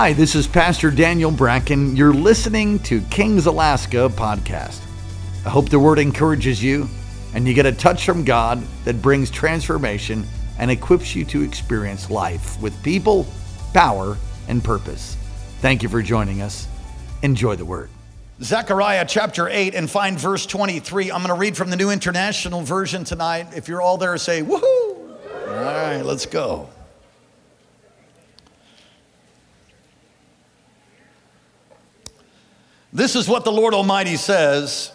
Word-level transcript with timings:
Hi, 0.00 0.12
this 0.12 0.36
is 0.36 0.46
Pastor 0.46 0.92
Daniel 0.92 1.32
Bracken. 1.32 1.96
You're 1.96 2.14
listening 2.14 2.78
to 2.84 3.00
Kings 3.10 3.46
Alaska 3.46 4.08
podcast. 4.08 4.80
I 5.44 5.48
hope 5.48 5.70
the 5.70 5.80
word 5.80 5.98
encourages 5.98 6.62
you 6.62 6.88
and 7.34 7.48
you 7.48 7.52
get 7.52 7.66
a 7.66 7.72
touch 7.72 8.06
from 8.06 8.24
God 8.24 8.62
that 8.84 9.02
brings 9.02 9.28
transformation 9.28 10.24
and 10.56 10.70
equips 10.70 11.16
you 11.16 11.24
to 11.24 11.42
experience 11.42 12.10
life 12.10 12.62
with 12.62 12.80
people, 12.84 13.26
power, 13.74 14.16
and 14.46 14.62
purpose. 14.62 15.16
Thank 15.62 15.82
you 15.82 15.88
for 15.88 16.00
joining 16.00 16.42
us. 16.42 16.68
Enjoy 17.22 17.56
the 17.56 17.64
word. 17.64 17.90
Zechariah 18.40 19.04
chapter 19.04 19.48
8 19.48 19.74
and 19.74 19.90
find 19.90 20.16
verse 20.16 20.46
23. 20.46 21.10
I'm 21.10 21.24
going 21.24 21.34
to 21.34 21.40
read 21.40 21.56
from 21.56 21.70
the 21.70 21.76
New 21.76 21.90
International 21.90 22.62
Version 22.62 23.02
tonight. 23.02 23.48
If 23.56 23.66
you're 23.66 23.82
all 23.82 23.98
there, 23.98 24.16
say, 24.16 24.42
woohoo! 24.42 24.62
All 24.62 25.54
right, 25.54 26.02
let's 26.02 26.24
go. 26.24 26.68
This 32.92 33.16
is 33.16 33.28
what 33.28 33.44
the 33.44 33.52
Lord 33.52 33.74
Almighty 33.74 34.16
says. 34.16 34.92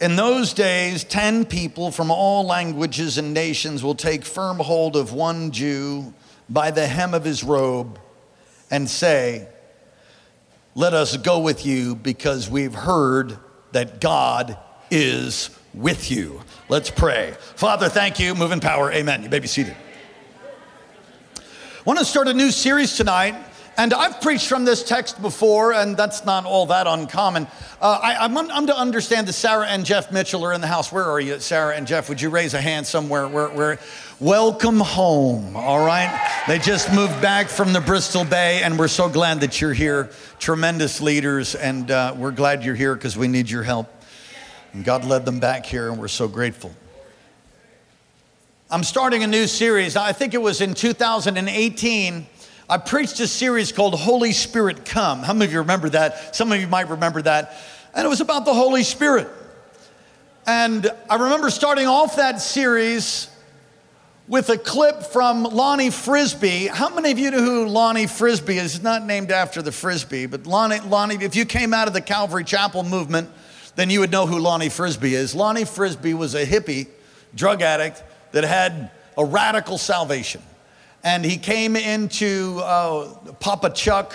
In 0.00 0.16
those 0.16 0.52
days, 0.52 1.04
10 1.04 1.46
people 1.46 1.90
from 1.90 2.10
all 2.10 2.44
languages 2.44 3.16
and 3.16 3.32
nations 3.32 3.82
will 3.82 3.94
take 3.94 4.24
firm 4.24 4.58
hold 4.58 4.96
of 4.96 5.12
one 5.12 5.50
Jew 5.50 6.12
by 6.50 6.70
the 6.70 6.86
hem 6.86 7.14
of 7.14 7.24
his 7.24 7.42
robe 7.42 7.98
and 8.70 8.90
say, 8.90 9.48
Let 10.74 10.92
us 10.92 11.16
go 11.16 11.38
with 11.40 11.64
you 11.64 11.94
because 11.94 12.50
we've 12.50 12.74
heard 12.74 13.38
that 13.72 14.00
God 14.00 14.58
is 14.90 15.50
with 15.72 16.10
you. 16.10 16.42
Let's 16.68 16.90
pray. 16.90 17.34
Father, 17.56 17.88
thank 17.88 18.20
you. 18.20 18.34
Move 18.34 18.52
in 18.52 18.60
power. 18.60 18.92
Amen. 18.92 19.22
You 19.22 19.30
may 19.30 19.38
be 19.38 19.48
seated. 19.48 19.76
I 21.36 21.40
want 21.84 21.98
to 21.98 22.04
start 22.04 22.28
a 22.28 22.34
new 22.34 22.50
series 22.50 22.96
tonight 22.96 23.34
and 23.76 23.92
I've 23.92 24.20
preached 24.20 24.48
from 24.48 24.64
this 24.64 24.82
text 24.82 25.20
before, 25.20 25.72
and 25.72 25.96
that's 25.96 26.24
not 26.24 26.44
all 26.44 26.66
that 26.66 26.86
uncommon. 26.86 27.46
Uh, 27.80 27.98
I, 28.02 28.24
am 28.24 28.36
I'm 28.38 28.66
to 28.68 28.76
understand 28.76 29.26
that 29.26 29.32
Sarah 29.32 29.66
and 29.66 29.84
Jeff 29.84 30.12
Mitchell 30.12 30.44
are 30.44 30.52
in 30.52 30.60
the 30.60 30.66
house. 30.66 30.92
Where 30.92 31.04
are 31.04 31.20
you, 31.20 31.40
Sarah 31.40 31.74
and 31.74 31.86
Jeff? 31.86 32.08
Would 32.08 32.20
you 32.20 32.30
raise 32.30 32.54
a 32.54 32.60
hand 32.60 32.86
somewhere? 32.86 33.26
Where, 33.26 33.48
where? 33.48 33.78
Welcome 34.20 34.78
home, 34.78 35.56
all 35.56 35.84
right? 35.84 36.44
They 36.46 36.58
just 36.58 36.92
moved 36.92 37.20
back 37.20 37.48
from 37.48 37.72
the 37.72 37.80
Bristol 37.80 38.24
Bay, 38.24 38.62
and 38.62 38.78
we're 38.78 38.86
so 38.88 39.08
glad 39.08 39.40
that 39.40 39.60
you're 39.60 39.74
here. 39.74 40.10
Tremendous 40.38 41.00
leaders, 41.00 41.56
and 41.56 41.90
uh, 41.90 42.14
we're 42.16 42.30
glad 42.30 42.64
you're 42.64 42.76
here 42.76 42.94
because 42.94 43.16
we 43.16 43.26
need 43.26 43.50
your 43.50 43.64
help. 43.64 43.88
And 44.72 44.84
God 44.84 45.04
led 45.04 45.24
them 45.24 45.40
back 45.40 45.66
here, 45.66 45.90
and 45.90 45.98
we're 45.98 46.08
so 46.08 46.28
grateful. 46.28 46.72
I'm 48.70 48.82
starting 48.82 49.22
a 49.22 49.26
new 49.26 49.46
series. 49.46 49.94
I 49.94 50.12
think 50.12 50.32
it 50.32 50.42
was 50.42 50.60
in 50.60 50.74
2018 50.74 52.26
I 52.68 52.78
preached 52.78 53.20
a 53.20 53.26
series 53.26 53.72
called 53.72 53.94
Holy 53.94 54.32
Spirit 54.32 54.86
Come. 54.86 55.22
How 55.22 55.34
many 55.34 55.44
of 55.44 55.52
you 55.52 55.58
remember 55.58 55.90
that? 55.90 56.34
Some 56.34 56.50
of 56.50 56.58
you 56.58 56.66
might 56.66 56.88
remember 56.88 57.20
that. 57.20 57.54
And 57.94 58.06
it 58.06 58.08
was 58.08 58.22
about 58.22 58.46
the 58.46 58.54
Holy 58.54 58.82
Spirit. 58.84 59.28
And 60.46 60.90
I 61.10 61.16
remember 61.16 61.50
starting 61.50 61.86
off 61.86 62.16
that 62.16 62.40
series 62.40 63.28
with 64.28 64.48
a 64.48 64.56
clip 64.56 65.02
from 65.02 65.42
Lonnie 65.42 65.90
Frisbee. 65.90 66.66
How 66.66 66.88
many 66.88 67.10
of 67.10 67.18
you 67.18 67.30
know 67.30 67.42
who 67.42 67.66
Lonnie 67.66 68.06
Frisbee 68.06 68.56
is? 68.56 68.76
It's 68.76 68.84
not 68.84 69.04
named 69.04 69.30
after 69.30 69.60
the 69.60 69.72
Frisbee, 69.72 70.24
but 70.24 70.46
Lonnie, 70.46 70.80
Lonnie, 70.80 71.22
if 71.22 71.36
you 71.36 71.44
came 71.44 71.74
out 71.74 71.86
of 71.86 71.92
the 71.92 72.00
Calvary 72.00 72.44
Chapel 72.44 72.82
movement, 72.82 73.28
then 73.76 73.90
you 73.90 74.00
would 74.00 74.10
know 74.10 74.26
who 74.26 74.38
Lonnie 74.38 74.70
Frisbee 74.70 75.14
is. 75.14 75.34
Lonnie 75.34 75.66
Frisbee 75.66 76.14
was 76.14 76.34
a 76.34 76.46
hippie, 76.46 76.88
drug 77.34 77.60
addict 77.60 78.02
that 78.32 78.44
had 78.44 78.90
a 79.18 79.24
radical 79.24 79.76
salvation 79.76 80.40
and 81.04 81.22
he 81.22 81.36
came 81.36 81.76
into 81.76 82.60
uh, 82.64 83.14
Papa 83.38 83.70
Chuck 83.70 84.14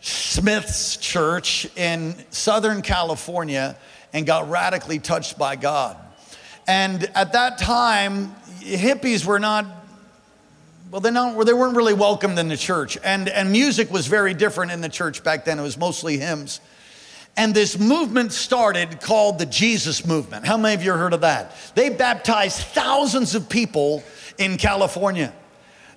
Smith's 0.00 0.96
church 0.96 1.68
in 1.76 2.16
Southern 2.30 2.82
California 2.82 3.76
and 4.12 4.26
got 4.26 4.50
radically 4.50 4.98
touched 4.98 5.38
by 5.38 5.54
God. 5.54 5.96
And 6.66 7.04
at 7.14 7.32
that 7.34 7.58
time, 7.58 8.34
hippies 8.58 9.24
were 9.24 9.38
not, 9.38 9.66
well, 10.90 11.00
they, 11.00 11.12
not, 11.12 11.46
they 11.46 11.52
weren't 11.52 11.76
really 11.76 11.94
welcomed 11.94 12.36
in 12.40 12.48
the 12.48 12.56
church. 12.56 12.98
And, 13.04 13.28
and 13.28 13.52
music 13.52 13.88
was 13.92 14.08
very 14.08 14.34
different 14.34 14.72
in 14.72 14.80
the 14.80 14.88
church 14.88 15.22
back 15.22 15.44
then, 15.44 15.60
it 15.60 15.62
was 15.62 15.78
mostly 15.78 16.18
hymns. 16.18 16.60
And 17.36 17.54
this 17.54 17.78
movement 17.78 18.32
started 18.32 19.00
called 19.00 19.38
the 19.38 19.46
Jesus 19.46 20.04
Movement. 20.04 20.44
How 20.44 20.56
many 20.56 20.74
of 20.74 20.84
you 20.84 20.92
heard 20.92 21.14
of 21.14 21.22
that? 21.22 21.54
They 21.76 21.88
baptized 21.88 22.58
thousands 22.58 23.34
of 23.34 23.48
people 23.48 24.02
in 24.44 24.56
California. 24.56 25.32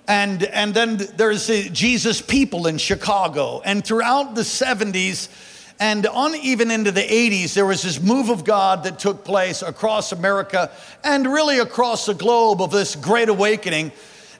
And, 0.08 0.44
and 0.44 0.72
then 0.72 0.98
there's 1.16 1.48
the 1.48 1.68
Jesus 1.68 2.22
People 2.22 2.66
in 2.66 2.78
Chicago. 2.78 3.60
And 3.64 3.84
throughout 3.84 4.34
the 4.34 4.42
70s 4.42 5.28
and 5.78 6.06
on 6.06 6.34
even 6.36 6.70
into 6.70 6.92
the 6.92 7.02
80s, 7.02 7.54
there 7.54 7.66
was 7.66 7.82
this 7.82 8.00
move 8.00 8.30
of 8.30 8.44
God 8.44 8.84
that 8.84 8.98
took 8.98 9.24
place 9.24 9.62
across 9.62 10.12
America 10.12 10.70
and 11.04 11.26
really 11.26 11.58
across 11.58 12.06
the 12.06 12.14
globe 12.14 12.62
of 12.62 12.70
this 12.70 12.96
great 12.96 13.28
awakening. 13.28 13.92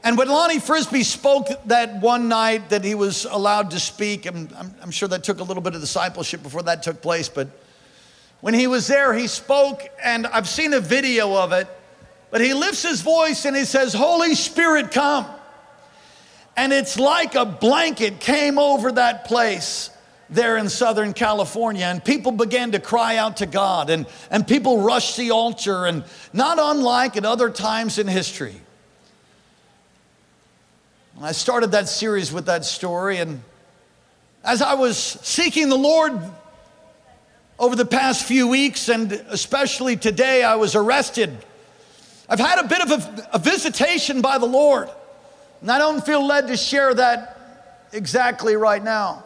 And 0.02 0.16
when 0.16 0.28
Lonnie 0.28 0.60
Frisbee 0.60 1.02
spoke 1.02 1.48
that 1.66 2.00
one 2.00 2.28
night 2.28 2.70
that 2.70 2.84
he 2.84 2.94
was 2.94 3.24
allowed 3.24 3.72
to 3.72 3.80
speak, 3.80 4.24
and 4.24 4.52
I'm, 4.56 4.74
I'm 4.80 4.90
sure 4.92 5.08
that 5.08 5.24
took 5.24 5.40
a 5.40 5.42
little 5.42 5.62
bit 5.62 5.74
of 5.74 5.80
discipleship 5.80 6.42
before 6.42 6.62
that 6.62 6.82
took 6.82 7.02
place, 7.02 7.28
but 7.28 7.48
when 8.40 8.54
he 8.54 8.66
was 8.66 8.86
there, 8.86 9.12
he 9.12 9.26
spoke, 9.26 9.82
and 10.02 10.26
I've 10.28 10.48
seen 10.48 10.74
a 10.74 10.80
video 10.80 11.34
of 11.34 11.52
it. 11.52 11.66
But 12.30 12.40
he 12.40 12.54
lifts 12.54 12.82
his 12.82 13.02
voice 13.02 13.44
and 13.44 13.56
he 13.56 13.64
says, 13.64 13.92
Holy 13.92 14.34
Spirit, 14.34 14.90
come. 14.90 15.26
And 16.56 16.72
it's 16.72 16.98
like 16.98 17.34
a 17.34 17.44
blanket 17.44 18.18
came 18.20 18.58
over 18.58 18.92
that 18.92 19.26
place 19.26 19.90
there 20.28 20.56
in 20.56 20.68
Southern 20.68 21.12
California, 21.12 21.84
and 21.84 22.04
people 22.04 22.32
began 22.32 22.72
to 22.72 22.80
cry 22.80 23.16
out 23.16 23.36
to 23.36 23.46
God, 23.46 23.90
and, 23.90 24.06
and 24.30 24.46
people 24.46 24.80
rushed 24.80 25.16
the 25.16 25.30
altar, 25.30 25.86
and 25.86 26.02
not 26.32 26.58
unlike 26.60 27.16
at 27.16 27.24
other 27.24 27.48
times 27.48 27.98
in 27.98 28.08
history. 28.08 28.60
I 31.20 31.32
started 31.32 31.72
that 31.72 31.88
series 31.88 32.32
with 32.32 32.46
that 32.46 32.64
story, 32.64 33.18
and 33.18 33.40
as 34.42 34.62
I 34.62 34.74
was 34.74 34.96
seeking 34.96 35.68
the 35.68 35.78
Lord 35.78 36.20
over 37.58 37.76
the 37.76 37.86
past 37.86 38.26
few 38.26 38.48
weeks, 38.48 38.88
and 38.88 39.12
especially 39.12 39.96
today, 39.96 40.42
I 40.42 40.56
was 40.56 40.74
arrested 40.74 41.36
I've 42.28 42.40
had 42.40 42.58
a 42.58 42.68
bit 42.68 42.80
of 42.80 42.90
a, 42.90 43.28
a 43.34 43.38
visitation 43.38 44.20
by 44.20 44.38
the 44.38 44.46
Lord, 44.46 44.88
and 45.60 45.70
I 45.70 45.78
don't 45.78 46.04
feel 46.04 46.26
led 46.26 46.48
to 46.48 46.56
share 46.56 46.92
that 46.94 47.88
exactly 47.92 48.56
right 48.56 48.82
now. 48.82 49.24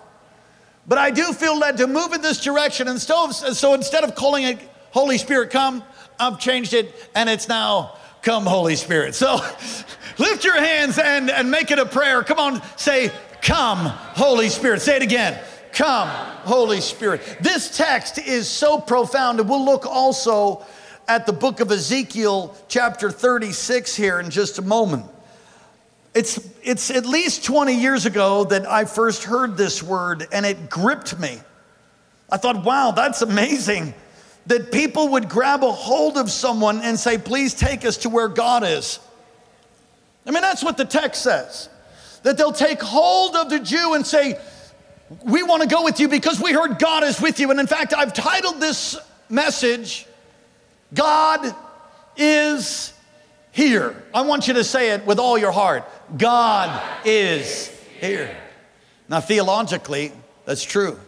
But 0.87 0.99
I 0.99 1.10
do 1.10 1.33
feel 1.33 1.59
led 1.59 1.78
to 1.78 1.87
move 1.87 2.12
in 2.12 2.21
this 2.21 2.41
direction. 2.43 2.89
And 2.89 3.00
so, 3.00 3.31
so 3.31 3.75
instead 3.75 4.05
of 4.05 4.15
calling 4.15 4.44
it 4.44 4.59
Holy 4.91 5.19
Spirit 5.19 5.50
come, 5.50 5.84
I've 6.19 6.39
changed 6.39 6.75
it 6.75 6.93
and 7.15 7.31
it's 7.31 7.49
now 7.49 7.97
come 8.22 8.44
Holy 8.44 8.77
Spirit. 8.77 9.15
So 9.15 9.34
lift 10.19 10.44
your 10.44 10.60
hands 10.60 10.99
and, 10.99 11.31
and 11.31 11.50
make 11.50 11.71
it 11.71 11.78
a 11.78 11.87
prayer. 11.87 12.25
Come 12.25 12.39
on, 12.39 12.62
say, 12.77 13.12
Come, 13.43 13.78
Holy 13.87 14.49
Spirit. 14.49 14.83
Say 14.83 14.97
it 14.97 15.03
again. 15.03 15.41
Come, 15.72 16.09
Holy 16.09 16.81
Spirit. 16.81 17.22
This 17.41 17.77
text 17.77 18.19
is 18.19 18.49
so 18.49 18.78
profound, 18.78 19.41
and 19.41 19.49
we'll 19.49 19.65
look 19.65 19.87
also 19.87 20.66
at 21.10 21.26
the 21.26 21.32
book 21.32 21.59
of 21.59 21.72
Ezekiel, 21.72 22.56
chapter 22.69 23.10
36, 23.10 23.97
here 23.97 24.21
in 24.21 24.31
just 24.31 24.60
a 24.60 24.62
moment. 24.62 25.04
It's, 26.15 26.48
it's 26.62 26.88
at 26.93 27.04
least 27.04 27.44
20 27.44 27.75
years 27.75 28.06
ago 28.06 28.44
that 28.44 28.65
I 28.65 28.84
first 28.84 29.25
heard 29.25 29.56
this 29.56 29.82
word 29.82 30.28
and 30.31 30.47
it 30.47 30.71
gripped 30.71 31.19
me. 31.19 31.41
I 32.31 32.37
thought, 32.37 32.65
wow, 32.65 32.93
that's 32.93 33.22
amazing 33.22 33.93
that 34.47 34.71
people 34.71 35.09
would 35.09 35.28
grab 35.28 35.65
a 35.65 35.72
hold 35.72 36.16
of 36.16 36.31
someone 36.31 36.81
and 36.81 36.97
say, 36.97 37.19
please 37.19 37.54
take 37.54 37.84
us 37.84 37.97
to 37.98 38.09
where 38.09 38.28
God 38.28 38.62
is. 38.62 39.00
I 40.25 40.31
mean, 40.31 40.42
that's 40.42 40.62
what 40.62 40.77
the 40.77 40.84
text 40.84 41.25
says. 41.25 41.68
That 42.22 42.39
they'll 42.39 42.53
take 42.53 42.80
hold 42.80 43.34
of 43.34 43.51
the 43.51 43.59
Jew 43.59 43.95
and 43.95 44.07
say, 44.07 44.39
we 45.24 45.42
want 45.42 45.65
to 45.65 45.68
go 45.68 45.83
with 45.83 45.98
you 45.98 46.07
because 46.07 46.41
we 46.41 46.53
heard 46.53 46.78
God 46.78 47.03
is 47.03 47.21
with 47.21 47.41
you. 47.41 47.51
And 47.51 47.59
in 47.59 47.66
fact, 47.66 47.95
I've 47.95 48.15
titled 48.15 48.60
this 48.60 48.97
message, 49.28 50.07
God 50.92 51.54
is 52.16 52.92
here. 53.53 54.03
I 54.15 54.22
want 54.22 54.48
you 54.48 54.54
to 54.54 54.65
say 54.65 54.91
it 54.91 55.07
with 55.07 55.19
all 55.19 55.39
your 55.39 55.53
heart. 55.53 55.84
God 56.16 56.83
is 57.04 57.69
here. 58.01 58.37
Now, 59.09 59.21
theologically, 59.21 60.13
that's 60.45 60.63
true. 60.63 60.98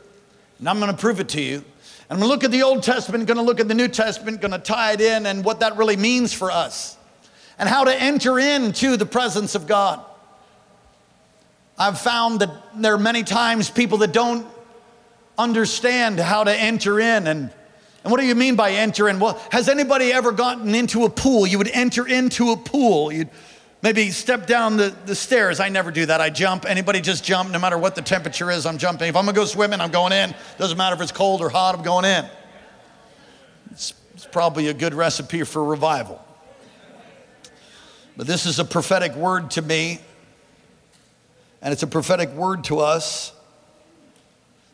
And 0.59 0.69
I'm 0.69 0.79
going 0.79 0.91
to 0.91 0.97
prove 0.97 1.21
it 1.21 1.29
to 1.31 1.41
you. 1.41 1.65
I'm 2.11 2.19
going 2.19 2.29
to 2.29 2.35
look 2.35 2.45
at 2.45 2.51
the 2.51 2.63
Old 2.63 2.83
Testament, 2.83 3.27
going 3.27 3.39
to 3.39 3.43
look 3.43 3.59
at 3.59 3.69
the 3.69 3.75
New 3.75 3.89
Testament, 3.89 4.41
going 4.41 4.53
to 4.53 4.59
tie 4.59 4.93
it 4.93 5.01
in 5.01 5.25
and 5.25 5.45
what 5.45 5.61
that 5.61 5.77
really 5.77 5.97
means 5.97 6.33
for 6.33 6.51
us 6.51 6.97
and 7.59 7.69
how 7.69 7.85
to 7.85 7.95
enter 7.95 8.39
into 8.39 8.97
the 8.97 9.07
presence 9.07 9.55
of 9.55 9.67
God. 9.67 10.05
I've 11.79 11.99
found 11.99 12.41
that 12.41 12.51
there 12.77 12.95
are 12.95 12.99
many 12.99 13.23
times 13.23 13.71
people 13.71 13.99
that 13.99 14.13
don't 14.13 14.47
understand 15.39 16.21
how 16.21 16.45
to 16.45 16.55
enter 16.55 17.01
in 17.01 17.27
and 17.27 17.51
and 18.05 18.11
what 18.11 18.21
do 18.21 18.27
you 18.27 18.35
mean 18.35 18.57
by 18.57 18.73
enter 18.73 19.09
in? 19.09 19.21
Well, 19.21 19.41
has 19.51 19.69
anybody 19.69 20.13
ever 20.13 20.33
gotten 20.33 20.75
into 20.75 21.05
a 21.05 21.11
pool? 21.11 21.47
You 21.47 21.59
would 21.59 21.69
enter 21.69 22.07
into 22.07 22.51
a 22.51 22.57
pool. 22.57 23.13
You'd 23.13 23.31
Maybe 23.83 24.11
step 24.11 24.47
down 24.47 24.77
the, 24.77 24.95
the 25.07 25.15
stairs. 25.17 25.59
I 25.59 25.69
never 25.69 25.91
do 25.91 26.07
that. 26.07 26.21
I 26.21 26.31
jump. 26.31 26.67
Anybody 26.67 27.01
just 27.01 27.25
jump, 27.25 27.51
no 27.51 27.59
matter 27.59 27.77
what 27.77 27.97
the 27.97 28.03
temperature 28.03 28.49
is, 28.49 28.65
I'm 28.65 28.79
jumping. 28.79 29.09
If 29.09 29.17
I'm 29.17 29.25
gonna 29.25 29.35
go 29.35 29.45
swimming, 29.45 29.81
I'm 29.81 29.91
going 29.91 30.13
in. 30.13 30.37
Doesn't 30.57 30.79
matter 30.79 30.95
if 30.95 31.03
it's 31.03 31.11
cold 31.11 31.41
or 31.41 31.49
hot, 31.49 31.75
I'm 31.75 31.83
going 31.83 32.05
in. 32.05 32.25
It's, 33.73 33.93
it's 34.15 34.25
probably 34.25 34.69
a 34.69 34.75
good 34.75 34.95
recipe 34.95 35.43
for 35.43 35.65
revival. 35.65 36.25
But 38.17 38.29
this 38.29 38.47
is 38.47 38.61
a 38.61 38.65
prophetic 38.65 39.17
word 39.17 39.51
to 39.53 39.63
me, 39.63 40.01
and 41.61 41.73
it's 41.73 41.83
a 41.83 41.89
prophetic 41.89 42.31
word 42.31 42.63
to 42.65 42.79
us 42.79 43.33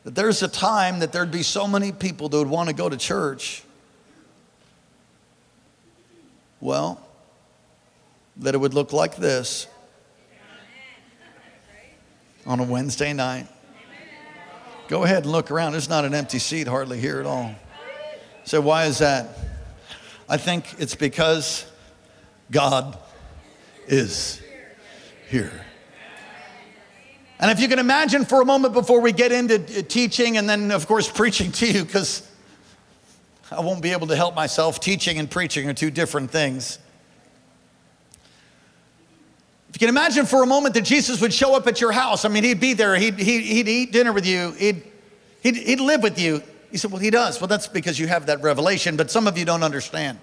that 0.08 0.14
there's 0.14 0.43
a 0.43 0.49
time 0.49 1.00
that 1.00 1.12
there'd 1.12 1.31
be 1.31 1.43
so 1.43 1.69
many 1.69 1.93
people 1.93 2.31
that 2.31 2.38
would 2.38 2.49
want 2.49 2.70
to 2.70 2.75
go 2.75 2.88
to 2.88 2.96
church. 2.96 3.62
Well, 6.62 6.99
that 8.38 8.55
it 8.55 8.56
would 8.56 8.72
look 8.72 8.94
like 8.94 9.16
this 9.16 9.66
on 12.46 12.58
a 12.58 12.62
Wednesday 12.62 13.12
night. 13.12 13.49
Go 14.88 15.05
ahead 15.05 15.25
and 15.25 15.31
look 15.31 15.50
around. 15.50 15.72
There's 15.72 15.90
not 15.90 16.06
an 16.06 16.14
empty 16.14 16.38
seat 16.38 16.66
hardly 16.66 16.99
here 16.99 17.20
at 17.20 17.26
all. 17.26 17.54
So, 18.44 18.62
why 18.62 18.87
is 18.87 19.00
that? 19.00 19.28
I 20.26 20.38
think 20.38 20.76
it's 20.78 20.94
because 20.94 21.70
God 22.50 22.96
is 23.87 24.40
here. 25.28 25.66
And 27.40 27.50
if 27.50 27.61
you 27.61 27.69
can 27.69 27.79
imagine 27.79 28.25
for 28.25 28.43
a 28.43 28.44
moment 28.44 28.75
before 28.75 29.00
we 29.00 29.12
get 29.12 29.31
into 29.31 29.56
uh, 29.56 29.82
teaching 29.82 30.37
and 30.37 30.49
then, 30.49 30.70
of 30.70 30.87
course, 30.87 31.11
preaching 31.12 31.52
to 31.52 31.67
you, 31.70 31.85
because 31.85 32.29
I 33.50 33.61
won't 33.61 33.82
be 33.82 33.93
able 33.93 34.08
to 34.08 34.17
help 34.17 34.35
myself, 34.35 34.81
teaching 34.81 35.19
and 35.19 35.31
preaching 35.31 35.69
are 35.69 35.75
two 35.75 35.90
different 35.90 36.31
things. 36.31 36.79
If 39.69 39.75
you 39.75 39.87
can 39.87 39.88
imagine 39.90 40.26
for 40.26 40.43
a 40.43 40.46
moment 40.46 40.75
that 40.75 40.82
Jesus 40.82 41.20
would 41.20 41.32
show 41.32 41.55
up 41.55 41.67
at 41.67 41.81
your 41.81 41.93
house, 41.93 42.25
I 42.25 42.29
mean, 42.29 42.43
he'd 42.43 42.61
be 42.61 42.75
there, 42.75 42.96
he'd, 42.96 43.19
he'd, 43.19 43.43
he'd 43.43 43.69
eat 43.69 43.93
dinner 43.93 44.12
with 44.12 44.26
you, 44.26 44.52
he'd, 44.52 44.82
he'd, 45.43 45.56
he'd 45.56 45.81
live 45.81 46.02
with 46.02 46.19
you. 46.19 46.43
He 46.70 46.79
said, 46.79 46.90
Well, 46.90 47.00
he 47.00 47.11
does. 47.11 47.40
Well, 47.40 47.49
that's 47.49 47.69
because 47.69 47.99
you 47.99 48.08
have 48.08 48.26
that 48.26 48.43
revelation, 48.43 48.96
but 48.96 49.11
some 49.11 49.26
of 49.26 49.38
you 49.38 49.44
don't 49.44 49.62
understand. 49.62 50.19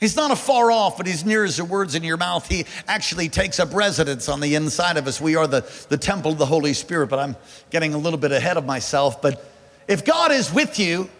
He's 0.00 0.16
not 0.16 0.30
afar 0.30 0.72
off, 0.72 0.96
but 0.96 1.06
he's 1.06 1.26
near 1.26 1.44
as 1.44 1.58
the 1.58 1.64
words 1.64 1.94
in 1.94 2.02
your 2.02 2.16
mouth. 2.16 2.48
He 2.48 2.64
actually 2.88 3.28
takes 3.28 3.60
up 3.60 3.74
residence 3.74 4.30
on 4.30 4.40
the 4.40 4.54
inside 4.54 4.96
of 4.96 5.06
us. 5.06 5.20
We 5.20 5.36
are 5.36 5.46
the, 5.46 5.60
the 5.90 5.98
temple 5.98 6.32
of 6.32 6.38
the 6.38 6.46
Holy 6.46 6.72
Spirit, 6.72 7.08
but 7.08 7.18
I'm 7.18 7.36
getting 7.68 7.92
a 7.92 7.98
little 7.98 8.18
bit 8.18 8.32
ahead 8.32 8.56
of 8.56 8.64
myself. 8.64 9.20
But 9.20 9.44
if 9.86 10.04
God 10.04 10.32
is 10.32 10.52
with 10.52 10.78
you, 10.78 11.10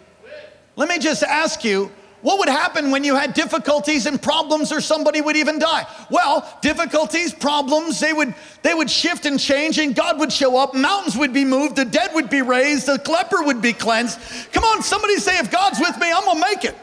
let 0.76 0.88
me 0.88 0.98
just 0.98 1.22
ask 1.22 1.62
you, 1.62 1.92
what 2.22 2.38
would 2.38 2.48
happen 2.48 2.90
when 2.90 3.04
you 3.04 3.14
had 3.14 3.34
difficulties 3.34 4.06
and 4.06 4.20
problems 4.20 4.72
or 4.72 4.80
somebody 4.80 5.20
would 5.20 5.36
even 5.36 5.58
die? 5.58 5.86
Well, 6.10 6.46
difficulties, 6.60 7.32
problems, 7.32 7.98
they 8.00 8.12
would 8.12 8.34
they 8.62 8.74
would 8.74 8.90
shift 8.90 9.24
and 9.24 9.40
change 9.40 9.78
and 9.78 9.94
God 9.94 10.18
would 10.18 10.32
show 10.32 10.58
up, 10.58 10.74
mountains 10.74 11.16
would 11.16 11.32
be 11.32 11.46
moved, 11.46 11.76
the 11.76 11.84
dead 11.84 12.14
would 12.14 12.28
be 12.28 12.42
raised, 12.42 12.86
the 12.86 13.00
leper 13.10 13.42
would 13.42 13.62
be 13.62 13.72
cleansed. 13.72 14.18
Come 14.52 14.64
on, 14.64 14.82
somebody 14.82 15.16
say 15.16 15.38
if 15.38 15.50
God's 15.50 15.80
with 15.80 15.98
me, 15.98 16.12
I'm 16.12 16.24
going 16.24 16.40
to 16.40 16.46
make 16.46 16.64
it. 16.64 16.76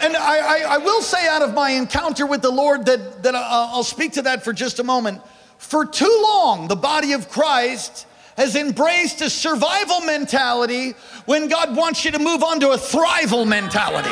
And 0.00 0.16
I, 0.16 0.38
I, 0.38 0.74
I, 0.74 0.78
will 0.78 1.02
say 1.02 1.26
out 1.28 1.42
of 1.42 1.54
my 1.54 1.70
encounter 1.70 2.26
with 2.26 2.42
the 2.42 2.50
Lord 2.50 2.86
that, 2.86 3.22
that 3.22 3.34
uh, 3.34 3.40
I'll 3.40 3.84
speak 3.84 4.12
to 4.12 4.22
that 4.22 4.44
for 4.44 4.52
just 4.52 4.78
a 4.78 4.84
moment. 4.84 5.20
For 5.58 5.86
too 5.86 6.20
long, 6.22 6.68
the 6.68 6.76
body 6.76 7.12
of 7.12 7.28
Christ 7.28 8.06
has 8.36 8.56
embraced 8.56 9.20
a 9.20 9.30
survival 9.30 10.00
mentality 10.00 10.92
when 11.26 11.48
God 11.48 11.76
wants 11.76 12.04
you 12.04 12.10
to 12.12 12.18
move 12.18 12.42
on 12.42 12.60
to 12.60 12.70
a 12.70 12.76
thrival 12.76 13.46
mentality. 13.46 14.10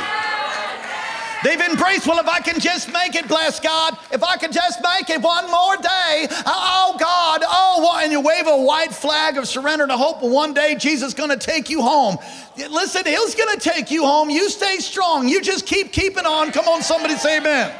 They've 1.44 1.60
embraced, 1.60 2.06
well, 2.06 2.18
if 2.18 2.28
I 2.28 2.40
can 2.40 2.60
just 2.60 2.92
make 2.92 3.14
it, 3.14 3.28
bless 3.28 3.60
God, 3.60 3.96
if 4.10 4.22
I 4.22 4.36
can 4.36 4.52
just 4.52 4.80
make 4.82 5.10
it 5.10 5.20
one 5.20 5.50
more 5.50 5.76
day, 5.76 6.28
oh 6.46 6.96
God, 6.98 7.42
oh, 7.44 8.00
and 8.02 8.12
you 8.12 8.20
wave 8.20 8.46
a 8.46 8.56
white 8.56 8.92
flag 8.92 9.36
of 9.36 9.46
surrender 9.46 9.86
to 9.86 9.96
hope, 9.96 10.22
one 10.22 10.54
day 10.54 10.74
Jesus 10.74 11.08
is 11.08 11.14
gonna 11.14 11.36
take 11.36 11.70
you 11.70 11.82
home. 11.82 12.16
Listen, 12.56 13.04
He's 13.04 13.34
gonna 13.34 13.58
take 13.58 13.90
you 13.90 14.04
home. 14.04 14.30
You 14.30 14.48
stay 14.48 14.78
strong. 14.78 15.28
You 15.28 15.40
just 15.40 15.66
keep 15.66 15.92
keeping 15.92 16.26
on. 16.26 16.52
Come 16.52 16.68
on, 16.68 16.82
somebody 16.82 17.14
say 17.16 17.38
amen. 17.38 17.72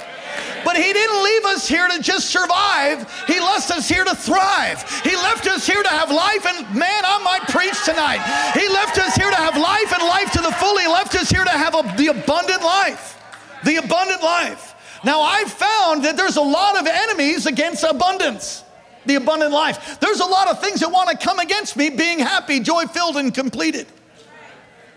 But 0.64 0.76
he 0.76 0.92
didn't 0.92 1.22
leave 1.22 1.44
us 1.46 1.68
here 1.68 1.88
to 1.88 2.00
just 2.00 2.30
survive. 2.30 3.10
He 3.26 3.38
left 3.40 3.70
us 3.70 3.88
here 3.88 4.04
to 4.04 4.14
thrive. 4.14 4.82
He 5.02 5.14
left 5.16 5.46
us 5.46 5.66
here 5.66 5.82
to 5.82 5.88
have 5.88 6.10
life. 6.10 6.46
And 6.46 6.74
man, 6.74 7.02
I 7.04 7.20
might 7.22 7.48
preach 7.48 7.84
tonight. 7.84 8.22
He 8.54 8.68
left 8.68 8.96
us 8.98 9.14
here 9.14 9.28
to 9.28 9.36
have 9.36 9.56
life 9.56 9.92
and 9.92 10.02
life 10.08 10.30
to 10.32 10.40
the 10.40 10.52
full. 10.52 10.78
He 10.78 10.86
left 10.86 11.14
us 11.16 11.28
here 11.28 11.44
to 11.44 11.50
have 11.50 11.74
a, 11.74 11.82
the 11.96 12.08
abundant 12.08 12.62
life. 12.62 13.21
The 13.64 13.76
abundant 13.76 14.22
life. 14.22 15.00
Now, 15.04 15.20
I've 15.20 15.50
found 15.50 16.04
that 16.04 16.16
there's 16.16 16.36
a 16.36 16.42
lot 16.42 16.78
of 16.80 16.86
enemies 16.86 17.46
against 17.46 17.84
abundance, 17.84 18.62
the 19.04 19.16
abundant 19.16 19.52
life. 19.52 19.98
There's 20.00 20.20
a 20.20 20.26
lot 20.26 20.48
of 20.48 20.60
things 20.60 20.80
that 20.80 20.90
want 20.90 21.10
to 21.10 21.16
come 21.16 21.40
against 21.40 21.76
me 21.76 21.90
being 21.90 22.20
happy, 22.20 22.60
joy 22.60 22.86
filled, 22.86 23.16
and 23.16 23.34
completed. 23.34 23.86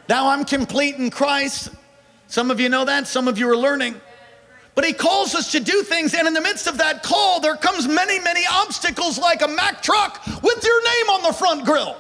Now 0.08 0.30
I'm 0.30 0.46
complete 0.46 0.96
in 0.96 1.10
Christ. 1.10 1.70
Some 2.28 2.52
of 2.52 2.60
you 2.60 2.70
know 2.70 2.86
that, 2.86 3.08
some 3.08 3.28
of 3.28 3.40
you 3.40 3.50
are 3.50 3.58
learning. 3.58 3.96
But 4.76 4.86
he 4.86 4.94
calls 4.94 5.34
us 5.34 5.54
to 5.54 5.60
do 5.60 5.84
things, 5.84 6.14
and 6.14 6.28
in 6.28 6.34
the 6.34 6.42
midst 6.42 6.68
of 6.68 6.78
that 6.80 7.02
call, 7.02 7.40
there 7.40 7.56
comes 7.56 7.88
many, 7.88 8.20
many 8.20 8.42
obstacles 8.52 9.18
like 9.18 9.42
a 9.42 9.48
Mack 9.48 9.82
truck 9.82 10.24
with 10.26 10.64
your 10.64 10.84
name 10.84 11.10
on 11.12 11.24
the 11.24 11.34
front 11.34 11.66
grill. 11.66 11.96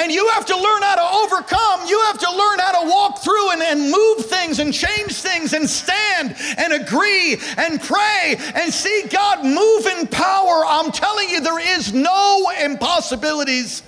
And 0.00 0.10
you 0.10 0.26
have 0.28 0.46
to 0.46 0.56
learn 0.56 0.82
how 0.82 0.94
to 0.94 1.34
overcome. 1.34 1.86
You 1.86 2.00
have 2.06 2.18
to 2.20 2.30
learn 2.30 2.58
how 2.58 2.82
to 2.82 2.88
walk 2.88 3.22
through 3.22 3.50
and, 3.50 3.60
and 3.60 3.90
move 3.90 4.24
things 4.24 4.58
and 4.58 4.72
change 4.72 5.12
things 5.12 5.52
and 5.52 5.68
stand 5.68 6.34
and 6.56 6.72
agree 6.72 7.36
and 7.58 7.78
pray 7.78 8.36
and 8.54 8.72
see 8.72 9.04
God 9.10 9.44
move 9.44 9.86
in 9.86 10.06
power. 10.06 10.64
I'm 10.66 10.90
telling 10.90 11.28
you, 11.28 11.42
there 11.42 11.76
is 11.76 11.92
no 11.92 12.50
impossibilities 12.62 13.82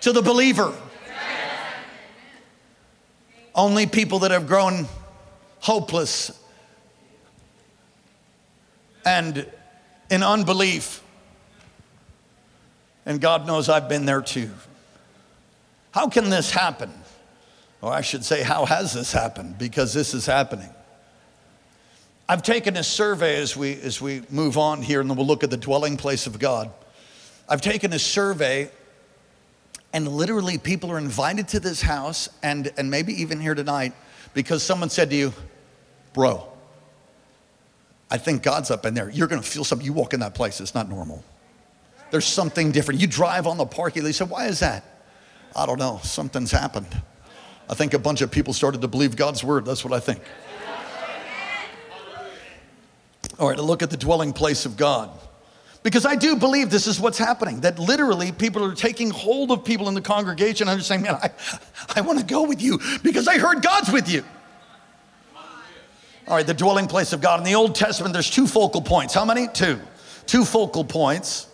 to 0.00 0.10
the 0.10 0.22
believer. 0.22 0.74
Only 3.54 3.86
people 3.86 4.18
that 4.20 4.32
have 4.32 4.48
grown 4.48 4.88
hopeless 5.60 6.36
and 9.06 9.48
in 10.10 10.24
unbelief. 10.24 11.00
And 13.06 13.20
God 13.20 13.46
knows 13.46 13.68
I've 13.68 13.88
been 13.88 14.04
there 14.04 14.20
too. 14.20 14.50
How 15.94 16.08
can 16.08 16.28
this 16.28 16.50
happen? 16.50 16.90
Or 17.80 17.92
I 17.92 18.00
should 18.00 18.24
say, 18.24 18.42
how 18.42 18.64
has 18.64 18.94
this 18.94 19.12
happened? 19.12 19.58
Because 19.58 19.94
this 19.94 20.12
is 20.12 20.26
happening. 20.26 20.68
I've 22.28 22.42
taken 22.42 22.76
a 22.76 22.82
survey 22.82 23.36
as 23.36 23.56
we, 23.56 23.74
as 23.74 24.00
we 24.00 24.22
move 24.28 24.58
on 24.58 24.82
here, 24.82 25.00
and 25.00 25.08
then 25.08 25.16
we'll 25.16 25.28
look 25.28 25.44
at 25.44 25.50
the 25.50 25.56
dwelling 25.56 25.96
place 25.96 26.26
of 26.26 26.40
God. 26.40 26.72
I've 27.48 27.60
taken 27.60 27.92
a 27.92 28.00
survey, 28.00 28.72
and 29.92 30.08
literally 30.08 30.58
people 30.58 30.90
are 30.90 30.98
invited 30.98 31.46
to 31.48 31.60
this 31.60 31.80
house, 31.80 32.28
and, 32.42 32.72
and 32.76 32.90
maybe 32.90 33.12
even 33.22 33.38
here 33.38 33.54
tonight, 33.54 33.92
because 34.32 34.64
someone 34.64 34.90
said 34.90 35.10
to 35.10 35.16
you, 35.16 35.32
Bro, 36.12 36.44
I 38.10 38.18
think 38.18 38.42
God's 38.42 38.72
up 38.72 38.84
in 38.84 38.94
there. 38.94 39.10
You're 39.10 39.28
going 39.28 39.42
to 39.42 39.48
feel 39.48 39.62
something. 39.62 39.86
You 39.86 39.92
walk 39.92 40.12
in 40.12 40.18
that 40.20 40.34
place, 40.34 40.60
it's 40.60 40.74
not 40.74 40.88
normal. 40.88 41.22
There's 42.10 42.26
something 42.26 42.72
different. 42.72 43.00
You 43.00 43.06
drive 43.06 43.46
on 43.46 43.58
the 43.58 43.66
parking 43.66 44.02
lot. 44.02 44.08
You 44.08 44.12
say, 44.12 44.24
Why 44.24 44.46
is 44.46 44.58
that? 44.58 44.93
I 45.56 45.66
don't 45.66 45.78
know. 45.78 46.00
Something's 46.02 46.50
happened. 46.50 47.02
I 47.68 47.74
think 47.74 47.94
a 47.94 47.98
bunch 47.98 48.20
of 48.20 48.30
people 48.30 48.52
started 48.52 48.80
to 48.82 48.88
believe 48.88 49.16
God's 49.16 49.42
word. 49.42 49.64
That's 49.64 49.84
what 49.84 49.92
I 49.92 50.00
think. 50.00 50.20
All 53.38 53.48
right, 53.48 53.56
to 53.56 53.62
look 53.62 53.82
at 53.82 53.90
the 53.90 53.96
dwelling 53.96 54.32
place 54.32 54.66
of 54.66 54.76
God. 54.76 55.10
Because 55.82 56.06
I 56.06 56.16
do 56.16 56.36
believe 56.36 56.70
this 56.70 56.86
is 56.86 56.98
what's 56.98 57.18
happening, 57.18 57.60
that 57.60 57.78
literally 57.78 58.32
people 58.32 58.64
are 58.64 58.74
taking 58.74 59.10
hold 59.10 59.50
of 59.50 59.64
people 59.64 59.88
in 59.88 59.94
the 59.94 60.00
congregation 60.00 60.68
and 60.68 60.78
they're 60.78 60.84
saying, 60.84 61.02
Man, 61.02 61.14
I, 61.14 61.30
I 61.94 62.00
want 62.00 62.18
to 62.18 62.24
go 62.24 62.44
with 62.44 62.62
you 62.62 62.80
because 63.02 63.28
I 63.28 63.38
heard 63.38 63.62
God's 63.62 63.90
with 63.92 64.08
you. 64.08 64.24
All 66.26 66.36
right, 66.36 66.46
the 66.46 66.54
dwelling 66.54 66.86
place 66.86 67.12
of 67.12 67.20
God. 67.20 67.38
In 67.38 67.44
the 67.44 67.54
Old 67.54 67.74
Testament, 67.74 68.14
there's 68.14 68.30
two 68.30 68.46
focal 68.46 68.80
points. 68.80 69.12
How 69.12 69.26
many? 69.26 69.46
Two. 69.48 69.78
Two 70.26 70.46
focal 70.46 70.84
points 70.84 71.48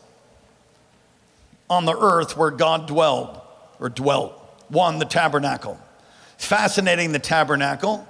on 1.68 1.84
the 1.84 1.96
earth 1.98 2.36
where 2.36 2.52
God 2.52 2.86
dwelled 2.86 3.39
or 3.80 3.88
dwelt. 3.88 4.34
One, 4.68 4.98
the 4.98 5.04
tabernacle. 5.04 5.78
Fascinating, 6.36 7.12
the 7.12 7.18
tabernacle. 7.18 8.06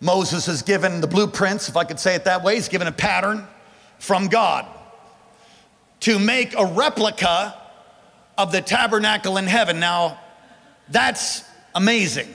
Moses 0.00 0.46
has 0.46 0.62
given 0.62 1.00
the 1.00 1.06
blueprints, 1.06 1.68
if 1.68 1.76
I 1.76 1.84
could 1.84 1.98
say 1.98 2.14
it 2.14 2.24
that 2.24 2.42
way, 2.42 2.56
he's 2.56 2.68
given 2.68 2.86
a 2.86 2.92
pattern 2.92 3.46
from 3.98 4.28
God 4.28 4.66
to 6.00 6.18
make 6.18 6.54
a 6.58 6.66
replica 6.66 7.54
of 8.36 8.50
the 8.50 8.60
tabernacle 8.60 9.36
in 9.36 9.46
heaven. 9.46 9.78
Now, 9.78 10.18
that's 10.88 11.44
amazing. 11.74 12.28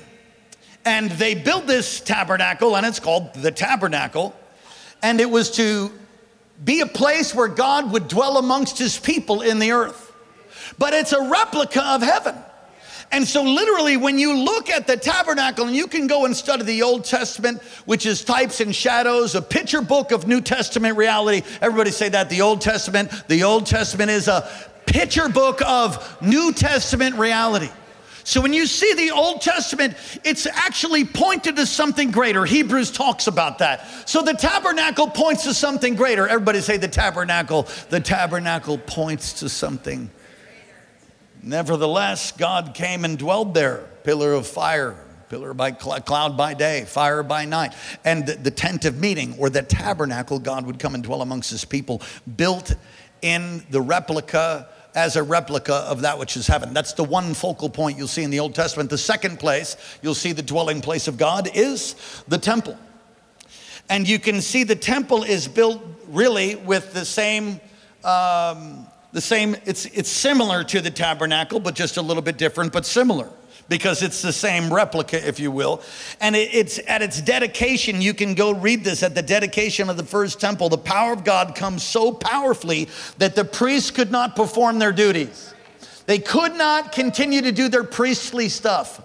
And 0.86 1.12
they 1.12 1.36
built 1.36 1.68
this 1.68 2.00
tabernacle, 2.00 2.78
and 2.78 2.86
it's 2.86 3.00
called 3.00 3.34
the 3.34 3.52
tabernacle. 3.52 4.34
And 5.04 5.20
it 5.20 5.30
was 5.30 5.52
to 5.52 5.92
be 6.64 6.80
a 6.80 6.86
place 6.86 7.36
where 7.36 7.50
God 7.50 7.92
would 7.92 8.08
dwell 8.08 8.38
amongst 8.38 8.78
his 8.78 8.98
people 8.98 9.42
in 9.42 9.60
the 9.60 9.74
earth. 9.74 10.14
But 10.78 10.94
it's 10.94 11.12
a 11.12 11.30
replica 11.30 11.86
of 11.86 12.02
heaven. 12.02 12.36
And 13.12 13.26
so, 13.26 13.42
literally, 13.42 13.96
when 13.96 14.20
you 14.20 14.38
look 14.38 14.70
at 14.70 14.86
the 14.86 14.98
tabernacle, 14.98 15.66
and 15.66 15.76
you 15.76 15.88
can 15.88 16.08
go 16.08 16.26
and 16.26 16.36
study 16.36 16.64
the 16.64 16.84
Old 16.84 17.06
Testament, 17.06 17.62
which 17.86 18.06
is 18.06 18.24
types 18.24 18.60
and 18.60 18.76
shadows, 18.76 19.34
a 19.34 19.42
picture 19.42 19.82
book 19.82 20.12
of 20.12 20.28
New 20.28 20.42
Testament 20.42 20.98
reality. 20.98 21.48
Everybody 21.62 21.92
say 21.92 22.10
that 22.10 22.30
the 22.30 22.42
Old 22.42 22.60
Testament, 22.60 23.12
the 23.28 23.44
Old 23.44 23.66
Testament 23.66 24.12
is 24.12 24.28
a 24.28 24.50
picture 24.86 25.30
book 25.30 25.62
of 25.66 26.22
New 26.22 26.52
Testament 26.52 27.16
reality. 27.16 27.70
So 28.28 28.42
when 28.42 28.52
you 28.52 28.66
see 28.66 28.94
the 28.94 29.12
Old 29.12 29.40
Testament, 29.40 29.96
it's 30.26 30.46
actually 30.46 31.06
pointed 31.06 31.56
to 31.56 31.66
something 31.66 32.12
greater. 32.12 32.44
Hebrews 32.44 32.92
talks 32.92 33.28
about 33.28 33.60
that. 33.60 33.88
So 34.06 34.22
the 34.22 34.34
tabernacle 34.34 35.08
points 35.08 35.44
to 35.44 35.54
something 35.54 35.96
greater. 35.96 36.28
Everybody 36.28 36.60
say 36.60 36.76
the 36.76 36.90
tabernacle. 36.90 37.70
The 37.90 38.02
tabernacle 38.02 38.80
points 38.80 39.32
to 39.40 39.48
something. 39.48 40.10
Nevertheless, 41.44 42.32
God 42.32 42.74
came 42.74 43.06
and 43.06 43.18
dwelled 43.18 43.54
there, 43.54 43.86
pillar 44.04 44.34
of 44.34 44.48
fire, 44.48 44.96
pillar 45.30 45.54
by 45.54 45.72
cl- 45.74 46.02
cloud 46.02 46.38
by 46.38 46.54
day, 46.54 46.86
fire 46.86 47.24
by 47.24 47.46
night. 47.46 47.74
And 48.04 48.26
the, 48.26 48.36
the 48.36 48.52
tent 48.52 48.86
of 48.86 49.00
meeting 49.00 49.36
or 49.38 49.50
the 49.50 49.62
tabernacle, 49.62 50.40
God 50.40 50.66
would 50.66 50.80
come 50.80 50.96
and 50.96 51.04
dwell 51.04 51.22
amongst 51.22 51.52
his 51.52 51.66
people, 51.66 52.02
built 52.36 52.76
in 53.22 53.64
the 53.70 53.82
replica 53.82 54.68
as 54.96 55.16
a 55.16 55.22
replica 55.22 55.76
of 55.76 56.02
that 56.02 56.18
which 56.18 56.36
is 56.36 56.48
heaven. 56.48 56.74
That's 56.74 56.94
the 56.94 57.04
one 57.04 57.36
focal 57.36 57.70
point 57.70 57.98
you'll 57.98 58.08
see 58.08 58.24
in 58.24 58.32
the 58.32 58.40
Old 58.40 58.56
Testament. 58.56 58.90
The 58.90 58.98
second 58.98 59.40
place 59.40 59.78
you'll 60.02 60.16
see 60.16 60.32
the 60.32 60.42
dwelling 60.42 60.82
place 60.82 61.08
of 61.08 61.18
God 61.18 61.50
is 61.54 61.96
the 62.28 62.40
temple. 62.40 62.78
And 63.90 64.10
you 64.10 64.20
can 64.20 64.42
see 64.42 64.64
the 64.64 64.76
temple 64.76 65.24
is 65.24 65.48
built 65.48 65.82
really 66.08 66.56
with 66.56 66.94
the 66.94 67.06
same. 67.06 67.62
Um, 68.04 68.88
the 69.14 69.22
same 69.22 69.56
it's 69.66 69.86
it's 69.88 70.10
similar 70.10 70.64
to 70.64 70.82
the 70.82 70.92
tabernacle 70.92 71.60
but 71.60 71.76
just 71.76 71.98
a 71.98 72.02
little 72.02 72.24
bit 72.24 72.38
different 72.38 72.74
but 72.74 72.86
similar 72.86 73.30
because 73.70 74.02
it's 74.02 74.22
the 74.22 74.34
same 74.34 74.74
replica, 74.74 75.26
if 75.28 75.40
you 75.40 75.52
will. 75.52 75.82
And 76.22 76.36
it, 76.36 76.54
it's 76.54 76.80
at 76.88 77.02
its 77.02 77.22
dedication, 77.22 78.02
you 78.02 78.14
can 78.14 78.34
go 78.34 78.54
read 78.54 78.84
this 78.84 79.04
at 79.04 79.16
the 79.16 79.22
dedication 79.22 79.90
of 79.90 79.98
the 79.98 80.04
first 80.04 80.40
temple. 80.40 80.70
The 80.70 80.78
power 80.78 81.14
of 81.14 81.24
God 81.24 81.56
comes 81.56 81.84
so 81.84 82.12
powerfully 82.12 82.90
that 83.18 83.36
the 83.36 83.46
priests 83.46 83.92
could 83.92 84.12
not 84.12 84.36
perform 84.36 84.80
their 84.80 84.92
duties. 84.92 85.54
They 86.06 86.20
could 86.20 86.56
not 86.56 86.92
continue 86.92 87.42
to 87.42 87.52
do 87.52 87.68
their 87.68 87.84
priestly 87.84 88.50
stuff. 88.50 89.02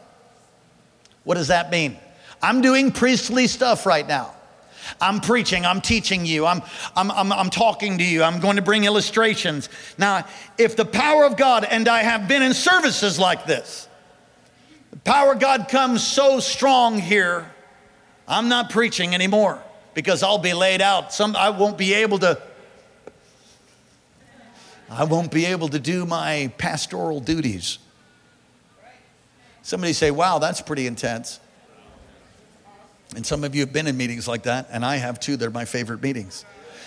What 1.25 1.35
does 1.35 1.49
that 1.49 1.71
mean? 1.71 1.97
I'm 2.41 2.61
doing 2.61 2.93
priestly 2.93 3.47
stuff 3.47 3.87
right 3.87 4.07
now. 4.07 4.35
I'm 5.01 5.21
preaching, 5.21 5.65
I'm 5.65 5.81
teaching 5.81 6.27
you, 6.27 6.47
I'm, 6.47 6.63
I'm, 6.97 7.11
I'm, 7.11 7.33
I'm, 7.33 7.51
talking 7.51 7.99
to 7.99 8.05
you, 8.05 8.23
I'm 8.23 8.41
going 8.41 8.57
to 8.57 8.63
bring 8.63 8.85
illustrations. 8.85 9.69
Now, 9.99 10.27
if 10.59 10.77
the 10.77 10.85
power 10.85 11.25
of 11.25 11.37
God, 11.37 11.65
and 11.65 11.89
I 11.89 12.03
have 12.03 12.29
been 12.29 12.43
in 12.43 12.55
services 12.55 13.19
like 13.19 13.47
this, 13.47 13.89
the 14.91 14.99
power 14.99 15.33
of 15.33 15.41
God 15.41 15.69
comes 15.69 16.07
so 16.07 16.41
strong 16.41 16.99
here, 16.99 17.51
I'm 18.27 18.49
not 18.49 18.71
preaching 18.71 19.15
anymore 19.15 19.63
because 19.95 20.23
I'll 20.23 20.39
be 20.39 20.55
laid 20.55 20.81
out. 20.81 21.13
Some, 21.13 21.37
I 21.37 21.51
won't 21.51 21.79
be 21.79 21.95
able 21.95 22.19
to. 22.21 22.41
I 24.91 25.05
won't 25.05 25.31
be 25.31 25.47
able 25.47 25.69
to 25.69 25.79
do 25.79 26.05
my 26.05 26.53
pastoral 26.59 27.21
duties. 27.21 27.79
Somebody 29.63 29.95
say, 29.95 30.11
wow, 30.11 30.39
that's 30.39 30.61
pretty 30.61 30.87
intense. 30.87 31.41
And 33.15 33.27
some 33.27 33.45
of 33.45 33.55
you 33.55 33.61
have 33.61 33.73
been 33.73 33.87
in 33.87 33.97
meetings 33.97 34.27
like 34.27 34.45
that, 34.45 34.69
and 34.71 34.85
I 34.85 34.97
have 34.97 35.21
too. 35.21 35.37
They're 35.37 35.51
my 35.51 35.65
favorite 35.65 36.03
meetings. 36.03 36.45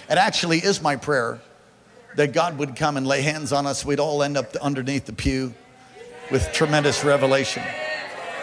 It 0.09 0.17
actually 0.17 0.59
is 0.59 0.81
my 0.81 0.95
prayer 0.95 1.39
that 2.15 2.33
God 2.33 2.57
would 2.57 2.75
come 2.75 2.97
and 2.97 3.05
lay 3.05 3.21
hands 3.21 3.51
on 3.51 3.65
us. 3.67 3.85
We'd 3.85 3.99
all 3.99 4.23
end 4.23 4.37
up 4.37 4.55
underneath 4.57 5.05
the 5.05 5.13
pew 5.13 5.53
with 6.31 6.51
tremendous 6.53 7.03
revelation. 7.03 7.63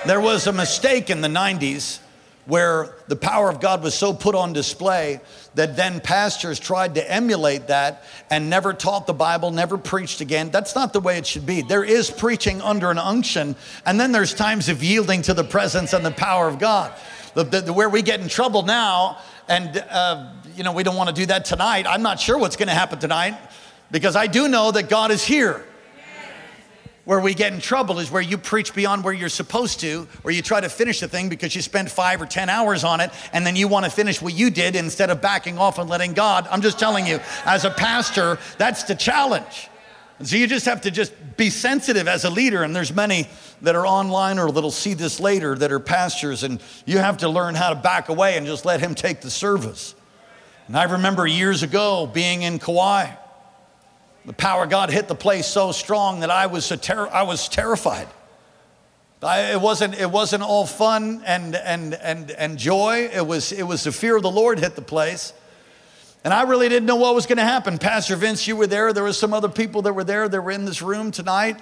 There 0.06 0.20
was 0.20 0.46
a 0.46 0.52
mistake 0.52 1.10
in 1.10 1.20
the 1.20 1.28
90s 1.28 1.98
where 2.46 2.96
the 3.06 3.14
power 3.14 3.48
of 3.48 3.60
God 3.60 3.82
was 3.82 3.94
so 3.94 4.12
put 4.12 4.34
on 4.34 4.52
display 4.52 5.20
that 5.54 5.76
then 5.76 6.00
pastors 6.00 6.58
tried 6.58 6.96
to 6.96 7.10
emulate 7.10 7.68
that 7.68 8.04
and 8.30 8.50
never 8.50 8.72
taught 8.72 9.06
the 9.06 9.12
Bible, 9.12 9.52
never 9.52 9.78
preached 9.78 10.20
again. 10.20 10.50
That's 10.50 10.74
not 10.74 10.92
the 10.92 10.98
way 10.98 11.18
it 11.18 11.26
should 11.26 11.46
be. 11.46 11.62
There 11.62 11.84
is 11.84 12.10
preaching 12.10 12.60
under 12.60 12.90
an 12.90 12.98
unction, 12.98 13.54
and 13.86 14.00
then 14.00 14.10
there's 14.10 14.34
times 14.34 14.68
of 14.68 14.82
yielding 14.82 15.22
to 15.22 15.34
the 15.34 15.44
presence 15.44 15.92
and 15.92 16.04
the 16.04 16.10
power 16.10 16.48
of 16.48 16.58
God. 16.58 16.92
The, 17.34 17.44
the, 17.44 17.60
the, 17.62 17.72
where 17.72 17.88
we 17.88 18.02
get 18.02 18.20
in 18.20 18.28
trouble 18.28 18.62
now, 18.62 19.18
and 19.48 19.76
uh, 19.90 20.32
you 20.54 20.64
know 20.64 20.72
we 20.72 20.82
don't 20.82 20.96
want 20.96 21.08
to 21.08 21.14
do 21.14 21.26
that 21.26 21.44
tonight. 21.44 21.86
I'm 21.88 22.02
not 22.02 22.20
sure 22.20 22.38
what's 22.38 22.56
going 22.56 22.68
to 22.68 22.74
happen 22.74 22.98
tonight 22.98 23.36
because 23.90 24.16
I 24.16 24.26
do 24.26 24.48
know 24.48 24.70
that 24.70 24.88
God 24.88 25.10
is 25.10 25.24
here. 25.24 25.64
Where 27.04 27.18
we 27.18 27.34
get 27.34 27.52
in 27.52 27.60
trouble 27.60 27.98
is 27.98 28.12
where 28.12 28.22
you 28.22 28.38
preach 28.38 28.74
beyond 28.74 29.02
where 29.02 29.12
you're 29.12 29.28
supposed 29.28 29.80
to, 29.80 30.06
where 30.22 30.32
you 30.32 30.40
try 30.40 30.60
to 30.60 30.68
finish 30.68 31.00
the 31.00 31.08
thing 31.08 31.28
because 31.28 31.52
you 31.56 31.60
spent 31.60 31.90
five 31.90 32.22
or 32.22 32.26
10 32.26 32.48
hours 32.48 32.84
on 32.84 33.00
it, 33.00 33.10
and 33.32 33.44
then 33.44 33.56
you 33.56 33.66
want 33.66 33.84
to 33.84 33.90
finish 33.90 34.22
what 34.22 34.34
you 34.34 34.50
did 34.50 34.76
instead 34.76 35.10
of 35.10 35.20
backing 35.20 35.58
off 35.58 35.80
and 35.80 35.90
letting 35.90 36.12
God. 36.12 36.46
I'm 36.48 36.62
just 36.62 36.78
telling 36.78 37.04
you, 37.04 37.18
as 37.44 37.64
a 37.64 37.70
pastor, 37.70 38.38
that's 38.56 38.84
the 38.84 38.94
challenge. 38.94 39.68
And 40.22 40.28
so 40.28 40.36
you 40.36 40.46
just 40.46 40.66
have 40.66 40.82
to 40.82 40.92
just 40.92 41.12
be 41.36 41.50
sensitive 41.50 42.06
as 42.06 42.24
a 42.24 42.30
leader, 42.30 42.62
and 42.62 42.76
there's 42.76 42.94
many 42.94 43.26
that 43.62 43.74
are 43.74 43.84
online 43.84 44.38
or 44.38 44.52
that'll 44.52 44.70
see 44.70 44.94
this 44.94 45.18
later 45.18 45.56
that 45.56 45.72
are 45.72 45.80
pastors, 45.80 46.44
and 46.44 46.62
you 46.86 46.98
have 46.98 47.16
to 47.16 47.28
learn 47.28 47.56
how 47.56 47.70
to 47.70 47.74
back 47.74 48.08
away 48.08 48.36
and 48.36 48.46
just 48.46 48.64
let 48.64 48.78
Him 48.78 48.94
take 48.94 49.20
the 49.20 49.30
service. 49.30 49.96
And 50.68 50.76
I 50.76 50.84
remember 50.84 51.26
years 51.26 51.64
ago 51.64 52.06
being 52.06 52.42
in 52.42 52.60
Kauai 52.60 53.16
the 54.24 54.32
power 54.32 54.62
of 54.62 54.70
God 54.70 54.92
hit 54.92 55.08
the 55.08 55.16
place 55.16 55.48
so 55.48 55.72
strong 55.72 56.20
that 56.20 56.30
I 56.30 56.46
was, 56.46 56.68
ter- 56.68 57.08
I 57.08 57.24
was 57.24 57.48
terrified. 57.48 58.06
I, 59.20 59.54
it, 59.54 59.60
wasn't, 59.60 59.98
it 59.98 60.08
wasn't 60.08 60.44
all 60.44 60.66
fun 60.66 61.24
and, 61.26 61.56
and, 61.56 61.94
and, 61.94 62.30
and 62.30 62.58
joy. 62.58 63.10
It 63.12 63.26
was, 63.26 63.50
it 63.50 63.64
was 63.64 63.82
the 63.82 63.90
fear 63.90 64.14
of 64.14 64.22
the 64.22 64.30
Lord 64.30 64.60
hit 64.60 64.76
the 64.76 64.82
place. 64.82 65.32
And 66.24 66.32
I 66.32 66.42
really 66.42 66.68
didn't 66.68 66.86
know 66.86 66.96
what 66.96 67.14
was 67.14 67.26
going 67.26 67.38
to 67.38 67.44
happen. 67.44 67.78
Pastor 67.78 68.14
Vince, 68.14 68.46
you 68.46 68.54
were 68.54 68.66
there. 68.66 68.92
There 68.92 69.02
were 69.02 69.12
some 69.12 69.34
other 69.34 69.48
people 69.48 69.82
that 69.82 69.92
were 69.92 70.04
there 70.04 70.28
that 70.28 70.40
were 70.40 70.52
in 70.52 70.64
this 70.64 70.80
room 70.80 71.10
tonight. 71.10 71.60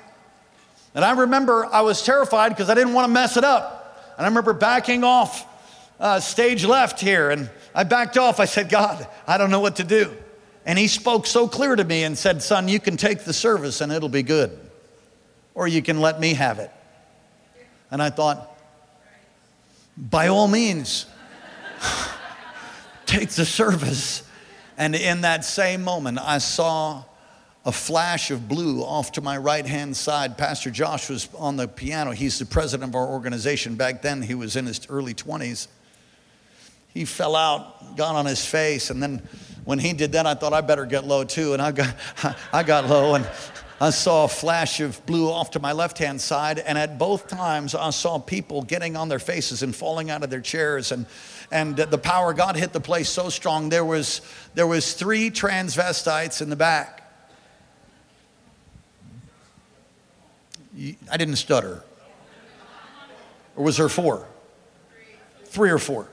And 0.94 1.04
I 1.04 1.12
remember 1.12 1.66
I 1.66 1.80
was 1.80 2.02
terrified 2.02 2.50
because 2.50 2.68
I 2.68 2.74
didn't 2.74 2.92
want 2.92 3.06
to 3.06 3.12
mess 3.12 3.36
it 3.36 3.44
up. 3.44 4.12
And 4.16 4.26
I 4.26 4.28
remember 4.28 4.52
backing 4.52 5.02
off 5.02 5.46
uh, 5.98 6.20
stage 6.20 6.64
left 6.64 7.00
here. 7.00 7.30
And 7.30 7.48
I 7.74 7.84
backed 7.84 8.18
off. 8.18 8.38
I 8.38 8.44
said, 8.44 8.68
God, 8.68 9.06
I 9.26 9.38
don't 9.38 9.50
know 9.50 9.60
what 9.60 9.76
to 9.76 9.84
do. 9.84 10.14
And 10.66 10.78
he 10.78 10.88
spoke 10.88 11.26
so 11.26 11.48
clear 11.48 11.74
to 11.74 11.84
me 11.84 12.04
and 12.04 12.16
said, 12.16 12.42
Son, 12.42 12.68
you 12.68 12.80
can 12.80 12.96
take 12.96 13.20
the 13.24 13.32
service 13.32 13.80
and 13.80 13.90
it'll 13.90 14.08
be 14.08 14.22
good, 14.22 14.58
or 15.54 15.66
you 15.66 15.80
can 15.82 16.00
let 16.00 16.20
me 16.20 16.34
have 16.34 16.58
it. 16.58 16.70
And 17.90 18.02
I 18.02 18.10
thought, 18.10 18.58
by 19.96 20.28
all 20.28 20.48
means, 20.48 21.06
take 23.06 23.30
the 23.30 23.44
service. 23.44 24.22
And 24.80 24.94
in 24.94 25.20
that 25.20 25.44
same 25.44 25.82
moment, 25.82 26.18
I 26.18 26.38
saw 26.38 27.04
a 27.66 27.70
flash 27.70 28.30
of 28.30 28.48
blue 28.48 28.80
off 28.80 29.12
to 29.12 29.20
my 29.20 29.36
right 29.36 29.66
hand 29.66 29.94
side. 29.94 30.38
Pastor 30.38 30.70
Josh 30.70 31.10
was 31.10 31.28
on 31.36 31.58
the 31.58 31.68
piano. 31.68 32.12
He's 32.12 32.38
the 32.38 32.46
president 32.46 32.88
of 32.88 32.94
our 32.94 33.06
organization. 33.06 33.74
Back 33.74 34.00
then, 34.00 34.22
he 34.22 34.34
was 34.34 34.56
in 34.56 34.64
his 34.64 34.80
early 34.88 35.12
20s. 35.12 35.68
He 36.94 37.04
fell 37.04 37.36
out, 37.36 37.94
got 37.98 38.14
on 38.16 38.24
his 38.24 38.42
face, 38.42 38.88
and 38.88 39.02
then 39.02 39.20
when 39.66 39.78
he 39.78 39.92
did 39.92 40.12
that, 40.12 40.24
I 40.24 40.32
thought 40.32 40.54
I 40.54 40.62
better 40.62 40.86
get 40.86 41.06
low 41.06 41.24
too. 41.24 41.52
And 41.52 41.60
I 41.60 41.72
got, 41.72 41.94
I 42.52 42.62
got 42.62 42.88
low 42.88 43.16
and 43.16 43.28
I 43.82 43.88
saw 43.88 44.24
a 44.24 44.28
flash 44.28 44.80
of 44.80 45.04
blue 45.06 45.30
off 45.30 45.52
to 45.52 45.58
my 45.58 45.72
left 45.72 45.96
hand 45.96 46.20
side. 46.20 46.58
And 46.58 46.76
at 46.76 46.98
both 46.98 47.28
times, 47.28 47.74
I 47.74 47.88
saw 47.90 48.18
people 48.18 48.60
getting 48.60 48.94
on 48.94 49.08
their 49.08 49.18
faces 49.18 49.62
and 49.62 49.74
falling 49.74 50.10
out 50.10 50.22
of 50.22 50.28
their 50.28 50.42
chairs. 50.42 50.92
And, 50.92 51.06
and 51.50 51.76
the 51.76 51.96
power 51.96 52.34
God 52.34 52.56
hit 52.56 52.74
the 52.74 52.80
place 52.80 53.08
so 53.08 53.30
strong. 53.30 53.70
There 53.70 53.84
was, 53.84 54.20
there 54.54 54.66
was 54.66 54.92
three 54.92 55.30
transvestites 55.30 56.42
in 56.42 56.50
the 56.50 56.56
back. 56.56 56.98
I 61.10 61.16
didn't 61.16 61.36
stutter. 61.36 61.82
Or 63.56 63.64
was 63.64 63.78
there 63.78 63.88
four? 63.88 64.26
Three 65.46 65.70
or 65.70 65.78
four? 65.78 66.06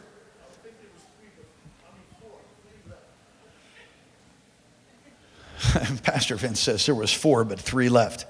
Pastor 6.04 6.36
Vince 6.36 6.60
says 6.60 6.86
there 6.86 6.96
was 6.96 7.12
four, 7.12 7.44
but 7.44 7.60
three 7.60 7.90
left. 7.90 8.26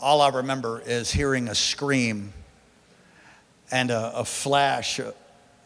All 0.00 0.20
I 0.20 0.28
remember 0.28 0.82
is 0.84 1.10
hearing 1.10 1.48
a 1.48 1.54
scream 1.54 2.32
and 3.70 3.90
a, 3.90 4.18
a 4.18 4.24
flash 4.24 5.00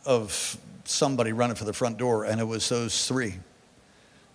of 0.05 0.57
somebody 0.85 1.33
running 1.33 1.57
for 1.57 1.65
the 1.65 1.73
front 1.73 1.99
door, 1.99 2.25
and 2.25 2.41
it 2.41 2.45
was 2.45 2.69
those 2.69 3.07
three. 3.07 3.35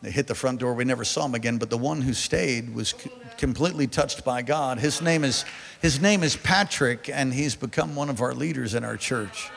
They 0.01 0.12
hit 0.12 0.27
the 0.27 0.36
front 0.36 0.60
door. 0.60 0.74
We 0.74 0.84
never 0.84 1.05
saw 1.05 1.25
him 1.25 1.36
again, 1.36 1.58
but 1.58 1.70
the 1.70 1.77
one 1.77 2.01
who 2.01 2.13
stayed 2.13 2.75
was 2.75 2.89
c- 2.89 3.10
completely 3.38 3.88
touched 3.88 4.24
by 4.24 4.41
God. 4.41 4.77
His 4.77 5.01
name 5.01 5.24
is 5.24 5.46
his 5.82 6.01
name 6.01 6.22
is 6.22 6.36
Patrick, 6.36 7.10
and 7.10 7.34
he's 7.34 7.55
become 7.55 7.96
one 7.96 8.10
of 8.10 8.22
our 8.22 8.34
leaders 8.34 8.75
in 8.75 8.84
our 8.84 8.98
church. 8.98 9.50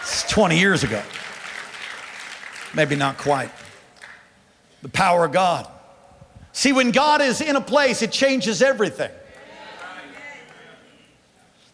It's 0.00 0.24
20 0.30 0.58
years 0.58 0.82
ago. 0.82 1.02
Maybe 2.74 2.96
not 2.96 3.18
quite. 3.18 3.50
The 4.82 4.88
power 4.88 5.24
of 5.24 5.32
God. 5.32 5.68
See, 6.52 6.72
when 6.72 6.90
God 6.90 7.20
is 7.20 7.40
in 7.40 7.56
a 7.56 7.60
place, 7.60 8.02
it 8.02 8.12
changes 8.12 8.62
everything. 8.62 9.10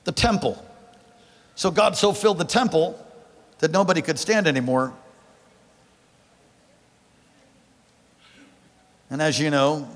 The 0.04 0.12
temple. 0.12 0.64
So 1.54 1.70
God 1.70 1.96
so 1.96 2.12
filled 2.12 2.38
the 2.38 2.44
temple 2.44 3.04
that 3.58 3.72
nobody 3.72 4.02
could 4.02 4.18
stand 4.18 4.46
anymore. 4.46 4.92
And 9.10 9.20
as 9.20 9.40
you 9.40 9.50
know, 9.50 9.88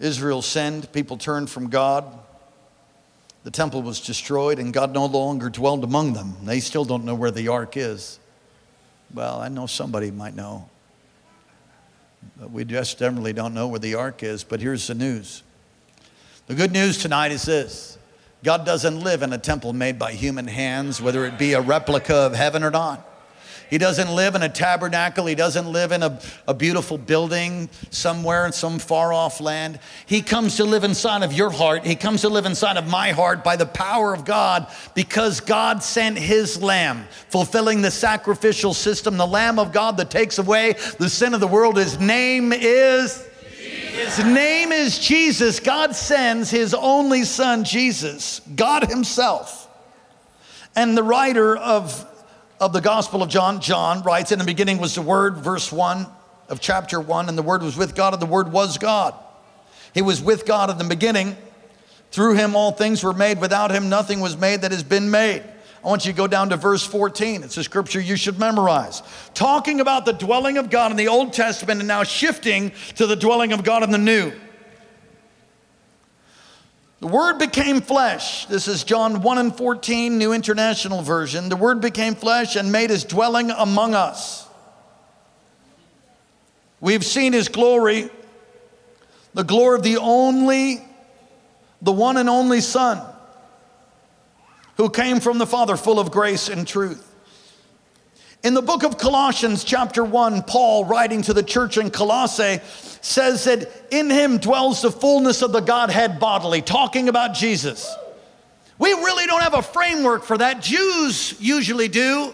Israel 0.00 0.42
sinned, 0.42 0.92
people 0.92 1.16
turned 1.16 1.48
from 1.48 1.70
God. 1.70 2.04
The 3.44 3.50
temple 3.50 3.82
was 3.82 4.00
destroyed, 4.00 4.58
and 4.58 4.72
God 4.72 4.92
no 4.92 5.06
longer 5.06 5.48
dwelled 5.48 5.84
among 5.84 6.12
them. 6.12 6.34
They 6.44 6.60
still 6.60 6.84
don't 6.84 7.04
know 7.04 7.14
where 7.14 7.30
the 7.30 7.48
ark 7.48 7.76
is. 7.76 8.18
Well, 9.12 9.40
I 9.40 9.48
know 9.48 9.66
somebody 9.66 10.10
might 10.10 10.34
know. 10.34 10.68
But 12.38 12.50
we 12.50 12.64
just 12.64 12.98
generally 12.98 13.32
don't 13.32 13.54
know 13.54 13.68
where 13.68 13.78
the 13.78 13.94
ark 13.94 14.22
is. 14.22 14.44
But 14.44 14.60
here's 14.60 14.86
the 14.86 14.94
news 14.94 15.42
the 16.46 16.54
good 16.54 16.72
news 16.72 16.98
tonight 16.98 17.32
is 17.32 17.44
this 17.44 17.98
God 18.42 18.64
doesn't 18.64 19.00
live 19.00 19.22
in 19.22 19.32
a 19.32 19.38
temple 19.38 19.72
made 19.72 19.98
by 19.98 20.12
human 20.12 20.46
hands, 20.46 21.00
whether 21.00 21.24
it 21.26 21.38
be 21.38 21.54
a 21.54 21.60
replica 21.60 22.14
of 22.14 22.34
heaven 22.34 22.62
or 22.62 22.70
not. 22.70 23.07
He 23.70 23.78
doesn't 23.78 24.14
live 24.14 24.34
in 24.34 24.42
a 24.42 24.48
tabernacle. 24.48 25.26
He 25.26 25.34
doesn't 25.34 25.70
live 25.70 25.92
in 25.92 26.02
a, 26.02 26.20
a 26.46 26.54
beautiful 26.54 26.96
building 26.96 27.68
somewhere 27.90 28.46
in 28.46 28.52
some 28.52 28.78
far 28.78 29.12
off 29.12 29.40
land. 29.40 29.78
He 30.06 30.22
comes 30.22 30.56
to 30.56 30.64
live 30.64 30.84
inside 30.84 31.22
of 31.22 31.32
your 31.32 31.50
heart. 31.50 31.84
He 31.84 31.94
comes 31.94 32.22
to 32.22 32.28
live 32.28 32.46
inside 32.46 32.76
of 32.76 32.88
my 32.88 33.12
heart 33.12 33.44
by 33.44 33.56
the 33.56 33.66
power 33.66 34.14
of 34.14 34.24
God 34.24 34.66
because 34.94 35.40
God 35.40 35.82
sent 35.82 36.18
his 36.18 36.62
lamb, 36.62 37.06
fulfilling 37.28 37.82
the 37.82 37.90
sacrificial 37.90 38.72
system, 38.72 39.16
the 39.16 39.26
lamb 39.26 39.58
of 39.58 39.72
God 39.72 39.98
that 39.98 40.10
takes 40.10 40.38
away 40.38 40.74
the 40.98 41.10
sin 41.10 41.34
of 41.34 41.40
the 41.40 41.46
world. 41.46 41.76
His 41.76 41.98
name 42.00 42.52
is. 42.52 43.24
His 43.50 44.24
name 44.24 44.70
is 44.70 44.98
Jesus. 44.98 45.58
God 45.58 45.94
sends 45.94 46.50
his 46.50 46.72
only 46.72 47.24
son, 47.24 47.64
Jesus, 47.64 48.40
God 48.54 48.88
himself. 48.88 49.68
And 50.76 50.96
the 50.96 51.02
writer 51.02 51.56
of 51.56 52.06
of 52.60 52.72
the 52.72 52.80
Gospel 52.80 53.22
of 53.22 53.28
John, 53.28 53.60
John 53.60 54.02
writes, 54.02 54.32
In 54.32 54.38
the 54.38 54.44
beginning 54.44 54.78
was 54.78 54.94
the 54.94 55.02
Word, 55.02 55.36
verse 55.36 55.70
1 55.70 56.06
of 56.48 56.60
chapter 56.60 57.00
1, 57.00 57.28
and 57.28 57.38
the 57.38 57.42
Word 57.42 57.62
was 57.62 57.76
with 57.76 57.94
God, 57.94 58.14
and 58.14 58.22
the 58.22 58.26
Word 58.26 58.52
was 58.52 58.78
God. 58.78 59.14
He 59.94 60.02
was 60.02 60.22
with 60.22 60.46
God 60.46 60.70
in 60.70 60.78
the 60.78 60.84
beginning. 60.84 61.36
Through 62.10 62.34
him, 62.34 62.56
all 62.56 62.72
things 62.72 63.04
were 63.04 63.12
made. 63.12 63.40
Without 63.40 63.70
him, 63.70 63.88
nothing 63.88 64.20
was 64.20 64.36
made 64.36 64.62
that 64.62 64.72
has 64.72 64.82
been 64.82 65.10
made. 65.10 65.42
I 65.84 65.88
want 65.88 66.06
you 66.06 66.12
to 66.12 66.16
go 66.16 66.26
down 66.26 66.48
to 66.48 66.56
verse 66.56 66.84
14. 66.84 67.44
It's 67.44 67.56
a 67.56 67.64
scripture 67.64 68.00
you 68.00 68.16
should 68.16 68.38
memorize. 68.38 69.02
Talking 69.34 69.80
about 69.80 70.06
the 70.06 70.12
dwelling 70.12 70.58
of 70.58 70.70
God 70.70 70.90
in 70.90 70.96
the 70.96 71.08
Old 71.08 71.32
Testament 71.32 71.80
and 71.80 71.88
now 71.88 72.02
shifting 72.02 72.72
to 72.96 73.06
the 73.06 73.14
dwelling 73.14 73.52
of 73.52 73.62
God 73.62 73.82
in 73.82 73.90
the 73.90 73.98
New. 73.98 74.32
The 77.00 77.06
Word 77.06 77.38
became 77.38 77.80
flesh. 77.80 78.46
This 78.46 78.66
is 78.66 78.82
John 78.82 79.22
1 79.22 79.38
and 79.38 79.56
14, 79.56 80.18
New 80.18 80.32
International 80.32 81.00
Version. 81.00 81.48
The 81.48 81.56
Word 81.56 81.80
became 81.80 82.16
flesh 82.16 82.56
and 82.56 82.72
made 82.72 82.90
his 82.90 83.04
dwelling 83.04 83.50
among 83.50 83.94
us. 83.94 84.48
We've 86.80 87.04
seen 87.04 87.32
his 87.32 87.48
glory, 87.48 88.10
the 89.32 89.44
glory 89.44 89.78
of 89.78 89.84
the 89.84 89.98
only, 89.98 90.84
the 91.82 91.92
one 91.92 92.16
and 92.16 92.28
only 92.28 92.60
Son, 92.60 93.00
who 94.76 94.90
came 94.90 95.20
from 95.20 95.38
the 95.38 95.46
Father, 95.46 95.76
full 95.76 96.00
of 96.00 96.10
grace 96.10 96.48
and 96.48 96.66
truth. 96.66 97.07
In 98.44 98.54
the 98.54 98.62
book 98.62 98.84
of 98.84 98.98
Colossians, 98.98 99.64
chapter 99.64 100.04
1, 100.04 100.44
Paul, 100.44 100.84
writing 100.84 101.22
to 101.22 101.34
the 101.34 101.42
church 101.42 101.76
in 101.76 101.90
Colossae, 101.90 102.60
says 103.00 103.44
that 103.44 103.68
in 103.90 104.08
him 104.08 104.38
dwells 104.38 104.80
the 104.80 104.92
fullness 104.92 105.42
of 105.42 105.50
the 105.50 105.60
Godhead 105.60 106.20
bodily, 106.20 106.62
talking 106.62 107.08
about 107.08 107.34
Jesus. 107.34 107.92
We 108.78 108.92
really 108.92 109.26
don't 109.26 109.42
have 109.42 109.54
a 109.54 109.62
framework 109.62 110.22
for 110.22 110.38
that. 110.38 110.62
Jews 110.62 111.34
usually 111.40 111.88
do. 111.88 112.32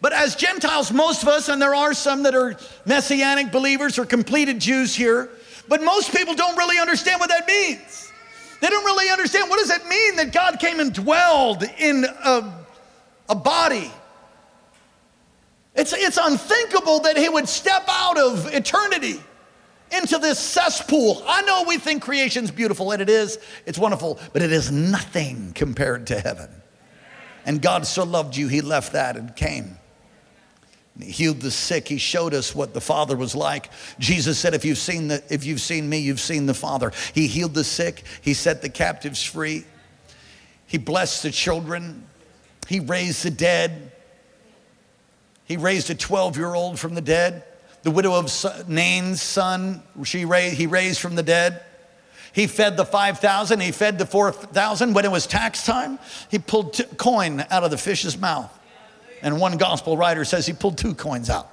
But 0.00 0.12
as 0.12 0.34
Gentiles, 0.34 0.90
most 0.90 1.22
of 1.22 1.28
us, 1.28 1.48
and 1.48 1.62
there 1.62 1.74
are 1.74 1.94
some 1.94 2.24
that 2.24 2.34
are 2.34 2.56
messianic 2.84 3.52
believers 3.52 3.96
or 3.96 4.06
completed 4.06 4.60
Jews 4.60 4.92
here, 4.92 5.30
but 5.68 5.84
most 5.84 6.12
people 6.12 6.34
don't 6.34 6.56
really 6.56 6.80
understand 6.80 7.20
what 7.20 7.28
that 7.28 7.46
means. 7.46 8.10
They 8.60 8.70
don't 8.70 8.84
really 8.84 9.08
understand 9.08 9.48
what 9.48 9.60
does 9.60 9.70
it 9.70 9.86
mean 9.86 10.16
that 10.16 10.32
God 10.32 10.58
came 10.58 10.80
and 10.80 10.92
dwelled 10.92 11.62
in 11.78 12.04
a, 12.04 12.52
a 13.28 13.34
body 13.36 13.92
it's, 15.78 15.92
it's 15.92 16.18
unthinkable 16.20 17.00
that 17.00 17.16
he 17.16 17.28
would 17.28 17.48
step 17.48 17.84
out 17.88 18.18
of 18.18 18.52
eternity 18.52 19.20
into 19.90 20.18
this 20.18 20.38
cesspool. 20.38 21.22
I 21.26 21.42
know 21.42 21.64
we 21.66 21.78
think 21.78 22.02
creation's 22.02 22.50
beautiful, 22.50 22.92
and 22.92 23.00
it 23.00 23.08
is. 23.08 23.38
It's 23.64 23.78
wonderful, 23.78 24.18
but 24.32 24.42
it 24.42 24.52
is 24.52 24.70
nothing 24.70 25.52
compared 25.54 26.08
to 26.08 26.20
heaven. 26.20 26.50
And 27.46 27.62
God 27.62 27.86
so 27.86 28.04
loved 28.04 28.36
you, 28.36 28.48
he 28.48 28.60
left 28.60 28.92
that 28.92 29.16
and 29.16 29.34
came. 29.34 29.78
And 30.94 31.04
he 31.04 31.10
healed 31.10 31.40
the 31.40 31.50
sick. 31.50 31.88
He 31.88 31.96
showed 31.96 32.34
us 32.34 32.54
what 32.54 32.74
the 32.74 32.80
Father 32.80 33.16
was 33.16 33.34
like. 33.34 33.70
Jesus 33.98 34.38
said, 34.38 34.52
if 34.52 34.64
you've 34.64 34.78
seen, 34.78 35.08
the, 35.08 35.22
if 35.30 35.46
you've 35.46 35.60
seen 35.60 35.88
me, 35.88 35.98
you've 35.98 36.20
seen 36.20 36.46
the 36.46 36.54
Father. 36.54 36.92
He 37.14 37.26
healed 37.26 37.54
the 37.54 37.64
sick. 37.64 38.02
He 38.20 38.34
set 38.34 38.60
the 38.60 38.68
captives 38.68 39.22
free. 39.22 39.64
He 40.66 40.76
blessed 40.76 41.22
the 41.22 41.30
children. 41.30 42.04
He 42.66 42.80
raised 42.80 43.24
the 43.24 43.30
dead. 43.30 43.92
He 45.48 45.56
raised 45.56 45.88
a 45.88 45.94
12 45.94 46.36
year 46.36 46.54
old 46.54 46.78
from 46.78 46.94
the 46.94 47.00
dead. 47.00 47.42
The 47.82 47.90
widow 47.90 48.12
of 48.12 48.68
Nain's 48.68 49.22
son, 49.22 49.82
she 50.04 50.26
raised, 50.26 50.56
he 50.56 50.66
raised 50.66 51.00
from 51.00 51.14
the 51.14 51.22
dead. 51.22 51.62
He 52.34 52.46
fed 52.46 52.76
the 52.76 52.84
5,000, 52.84 53.60
he 53.60 53.72
fed 53.72 53.98
the 53.98 54.04
4,000. 54.04 54.92
When 54.92 55.06
it 55.06 55.10
was 55.10 55.26
tax 55.26 55.64
time, 55.64 55.98
he 56.30 56.38
pulled 56.38 56.74
t- 56.74 56.84
coin 56.98 57.44
out 57.50 57.64
of 57.64 57.70
the 57.70 57.78
fish's 57.78 58.18
mouth. 58.18 58.52
And 59.22 59.40
one 59.40 59.56
gospel 59.56 59.96
writer 59.96 60.24
says 60.24 60.46
he 60.46 60.52
pulled 60.52 60.76
two 60.76 60.94
coins 60.94 61.30
out. 61.30 61.50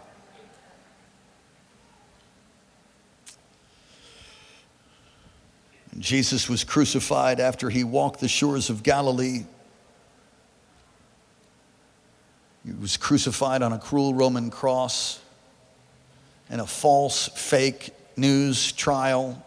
Jesus 5.98 6.50
was 6.50 6.66
crucified 6.66 7.40
after 7.40 7.70
he 7.70 7.86
walked 7.86 8.20
the 8.20 8.28
shores 8.28 8.70
of 8.70 8.84
Galilee 8.84 9.46
He 12.66 12.74
was 12.74 12.98
crucified 12.98 13.62
on 13.62 13.74
a 13.74 13.78
cruel 13.78 14.14
Roman 14.14 14.50
cross 14.50 15.20
in 16.50 16.60
a 16.60 16.66
false, 16.66 17.28
fake 17.28 17.92
news 18.18 18.72
trial. 18.72 19.42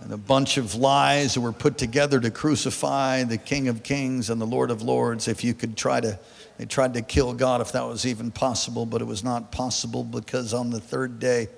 And 0.00 0.12
a 0.12 0.16
bunch 0.16 0.56
of 0.56 0.76
lies 0.76 1.34
that 1.34 1.40
were 1.40 1.52
put 1.52 1.76
together 1.76 2.20
to 2.20 2.30
crucify 2.30 3.24
the 3.24 3.38
King 3.38 3.66
of 3.66 3.82
Kings 3.82 4.30
and 4.30 4.40
the 4.40 4.46
Lord 4.46 4.70
of 4.70 4.80
Lords. 4.82 5.26
If 5.26 5.42
you 5.42 5.54
could 5.54 5.76
try 5.76 6.00
to, 6.00 6.18
they 6.56 6.66
tried 6.66 6.94
to 6.94 7.02
kill 7.02 7.32
God 7.32 7.60
if 7.60 7.72
that 7.72 7.84
was 7.84 8.06
even 8.06 8.30
possible, 8.30 8.86
but 8.86 9.02
it 9.02 9.06
was 9.06 9.24
not 9.24 9.50
possible 9.50 10.04
because 10.04 10.54
on 10.54 10.70
the 10.70 10.80
third 10.80 11.18
day, 11.18 11.48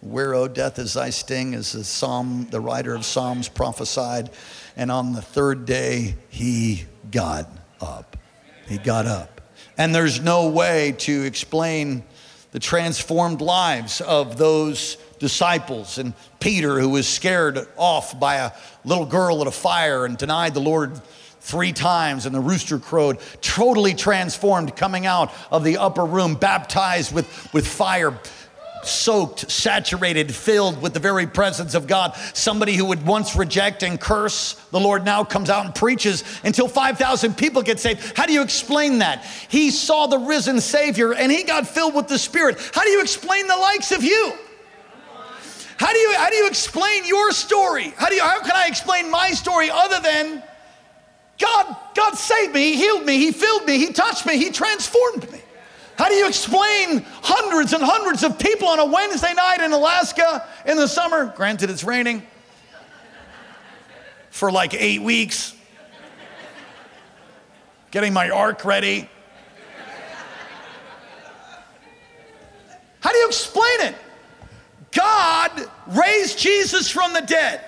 where, 0.00 0.34
O 0.34 0.46
death, 0.46 0.78
is 0.78 0.94
thy 0.94 1.10
sting, 1.10 1.54
as 1.54 1.72
the 1.72 1.84
psalm, 1.84 2.46
the 2.50 2.60
writer 2.60 2.94
of 2.94 3.04
Psalms 3.04 3.48
prophesied. 3.48 4.30
And 4.76 4.90
on 4.90 5.12
the 5.12 5.20
third 5.20 5.66
day, 5.66 6.14
he 6.30 6.84
got 7.10 7.50
up. 7.80 8.16
He 8.70 8.78
got 8.78 9.04
up. 9.04 9.40
And 9.76 9.92
there's 9.92 10.20
no 10.20 10.48
way 10.48 10.92
to 10.98 11.22
explain 11.24 12.04
the 12.52 12.60
transformed 12.60 13.40
lives 13.40 14.00
of 14.00 14.36
those 14.36 14.96
disciples 15.18 15.98
and 15.98 16.14
Peter, 16.38 16.78
who 16.78 16.88
was 16.88 17.08
scared 17.08 17.66
off 17.76 18.18
by 18.20 18.36
a 18.36 18.52
little 18.84 19.06
girl 19.06 19.40
at 19.40 19.48
a 19.48 19.50
fire 19.50 20.04
and 20.04 20.16
denied 20.16 20.54
the 20.54 20.60
Lord 20.60 21.00
three 21.40 21.72
times, 21.72 22.26
and 22.26 22.34
the 22.34 22.40
rooster 22.40 22.78
crowed, 22.78 23.18
totally 23.40 23.92
transformed, 23.92 24.76
coming 24.76 25.04
out 25.04 25.34
of 25.50 25.64
the 25.64 25.78
upper 25.78 26.04
room, 26.04 26.36
baptized 26.36 27.12
with, 27.12 27.52
with 27.52 27.66
fire 27.66 28.16
soaked, 28.82 29.50
saturated, 29.50 30.34
filled 30.34 30.80
with 30.80 30.94
the 30.94 31.00
very 31.00 31.26
presence 31.26 31.74
of 31.74 31.86
God. 31.86 32.14
Somebody 32.34 32.74
who 32.74 32.86
would 32.86 33.06
once 33.06 33.36
reject 33.36 33.82
and 33.82 34.00
curse 34.00 34.54
the 34.70 34.80
Lord 34.80 35.04
now 35.04 35.24
comes 35.24 35.50
out 35.50 35.64
and 35.64 35.74
preaches 35.74 36.24
until 36.44 36.68
5,000 36.68 37.36
people 37.36 37.62
get 37.62 37.80
saved. 37.80 38.16
How 38.16 38.26
do 38.26 38.32
you 38.32 38.42
explain 38.42 38.98
that? 38.98 39.24
He 39.48 39.70
saw 39.70 40.06
the 40.06 40.18
risen 40.18 40.60
Savior 40.60 41.12
and 41.14 41.30
he 41.30 41.44
got 41.44 41.66
filled 41.66 41.94
with 41.94 42.08
the 42.08 42.18
Spirit. 42.18 42.58
How 42.74 42.82
do 42.82 42.90
you 42.90 43.00
explain 43.00 43.46
the 43.46 43.56
likes 43.56 43.92
of 43.92 44.02
you? 44.02 44.32
How 45.76 45.92
do 45.92 45.98
you, 45.98 46.14
how 46.14 46.28
do 46.28 46.36
you 46.36 46.46
explain 46.46 47.06
your 47.06 47.32
story? 47.32 47.94
How, 47.96 48.08
do 48.08 48.14
you, 48.14 48.22
how 48.22 48.40
can 48.42 48.52
I 48.54 48.66
explain 48.66 49.10
my 49.10 49.30
story 49.30 49.70
other 49.70 49.98
than 50.00 50.42
God, 51.38 51.76
God 51.94 52.14
saved 52.16 52.52
me, 52.52 52.72
He 52.72 52.76
healed 52.76 53.06
me, 53.06 53.16
He 53.16 53.32
filled 53.32 53.64
me, 53.64 53.78
He 53.78 53.92
touched 53.92 54.26
me, 54.26 54.36
He 54.36 54.50
transformed 54.50 55.32
me? 55.32 55.39
How 56.00 56.08
do 56.08 56.14
you 56.14 56.26
explain 56.26 57.04
hundreds 57.20 57.74
and 57.74 57.82
hundreds 57.82 58.22
of 58.24 58.38
people 58.38 58.68
on 58.68 58.78
a 58.78 58.86
Wednesday 58.86 59.34
night 59.34 59.60
in 59.60 59.70
Alaska 59.70 60.48
in 60.64 60.78
the 60.78 60.88
summer? 60.88 61.30
Granted, 61.36 61.68
it's 61.68 61.84
raining 61.84 62.22
for 64.30 64.50
like 64.50 64.72
eight 64.72 65.02
weeks, 65.02 65.54
getting 67.90 68.14
my 68.14 68.30
ark 68.30 68.64
ready. 68.64 69.10
How 73.00 73.10
do 73.10 73.18
you 73.18 73.26
explain 73.26 73.80
it? 73.80 73.94
God 74.92 75.66
raised 75.88 76.38
Jesus 76.38 76.90
from 76.90 77.12
the 77.12 77.20
dead. 77.20 77.60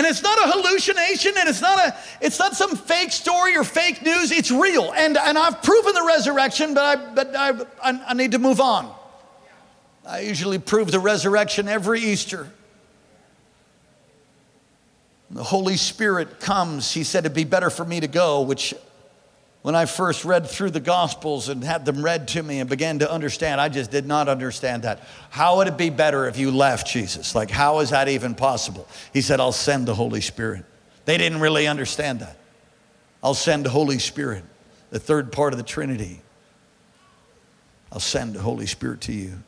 And 0.00 0.06
it's 0.06 0.22
not 0.22 0.38
a 0.38 0.50
hallucination 0.50 1.34
and 1.38 1.46
it's 1.46 1.60
not 1.60 1.78
a 1.78 1.94
it's 2.22 2.38
not 2.38 2.56
some 2.56 2.74
fake 2.74 3.12
story 3.12 3.54
or 3.54 3.64
fake 3.64 4.00
news. 4.00 4.32
It's 4.32 4.50
real. 4.50 4.94
And 4.96 5.18
and 5.18 5.36
I've 5.36 5.62
proven 5.62 5.92
the 5.92 6.04
resurrection, 6.06 6.72
but 6.72 6.82
I 6.82 7.12
but 7.12 7.36
I 7.36 7.50
I, 7.82 8.04
I 8.08 8.14
need 8.14 8.32
to 8.32 8.38
move 8.38 8.62
on. 8.62 8.90
I 10.06 10.20
usually 10.20 10.58
prove 10.58 10.90
the 10.90 11.00
resurrection 11.00 11.68
every 11.68 12.00
Easter. 12.00 12.50
The 15.30 15.44
Holy 15.44 15.76
Spirit 15.76 16.40
comes. 16.40 16.90
He 16.90 17.04
said 17.04 17.26
it'd 17.26 17.34
be 17.34 17.44
better 17.44 17.68
for 17.68 17.84
me 17.84 18.00
to 18.00 18.08
go, 18.08 18.40
which 18.40 18.72
when 19.62 19.74
I 19.74 19.84
first 19.84 20.24
read 20.24 20.46
through 20.46 20.70
the 20.70 20.80
Gospels 20.80 21.50
and 21.50 21.62
had 21.62 21.84
them 21.84 22.02
read 22.02 22.28
to 22.28 22.42
me 22.42 22.60
and 22.60 22.70
began 22.70 23.00
to 23.00 23.10
understand, 23.10 23.60
I 23.60 23.68
just 23.68 23.90
did 23.90 24.06
not 24.06 24.28
understand 24.28 24.84
that. 24.84 25.00
How 25.28 25.58
would 25.58 25.68
it 25.68 25.76
be 25.76 25.90
better 25.90 26.26
if 26.26 26.38
you 26.38 26.50
left 26.50 26.86
Jesus? 26.86 27.34
Like, 27.34 27.50
how 27.50 27.80
is 27.80 27.90
that 27.90 28.08
even 28.08 28.34
possible? 28.34 28.88
He 29.12 29.20
said, 29.20 29.38
I'll 29.38 29.52
send 29.52 29.86
the 29.86 29.94
Holy 29.94 30.22
Spirit. 30.22 30.64
They 31.04 31.18
didn't 31.18 31.40
really 31.40 31.66
understand 31.66 32.20
that. 32.20 32.36
I'll 33.22 33.34
send 33.34 33.66
the 33.66 33.70
Holy 33.70 33.98
Spirit, 33.98 34.44
the 34.90 34.98
third 34.98 35.30
part 35.30 35.52
of 35.52 35.58
the 35.58 35.64
Trinity. 35.64 36.22
I'll 37.92 38.00
send 38.00 38.34
the 38.34 38.40
Holy 38.40 38.66
Spirit 38.66 39.02
to 39.02 39.12
you. 39.12 39.42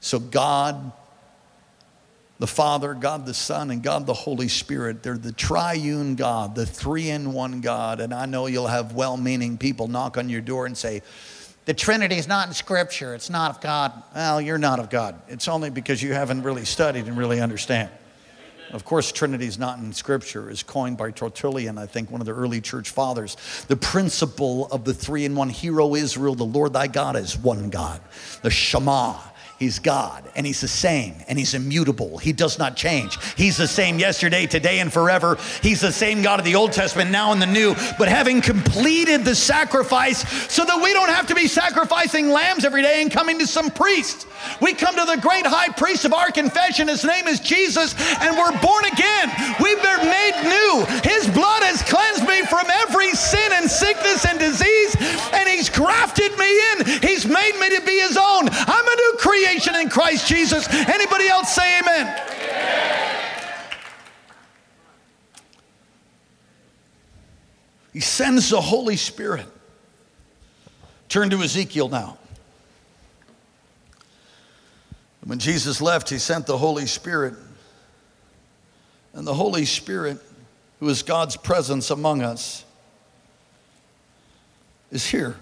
So, 0.00 0.20
God 0.20 0.92
the 2.38 2.46
Father, 2.46 2.94
God 2.94 3.26
the 3.26 3.34
Son, 3.34 3.70
and 3.70 3.82
God 3.82 4.06
the 4.06 4.14
Holy 4.14 4.48
Spirit. 4.48 5.02
They're 5.02 5.18
the 5.18 5.32
triune 5.32 6.14
God, 6.14 6.54
the 6.54 6.66
three 6.66 7.10
in 7.10 7.32
one 7.32 7.60
God. 7.60 8.00
And 8.00 8.14
I 8.14 8.26
know 8.26 8.46
you'll 8.46 8.68
have 8.68 8.92
well 8.92 9.16
meaning 9.16 9.58
people 9.58 9.88
knock 9.88 10.16
on 10.16 10.28
your 10.28 10.40
door 10.40 10.66
and 10.66 10.76
say, 10.76 11.02
the 11.64 11.74
Trinity 11.74 12.16
is 12.16 12.26
not 12.26 12.48
in 12.48 12.54
Scripture. 12.54 13.14
It's 13.14 13.28
not 13.28 13.50
of 13.50 13.60
God. 13.60 13.92
Well, 14.14 14.40
you're 14.40 14.56
not 14.56 14.78
of 14.78 14.88
God. 14.88 15.20
It's 15.28 15.48
only 15.48 15.68
because 15.68 16.02
you 16.02 16.14
haven't 16.14 16.42
really 16.42 16.64
studied 16.64 17.06
and 17.06 17.16
really 17.16 17.40
understand. 17.40 17.90
Of 18.70 18.84
course, 18.84 19.12
Trinity 19.12 19.46
is 19.46 19.58
not 19.58 19.78
in 19.78 19.92
Scripture. 19.92 20.50
It's 20.50 20.62
coined 20.62 20.96
by 20.96 21.10
Tertullian, 21.10 21.76
I 21.76 21.86
think, 21.86 22.10
one 22.10 22.20
of 22.20 22.26
the 22.26 22.34
early 22.34 22.60
church 22.60 22.90
fathers. 22.90 23.36
The 23.68 23.76
principle 23.76 24.66
of 24.68 24.84
the 24.84 24.94
three 24.94 25.24
in 25.24 25.34
one 25.34 25.48
hero 25.48 25.94
Israel, 25.94 26.34
the 26.34 26.44
Lord 26.44 26.72
thy 26.72 26.86
God 26.86 27.16
is 27.16 27.36
one 27.36 27.70
God. 27.70 28.00
The 28.42 28.50
Shema 28.50 29.16
He's 29.58 29.80
God 29.80 30.22
and 30.36 30.46
He's 30.46 30.60
the 30.60 30.68
same 30.68 31.16
and 31.26 31.36
He's 31.36 31.52
immutable. 31.52 32.18
He 32.18 32.32
does 32.32 32.60
not 32.60 32.76
change. 32.76 33.18
He's 33.34 33.56
the 33.56 33.66
same 33.66 33.98
yesterday, 33.98 34.46
today, 34.46 34.78
and 34.78 34.92
forever. 34.92 35.36
He's 35.62 35.80
the 35.80 35.90
same 35.90 36.22
God 36.22 36.38
of 36.38 36.44
the 36.44 36.54
Old 36.54 36.72
Testament, 36.72 37.10
now 37.10 37.32
in 37.32 37.40
the 37.40 37.46
New. 37.46 37.74
But 37.98 38.06
having 38.06 38.40
completed 38.40 39.24
the 39.24 39.34
sacrifice 39.34 40.20
so 40.52 40.64
that 40.64 40.80
we 40.80 40.92
don't 40.92 41.08
have 41.08 41.26
to 41.26 41.34
be 41.34 41.48
sacrificing 41.48 42.30
lambs 42.30 42.64
every 42.64 42.82
day 42.82 43.02
and 43.02 43.10
coming 43.10 43.40
to 43.40 43.48
some 43.48 43.72
priest. 43.72 44.28
We 44.62 44.74
come 44.74 44.94
to 44.94 45.04
the 45.04 45.20
great 45.20 45.44
high 45.44 45.70
priest 45.70 46.04
of 46.04 46.14
our 46.14 46.30
confession. 46.30 46.86
His 46.86 47.02
name 47.02 47.26
is 47.26 47.40
Jesus, 47.40 47.98
and 48.22 48.36
we're 48.38 48.54
born 48.62 48.84
again. 48.84 49.26
We've 49.58 49.82
been 49.82 50.06
made 50.06 50.38
new. 50.46 50.86
His 51.02 51.26
blood 51.34 51.66
has 51.66 51.82
cleansed 51.82 52.22
me 52.28 52.46
from 52.46 52.70
every 52.86 53.10
sin 53.10 53.50
and 53.54 53.68
sickness 53.68 54.24
and 54.24 54.38
disease, 54.38 54.94
and 55.34 55.48
He's 55.48 55.68
grafted 55.68 56.30
me 56.38 56.46
in. 56.46 57.02
He's 57.02 57.26
made 57.26 57.58
me 57.58 57.74
to 57.74 57.82
be 57.82 57.98
His 57.98 58.16
own. 58.16 58.46
I'm 58.46 58.86
a 58.86 58.96
new 58.96 59.14
creation 59.18 59.47
creation 59.48 59.74
in 59.76 59.88
Christ 59.88 60.26
Jesus. 60.26 60.68
Anybody 60.68 61.28
else 61.28 61.54
say 61.54 61.80
amen? 61.80 62.06
amen? 62.06 62.24
He 67.92 68.00
sends 68.00 68.50
the 68.50 68.60
Holy 68.60 68.96
Spirit. 68.96 69.46
Turn 71.08 71.30
to 71.30 71.42
Ezekiel 71.42 71.88
now. 71.88 72.18
When 75.24 75.38
Jesus 75.38 75.80
left, 75.80 76.08
he 76.10 76.18
sent 76.18 76.46
the 76.46 76.58
Holy 76.58 76.86
Spirit. 76.86 77.34
And 79.14 79.26
the 79.26 79.34
Holy 79.34 79.64
Spirit, 79.64 80.18
who 80.80 80.88
is 80.88 81.02
God's 81.02 81.36
presence 81.36 81.90
among 81.90 82.22
us, 82.22 82.64
is 84.90 85.06
here. 85.06 85.36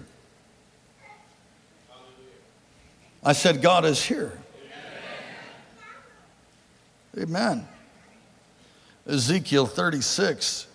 I 3.23 3.33
said, 3.33 3.61
God 3.61 3.85
is 3.85 4.03
here. 4.03 4.37
Amen. 7.17 7.67
Ezekiel 9.07 9.65
36. 9.65 10.67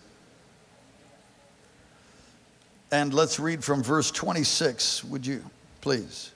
And 2.90 3.14
let's 3.14 3.38
read 3.38 3.62
from 3.64 3.82
verse 3.82 4.10
26, 4.10 5.04
would 5.04 5.26
you, 5.26 5.44
please? 5.80 6.32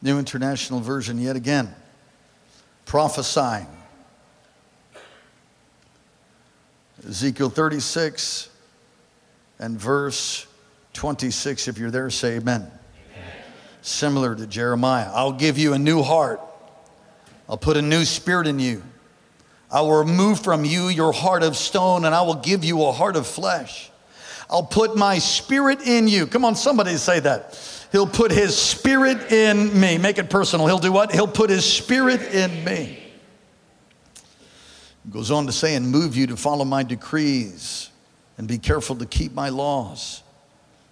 New 0.00 0.18
International 0.18 0.80
Version, 0.80 1.18
yet 1.18 1.36
again. 1.36 1.74
Prophesying. 2.86 3.66
Ezekiel 7.06 7.50
36 7.50 8.48
and 9.58 9.78
verse 9.78 10.46
26. 10.94 11.68
If 11.68 11.78
you're 11.78 11.90
there, 11.90 12.10
say 12.10 12.36
amen 12.36 12.77
similar 13.88 14.34
to 14.34 14.46
Jeremiah. 14.46 15.10
I'll 15.12 15.32
give 15.32 15.58
you 15.58 15.72
a 15.72 15.78
new 15.78 16.02
heart. 16.02 16.40
I'll 17.48 17.58
put 17.58 17.76
a 17.76 17.82
new 17.82 18.04
spirit 18.04 18.46
in 18.46 18.58
you. 18.58 18.82
I 19.70 19.80
will 19.80 19.98
remove 19.98 20.40
from 20.40 20.64
you 20.64 20.88
your 20.88 21.12
heart 21.12 21.42
of 21.42 21.56
stone 21.56 22.04
and 22.04 22.14
I 22.14 22.22
will 22.22 22.36
give 22.36 22.64
you 22.64 22.84
a 22.84 22.92
heart 22.92 23.16
of 23.16 23.26
flesh. 23.26 23.90
I'll 24.50 24.64
put 24.64 24.96
my 24.96 25.18
spirit 25.18 25.86
in 25.86 26.08
you. 26.08 26.26
Come 26.26 26.44
on, 26.44 26.54
somebody 26.54 26.96
say 26.96 27.20
that. 27.20 27.58
He'll 27.92 28.06
put 28.06 28.30
his 28.30 28.56
spirit 28.56 29.32
in 29.32 29.78
me. 29.78 29.98
Make 29.98 30.18
it 30.18 30.30
personal. 30.30 30.66
He'll 30.66 30.78
do 30.78 30.92
what? 30.92 31.12
He'll 31.12 31.26
put 31.26 31.50
his 31.50 31.64
spirit 31.64 32.22
in 32.34 32.64
me. 32.64 33.02
Goes 35.10 35.30
on 35.30 35.46
to 35.46 35.52
say, 35.52 35.74
and 35.74 35.90
move 35.90 36.16
you 36.16 36.26
to 36.26 36.36
follow 36.36 36.66
my 36.66 36.82
decrees 36.82 37.90
and 38.36 38.46
be 38.46 38.58
careful 38.58 38.96
to 38.96 39.06
keep 39.06 39.32
my 39.32 39.48
laws. 39.48 40.22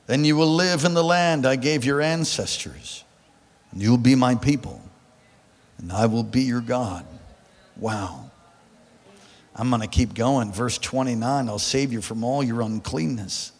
Then 0.06 0.24
you 0.24 0.36
will 0.36 0.54
live 0.54 0.84
in 0.84 0.94
the 0.94 1.04
land 1.04 1.46
I 1.46 1.56
gave 1.56 1.84
your 1.84 2.00
ancestors, 2.00 3.04
and 3.72 3.82
you'll 3.82 3.98
be 3.98 4.14
my 4.14 4.36
people, 4.36 4.80
and 5.78 5.92
I 5.92 6.06
will 6.06 6.22
be 6.22 6.42
your 6.42 6.60
God. 6.60 7.04
Wow. 7.76 8.30
I'm 9.54 9.70
going 9.70 9.82
to 9.82 9.88
keep 9.88 10.14
going. 10.14 10.52
Verse 10.52 10.78
29 10.78 11.48
I'll 11.48 11.58
save 11.58 11.92
you 11.92 12.00
from 12.00 12.22
all 12.22 12.42
your 12.42 12.60
uncleanness. 12.60 13.52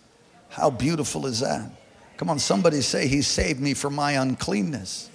How 0.48 0.70
beautiful 0.70 1.26
is 1.26 1.40
that? 1.40 1.70
Come 2.16 2.30
on, 2.30 2.38
somebody 2.38 2.80
say, 2.80 3.08
He 3.08 3.22
saved 3.22 3.60
me 3.60 3.74
from 3.74 3.94
my 3.94 4.12
uncleanness. 4.12 5.10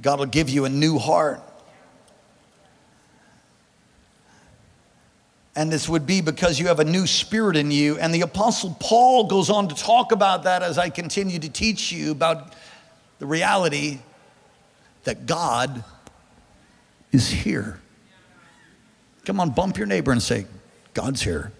God 0.00 0.20
will 0.20 0.26
give 0.26 0.48
you 0.48 0.64
a 0.64 0.68
new 0.68 0.98
heart. 0.98 1.42
And 5.58 5.72
this 5.72 5.88
would 5.88 6.06
be 6.06 6.20
because 6.20 6.60
you 6.60 6.68
have 6.68 6.78
a 6.78 6.84
new 6.84 7.04
spirit 7.04 7.56
in 7.56 7.72
you. 7.72 7.98
And 7.98 8.14
the 8.14 8.20
Apostle 8.20 8.76
Paul 8.78 9.24
goes 9.24 9.50
on 9.50 9.66
to 9.66 9.74
talk 9.74 10.12
about 10.12 10.44
that 10.44 10.62
as 10.62 10.78
I 10.78 10.88
continue 10.88 11.40
to 11.40 11.48
teach 11.48 11.90
you 11.90 12.12
about 12.12 12.54
the 13.18 13.26
reality 13.26 13.98
that 15.02 15.26
God 15.26 15.82
is 17.10 17.28
here. 17.28 17.80
Come 19.24 19.40
on, 19.40 19.50
bump 19.50 19.78
your 19.78 19.88
neighbor 19.88 20.12
and 20.12 20.22
say, 20.22 20.46
God's 20.94 21.22
here. 21.22 21.50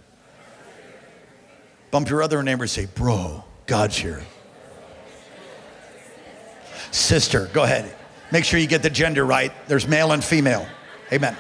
Bump 1.91 2.09
your 2.09 2.23
other 2.23 2.41
neighbor 2.45 2.63
and 2.63 2.71
say, 2.71 2.87
Bro, 2.87 3.43
God's 3.67 3.99
here. 3.99 4.23
Sister, 6.93 7.51
go 7.53 7.65
ahead. 7.65 7.93
Make 8.31 8.45
sure 8.45 8.61
you 8.61 8.69
get 8.69 8.85
the 8.85 8.91
gender 8.91 9.27
right. 9.27 9.51
There's 9.67 9.89
male 9.89 10.13
and 10.13 10.23
female. 10.23 10.69
Amen. 11.13 11.37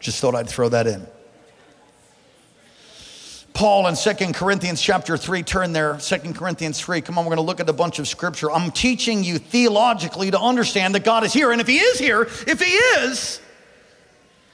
Just 0.00 0.20
thought 0.20 0.34
I'd 0.34 0.48
throw 0.48 0.68
that 0.70 0.86
in. 0.86 1.06
Paul 3.52 3.86
in 3.88 3.96
Second 3.96 4.34
Corinthians 4.34 4.80
chapter 4.80 5.18
3, 5.18 5.42
turn 5.42 5.72
there, 5.74 5.98
Second 6.00 6.34
Corinthians 6.34 6.80
3. 6.80 7.02
Come 7.02 7.18
on, 7.18 7.24
we're 7.26 7.34
going 7.34 7.44
to 7.44 7.46
look 7.46 7.60
at 7.60 7.68
a 7.68 7.74
bunch 7.74 7.98
of 7.98 8.08
scripture. 8.08 8.50
I'm 8.50 8.70
teaching 8.70 9.22
you 9.22 9.36
theologically 9.38 10.30
to 10.30 10.40
understand 10.40 10.94
that 10.94 11.04
God 11.04 11.24
is 11.24 11.32
here. 11.34 11.52
And 11.52 11.60
if 11.60 11.66
He 11.66 11.76
is 11.76 11.98
here, 11.98 12.22
if 12.22 12.60
He 12.60 12.72
is, 12.72 13.38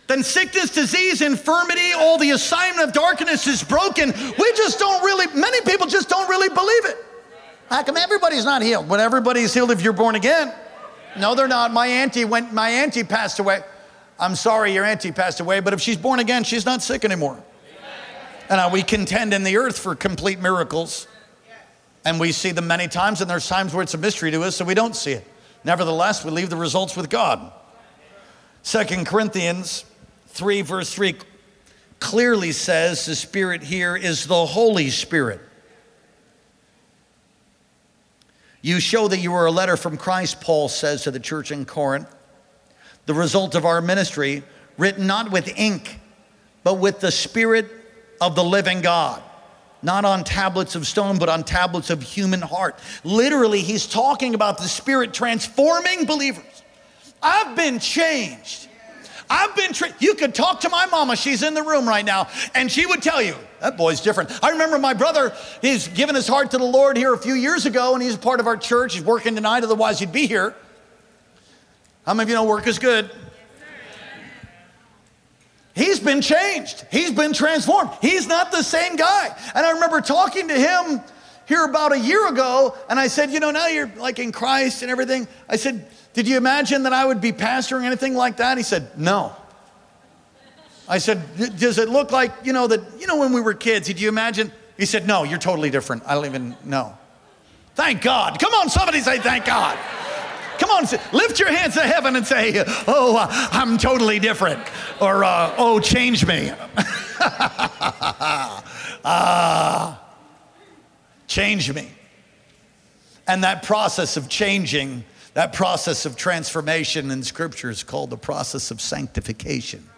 then 0.09 0.25
sickness, 0.25 0.71
disease, 0.71 1.21
infirmity, 1.21 1.93
all 1.97 2.19
the 2.19 2.31
assignment 2.31 2.89
of 2.89 2.95
darkness 2.95 3.47
is 3.47 3.63
broken. 3.63 4.09
We 4.11 4.53
just 4.57 4.81
don't 4.81 5.05
really, 5.05 5.27
many 5.39 5.61
people 5.61 5.87
just 5.87 6.09
don't 6.09 6.29
really 6.29 6.49
believe 6.49 6.87
it. 6.87 6.97
How 7.69 7.85
come 7.85 7.97
everybody's 7.97 8.45
not 8.45 8.63
healed? 8.63 8.89
When 8.89 8.99
everybody's 8.99 9.55
healed 9.55 9.71
if 9.71 9.83
you're 9.83 9.93
born 9.93 10.17
again. 10.17 10.53
No, 11.17 11.35
they're 11.35 11.49
not. 11.49 11.73
My 11.73 11.87
auntie 11.87 12.25
went, 12.25 12.53
my 12.53 12.71
auntie 12.71 13.05
passed 13.05 13.39
away. 13.39 13.63
I'm 14.19 14.35
sorry 14.35 14.73
your 14.73 14.85
auntie 14.85 15.13
passed 15.13 15.41
away, 15.41 15.61
but 15.61 15.73
if 15.73 15.81
she's 15.81 15.97
born 15.97 16.21
again, 16.21 16.45
she's 16.45 16.65
not 16.65 16.83
sick 16.83 17.05
anymore. 17.05 17.43
And 18.49 18.61
uh, 18.61 18.71
we 18.73 18.83
contend 18.83 19.35
in 19.35 19.43
the 19.43 19.57
earth 19.57 19.79
for 19.79 19.95
complete 19.95 20.41
miracles. 20.41 21.09
And 22.05 22.21
we 22.21 22.31
see 22.31 22.53
them 22.53 22.69
many 22.69 22.87
times, 22.87 23.21
and 23.21 23.29
there's 23.29 23.49
times 23.49 23.75
where 23.75 23.83
it's 23.83 23.95
a 23.95 23.99
mystery 23.99 24.31
to 24.31 24.43
us, 24.45 24.55
so 24.55 24.65
we 24.65 24.75
don't 24.75 24.95
see 24.95 25.13
it. 25.13 25.27
Nevertheless, 25.65 26.25
we 26.25 26.31
leave 26.31 26.51
the 26.51 26.57
results 26.57 26.97
with 26.97 27.11
God. 27.11 27.53
Second 28.63 29.07
Corinthians 29.07 29.85
3, 30.29 30.63
verse 30.63 30.95
3 30.95 31.17
clearly 31.99 32.53
says 32.53 33.07
the 33.07 33.17
Spirit 33.17 33.65
here 33.65 33.97
is 33.97 34.27
the 34.27 34.47
Holy 34.47 34.91
Spirit. 34.91 35.41
You 38.63 38.81
show 38.81 39.09
that 39.09 39.19
you 39.19 39.35
are 39.35 39.47
a 39.47 39.51
letter 39.51 39.77
from 39.77 39.97
Christ, 39.97 40.41
Paul 40.41 40.69
says 40.69 41.03
to 41.03 41.11
the 41.11 41.21
church 41.21 41.51
in 41.51 41.65
Corinth, 41.65 42.13
the 43.07 43.15
result 43.15 43.55
of 43.55 43.65
our 43.65 43.81
ministry, 43.81 44.43
written 44.77 45.07
not 45.07 45.31
with 45.31 45.57
ink, 45.57 45.99
but 46.65 46.75
with 46.75 47.01
the 47.01 47.11
Spirit 47.11 47.71
of 48.21 48.35
the 48.35 48.45
living 48.45 48.83
God. 48.83 49.23
Not 49.83 50.05
on 50.05 50.25
tablets 50.25 50.75
of 50.75 50.87
stone, 50.87 51.19
but 51.19 51.29
on 51.29 51.45
tablets 51.45 51.91
of 51.91 52.03
human 52.03 52.41
heart. 52.41 52.79
Literally, 53.05 53.61
he's 53.61 53.87
talking 53.87 54.35
about 54.35 54.59
the 54.59 54.65
Spirit 54.65 55.15
transforming 55.15 56.07
believers. 56.07 56.63
I've 57.23 57.57
been 57.57 57.79
changed. 57.79 58.69
I've 59.29 59.55
been, 59.57 59.73
tra- 59.73 59.95
you 59.99 60.15
could 60.15 60.35
talk 60.35 60.61
to 60.61 60.69
my 60.69 60.87
mama, 60.87 61.17
she's 61.17 61.43
in 61.43 61.55
the 61.55 61.63
room 61.63 61.89
right 61.89 62.05
now, 62.05 62.29
and 62.55 62.71
she 62.71 62.87
would 62.87 63.03
tell 63.03 63.21
you, 63.21 63.35
that 63.61 63.77
boy's 63.77 64.01
different. 64.01 64.31
I 64.43 64.51
remember 64.51 64.79
my 64.79 64.95
brother, 64.95 65.35
he's 65.61 65.89
given 65.89 66.15
his 66.15 66.29
heart 66.29 66.53
to 66.53 66.59
the 66.59 66.65
Lord 66.65 66.97
here 66.97 67.13
a 67.13 67.19
few 67.19 67.35
years 67.35 67.67
ago, 67.67 67.95
and 67.95 68.03
he's 68.03 68.17
part 68.17 68.39
of 68.39 68.47
our 68.47 68.57
church. 68.57 68.95
He's 68.95 69.03
working 69.03 69.35
tonight, 69.35 69.65
otherwise, 69.65 69.99
he'd 69.99 70.13
be 70.13 70.27
here. 70.27 70.55
How 72.07 72.15
many 72.15 72.23
of 72.23 72.29
you 72.29 72.35
know 72.37 72.45
work 72.45 72.69
is 72.69 72.79
good? 72.79 73.11
He's 75.75 76.01
been 76.01 76.23
changed. 76.23 76.87
He's 76.91 77.11
been 77.11 77.35
transformed. 77.35 77.91
He's 78.01 78.27
not 78.27 78.51
the 78.51 78.63
same 78.63 78.97
guy. 78.97 79.37
And 79.55 79.67
I 79.67 79.73
remember 79.73 80.01
talking 80.01 80.49
to 80.49 80.55
him 80.55 81.03
here 81.47 81.65
about 81.65 81.93
a 81.93 81.99
year 81.99 82.29
ago, 82.29 82.75
and 82.89 82.99
I 82.99 83.09
said, 83.09 83.31
You 83.31 83.41
know, 83.41 83.51
now 83.51 83.67
you're 83.67 83.91
like 83.97 84.19
in 84.19 84.33
Christ 84.33 84.83
and 84.83 84.91
everything. 84.91 85.29
I 85.49 85.57
said, 85.57 85.87
Did 86.15 86.29
you 86.29 86.39
imagine 86.39 86.85
that 86.85 86.95
I 86.95 87.05
would 87.05 87.21
be 87.21 87.33
pastoring 87.33 87.85
anything 87.85 88.15
like 88.15 88.39
that? 88.39 88.57
He 88.57 88.63
said, 88.63 88.99
No. 88.99 89.37
I 90.89 90.99
said, 90.99 91.21
Does 91.59 91.79
it 91.79 91.89
look 91.91 92.11
like, 92.11 92.33
you 92.45 92.55
know, 92.55 92.69
that, 92.69 92.81
you 92.99 93.07
know, 93.07 93.19
when 93.19 93.33
we 93.33 93.43
were 93.43 93.53
kids, 93.53 93.89
did 93.89 94.01
you 94.01 94.09
imagine? 94.09 94.53
He 94.79 94.87
said, 94.87 95.07
No, 95.07 95.25
you're 95.25 95.39
totally 95.39 95.71
different. 95.71 96.05
I 96.07 96.15
don't 96.15 96.27
even 96.27 96.57
know. 96.65 96.97
Thank 97.75 98.01
God. 98.01 98.39
Come 98.41 98.55
on, 98.55 98.71
somebody 98.71 99.01
say, 99.01 99.19
Thank 99.19 99.45
God. 99.45 99.77
Come 100.59 100.71
on, 100.71 100.85
lift 101.13 101.39
your 101.39 101.53
hands 101.53 101.75
to 101.75 101.83
heaven 101.83 102.17
and 102.17 102.27
say, 102.27 102.65
Oh, 102.87 103.17
uh, 103.17 103.27
I'm 103.53 103.79
totally 103.79 104.19
different. 104.19 104.61
Or, 105.01 105.25
uh, 105.25 105.55
Oh, 105.57 105.81
change 105.81 106.27
me. 106.27 106.53
ah, 109.05 110.03
change 111.27 111.73
me. 111.73 111.89
And 113.27 113.43
that 113.45 113.63
process 113.63 114.17
of 114.17 114.29
changing, 114.29 115.05
that 115.35 115.53
process 115.53 116.07
of 116.07 116.17
transformation 116.17 117.11
in 117.11 117.23
Scripture 117.23 117.71
is 117.71 117.83
called 117.83 118.11
the 118.11 118.17
process 118.17 118.71
of 118.71 118.81
sanctification. 118.81 119.89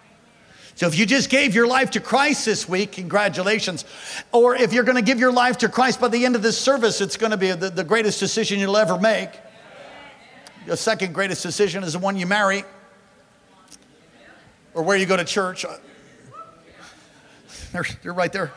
So 0.79 0.87
if 0.87 0.97
you 0.97 1.07
just 1.07 1.29
gave 1.29 1.57
your 1.57 1.67
life 1.67 1.91
to 1.93 2.01
Christ 2.01 2.45
this 2.45 2.69
week, 2.69 2.93
congratulations. 2.93 3.85
Or 4.31 4.55
if 4.55 4.73
you're 4.73 4.85
going 4.85 4.97
to 4.97 5.03
give 5.03 5.19
your 5.19 5.33
life 5.33 5.59
to 5.59 5.69
Christ 5.69 6.01
by 6.01 6.07
the 6.07 6.25
end 6.25 6.37
of 6.37 6.43
this 6.43 6.57
service, 6.57 7.01
it's 7.01 7.17
going 7.17 7.33
to 7.33 7.37
be 7.37 7.51
the, 7.51 7.69
the 7.69 7.83
greatest 7.83 8.21
decision 8.21 8.61
you'll 8.61 8.77
ever 8.77 8.97
make. 8.97 9.31
The 10.69 10.77
second 10.77 11.15
greatest 11.15 11.43
decision 11.43 11.83
is 11.83 11.95
the 11.95 11.99
one 11.99 12.19
you 12.19 12.27
marry 12.27 12.63
or 14.75 14.83
where 14.83 14.99
you 14.99 15.07
go 15.07 15.17
to 15.17 15.25
church. 15.25 15.65
They're 17.73 18.13
right 18.13 18.31
there. 18.31 18.53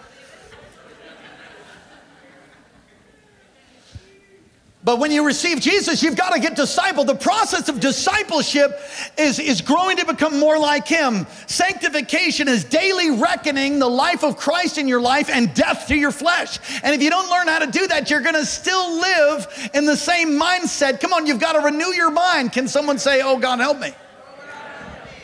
But 4.83 4.97
when 4.97 5.11
you 5.11 5.23
receive 5.23 5.61
Jesus, 5.61 6.01
you've 6.01 6.15
got 6.15 6.33
to 6.33 6.39
get 6.39 6.57
discipled. 6.57 7.05
The 7.05 7.13
process 7.13 7.69
of 7.69 7.79
discipleship 7.79 8.79
is, 9.15 9.37
is 9.37 9.61
growing 9.61 9.97
to 9.97 10.05
become 10.07 10.39
more 10.39 10.57
like 10.57 10.87
Him. 10.87 11.27
Sanctification 11.45 12.47
is 12.47 12.63
daily 12.63 13.11
reckoning 13.11 13.77
the 13.77 13.87
life 13.87 14.23
of 14.23 14.37
Christ 14.37 14.79
in 14.79 14.87
your 14.87 14.99
life 14.99 15.29
and 15.29 15.53
death 15.53 15.87
to 15.89 15.95
your 15.95 16.11
flesh. 16.11 16.57
And 16.83 16.95
if 16.95 17.01
you 17.03 17.11
don't 17.11 17.29
learn 17.29 17.47
how 17.47 17.59
to 17.59 17.67
do 17.67 17.85
that, 17.87 18.09
you're 18.09 18.21
going 18.21 18.33
to 18.33 18.45
still 18.45 18.99
live 18.99 19.69
in 19.75 19.85
the 19.85 19.95
same 19.95 20.29
mindset. 20.29 20.99
Come 20.99 21.13
on, 21.13 21.27
you've 21.27 21.39
got 21.39 21.53
to 21.53 21.59
renew 21.59 21.93
your 21.93 22.09
mind. 22.09 22.51
Can 22.51 22.67
someone 22.67 22.97
say, 22.97 23.21
Oh, 23.21 23.37
God, 23.37 23.59
help 23.59 23.79
me? 23.79 23.93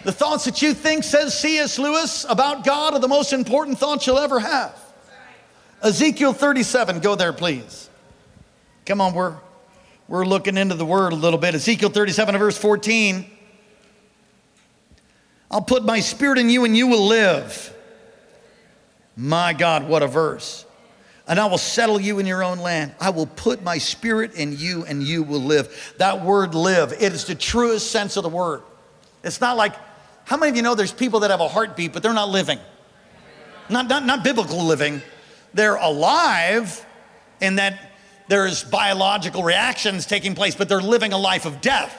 The 0.04 0.12
thoughts 0.12 0.46
that 0.46 0.62
you 0.62 0.76
think, 0.76 1.04
says 1.04 1.38
C.S. 1.38 1.80
Lewis, 1.80 2.28
about 2.30 2.64
God 2.64 2.94
are 2.94 3.00
the 3.00 3.08
most 3.08 3.34
important 3.34 3.80
thoughts 3.80 4.06
you'll 4.06 4.20
ever 4.20 4.40
have. 4.40 4.80
Ezekiel 5.82 6.34
37, 6.34 7.00
go 7.00 7.16
there, 7.16 7.34
please. 7.34 7.90
Come 8.86 9.02
on, 9.02 9.14
we're 9.14 9.36
we're 10.08 10.26
looking 10.26 10.58
into 10.58 10.76
the 10.76 10.86
word 10.86 11.12
a 11.12 11.16
little 11.16 11.40
bit. 11.40 11.54
Ezekiel 11.54 11.90
37, 11.90 12.38
verse 12.38 12.58
14. 12.58 13.26
I'll 15.52 15.62
put 15.62 15.84
my 15.84 16.00
spirit 16.00 16.38
in 16.38 16.50
you 16.50 16.66
and 16.66 16.76
you 16.76 16.88
will 16.88 17.08
live. 17.08 17.74
My 19.16 19.54
God, 19.54 19.88
what 19.88 20.04
a 20.04 20.08
verse. 20.08 20.66
And 21.28 21.40
I 21.40 21.46
will 21.48 21.58
settle 21.58 22.00
you 22.00 22.20
in 22.20 22.26
your 22.26 22.44
own 22.44 22.60
land. 22.60 22.96
I 23.02 23.10
will 23.10 23.26
put 23.26 23.64
my 23.64 23.80
spirit 23.80 24.36
in 24.36 24.58
you 24.58 24.86
and 24.86 25.04
you 25.04 25.24
will 25.24 25.42
live. 25.42 25.96
That 25.98 26.24
word 26.24 26.56
live, 26.56 26.94
it 26.94 27.14
is 27.14 27.26
the 27.26 27.36
truest 27.36 27.92
sense 27.92 28.16
of 28.16 28.24
the 28.24 28.30
word. 28.30 28.62
It's 29.24 29.42
not 29.42 29.58
like, 29.58 29.74
how 30.24 30.38
many 30.38 30.52
of 30.52 30.56
you 30.56 30.62
know 30.62 30.76
there's 30.76 30.94
people 30.94 31.22
that 31.22 31.32
have 31.32 31.42
a 31.42 31.48
heartbeat, 31.48 31.92
but 31.92 32.04
they're 32.04 32.14
not 32.14 32.30
living? 32.30 32.60
Not, 33.70 33.88
not, 33.88 34.06
not 34.06 34.24
biblical 34.24 34.64
living. 34.64 35.02
They're 35.54 35.76
alive 35.76 36.86
in 37.42 37.56
that 37.56 37.87
there's 38.28 38.64
biological 38.64 39.44
reactions 39.44 40.06
taking 40.06 40.36
place, 40.36 40.56
but 40.56 40.70
they're 40.70 40.82
living 40.82 41.14
a 41.14 41.18
life 41.18 41.46
of 41.46 41.62
death. 41.62 41.96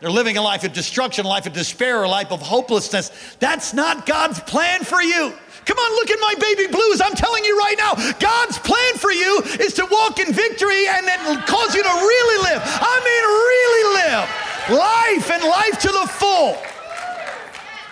They're 0.00 0.10
living 0.10 0.36
a 0.36 0.42
life 0.42 0.62
of 0.64 0.72
destruction, 0.72 1.26
a 1.26 1.28
life 1.28 1.46
of 1.46 1.52
despair, 1.52 2.04
a 2.04 2.08
life 2.08 2.30
of 2.30 2.40
hopelessness. 2.40 3.10
That's 3.40 3.74
not 3.74 4.06
God's 4.06 4.38
plan 4.40 4.84
for 4.84 5.02
you. 5.02 5.32
Come 5.64 5.76
on, 5.76 5.96
look 5.96 6.10
at 6.10 6.18
my 6.20 6.34
baby 6.40 6.72
blues. 6.72 7.00
I'm 7.00 7.14
telling 7.14 7.44
you 7.44 7.58
right 7.58 7.74
now, 7.76 7.94
God's 8.18 8.58
plan 8.58 8.94
for 8.94 9.10
you 9.10 9.42
is 9.60 9.74
to 9.74 9.86
walk 9.90 10.18
in 10.18 10.32
victory 10.32 10.86
and 10.88 11.06
then 11.06 11.42
cause 11.42 11.74
you 11.74 11.82
to 11.82 11.88
really 11.88 12.50
live. 12.50 12.62
I 12.64 12.94
mean, 13.04 13.24
really 13.52 13.84
live 14.02 14.48
life 14.70 15.30
and 15.30 15.42
life 15.44 15.78
to 15.80 15.88
the 15.88 16.06
full. 16.06 16.56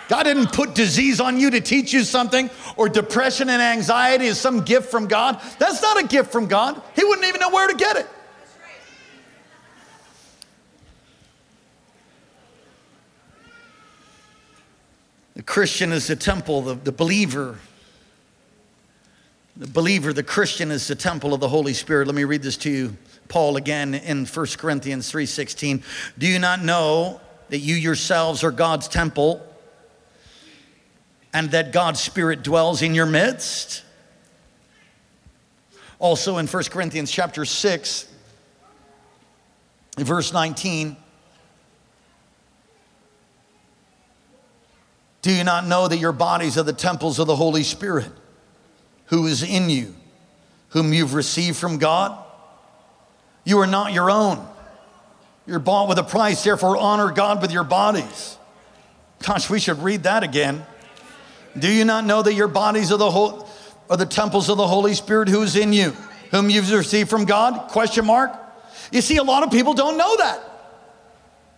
God 0.09 0.23
didn't 0.23 0.53
put 0.53 0.75
disease 0.75 1.21
on 1.21 1.39
you 1.39 1.51
to 1.51 1.61
teach 1.61 1.93
you 1.93 2.05
something, 2.05 2.49
or 2.77 2.89
depression 2.89 3.49
and 3.49 3.61
anxiety 3.61 4.27
is 4.27 4.39
some 4.39 4.61
gift 4.61 4.91
from 4.91 5.09
God. 5.09 5.41
That's 5.59 5.83
not 5.83 6.03
a 6.03 6.07
gift 6.07 6.31
from 6.31 6.47
God. 6.47 6.81
He 6.95 7.05
wouldn't 7.05 7.27
even 7.27 7.41
know 7.41 7.51
where 7.51 7.67
to 7.67 7.75
get 7.75 7.97
it. 7.97 8.07
The 15.35 15.43
Christian 15.43 15.93
is 15.93 16.07
the 16.07 16.17
temple, 16.17 16.63
the, 16.63 16.75
the 16.75 16.93
believer. 16.93 17.59
The 19.57 19.67
believer, 19.67 20.13
the 20.13 20.23
Christian 20.23 20.71
is 20.71 20.87
the 20.87 20.95
temple 20.95 21.35
of 21.35 21.41
the 21.41 21.49
Holy 21.49 21.75
Spirit. 21.75 22.07
Let 22.07 22.15
me 22.15 22.25
read 22.25 22.43
this 22.43 22.57
to 22.59 22.71
you. 22.71 22.97
Paul 23.29 23.57
again 23.57 23.95
in 23.95 24.25
1 24.25 24.47
Corinthians 24.59 25.11
3:16. 25.11 25.83
Do 26.17 26.27
you 26.27 26.39
not 26.39 26.63
know 26.63 27.21
that 27.49 27.59
you 27.59 27.75
yourselves 27.75 28.45
are 28.45 28.51
God's 28.51 28.89
temple? 28.89 29.43
And 31.37 31.51
that 31.51 31.71
God's 31.71 32.01
Spirit 32.01 32.43
dwells 32.43 32.81
in 32.81 32.95
your 32.95 33.05
midst. 33.05 33.83
Also 35.99 36.39
in 36.39 36.47
1 36.47 36.65
Corinthians 36.71 37.11
chapter 37.11 37.45
6, 37.45 38.09
verse 39.99 40.33
19. 40.33 40.97
Do 45.21 45.31
you 45.31 45.45
not 45.45 45.67
know 45.67 45.89
that 45.89 45.99
your 45.99 46.13
bodies 46.13 46.57
are 46.57 46.63
the 46.63 46.73
temples 46.73 47.19
of 47.19 47.27
the 47.27 47.37
Holy 47.37 47.65
Spirit 47.65 48.11
who 49.09 49.27
is 49.27 49.43
in 49.43 49.69
you, 49.69 49.95
whom 50.71 50.95
you've 50.95 51.13
received 51.13 51.59
from 51.59 51.77
God? 51.77 52.19
You 53.45 53.59
are 53.59 53.67
not 53.67 53.93
your 53.93 54.11
own. 54.11 54.43
You're 55.47 55.59
bought 55.59 55.91
with 55.91 55.99
a 55.99 56.03
price, 56.03 56.43
therefore, 56.43 56.79
honor 56.79 57.13
God 57.13 57.43
with 57.43 57.53
your 57.53 57.65
bodies. 57.65 58.39
Gosh, 59.23 59.51
we 59.51 59.61
should 59.61 59.83
read 59.83 60.05
that 60.05 60.23
again. 60.23 60.65
Do 61.59 61.71
you 61.71 61.85
not 61.85 62.05
know 62.05 62.23
that 62.23 62.35
your 62.35 62.49
bodies 62.49 62.93
are 62.93 62.99
the 62.99 63.11
whole 63.11 63.49
are 63.89 63.97
the 63.97 64.07
temples 64.07 64.49
of 64.49 64.57
the 64.57 64.67
Holy 64.67 64.95
Spirit 64.95 65.29
who 65.29 65.43
is 65.43 65.55
in 65.55 65.73
you, 65.73 65.91
whom 66.31 66.51
you've 66.51 66.71
received 66.73 67.09
from 67.09 67.25
God? 67.25 67.71
Question 67.71 68.05
mark. 68.05 68.33
You 68.91 69.01
see, 69.01 69.17
a 69.17 69.23
lot 69.23 69.45
of 69.45 69.51
people 69.51 69.75
don't 69.75 69.97
know 69.97 70.17
that. 70.17 70.41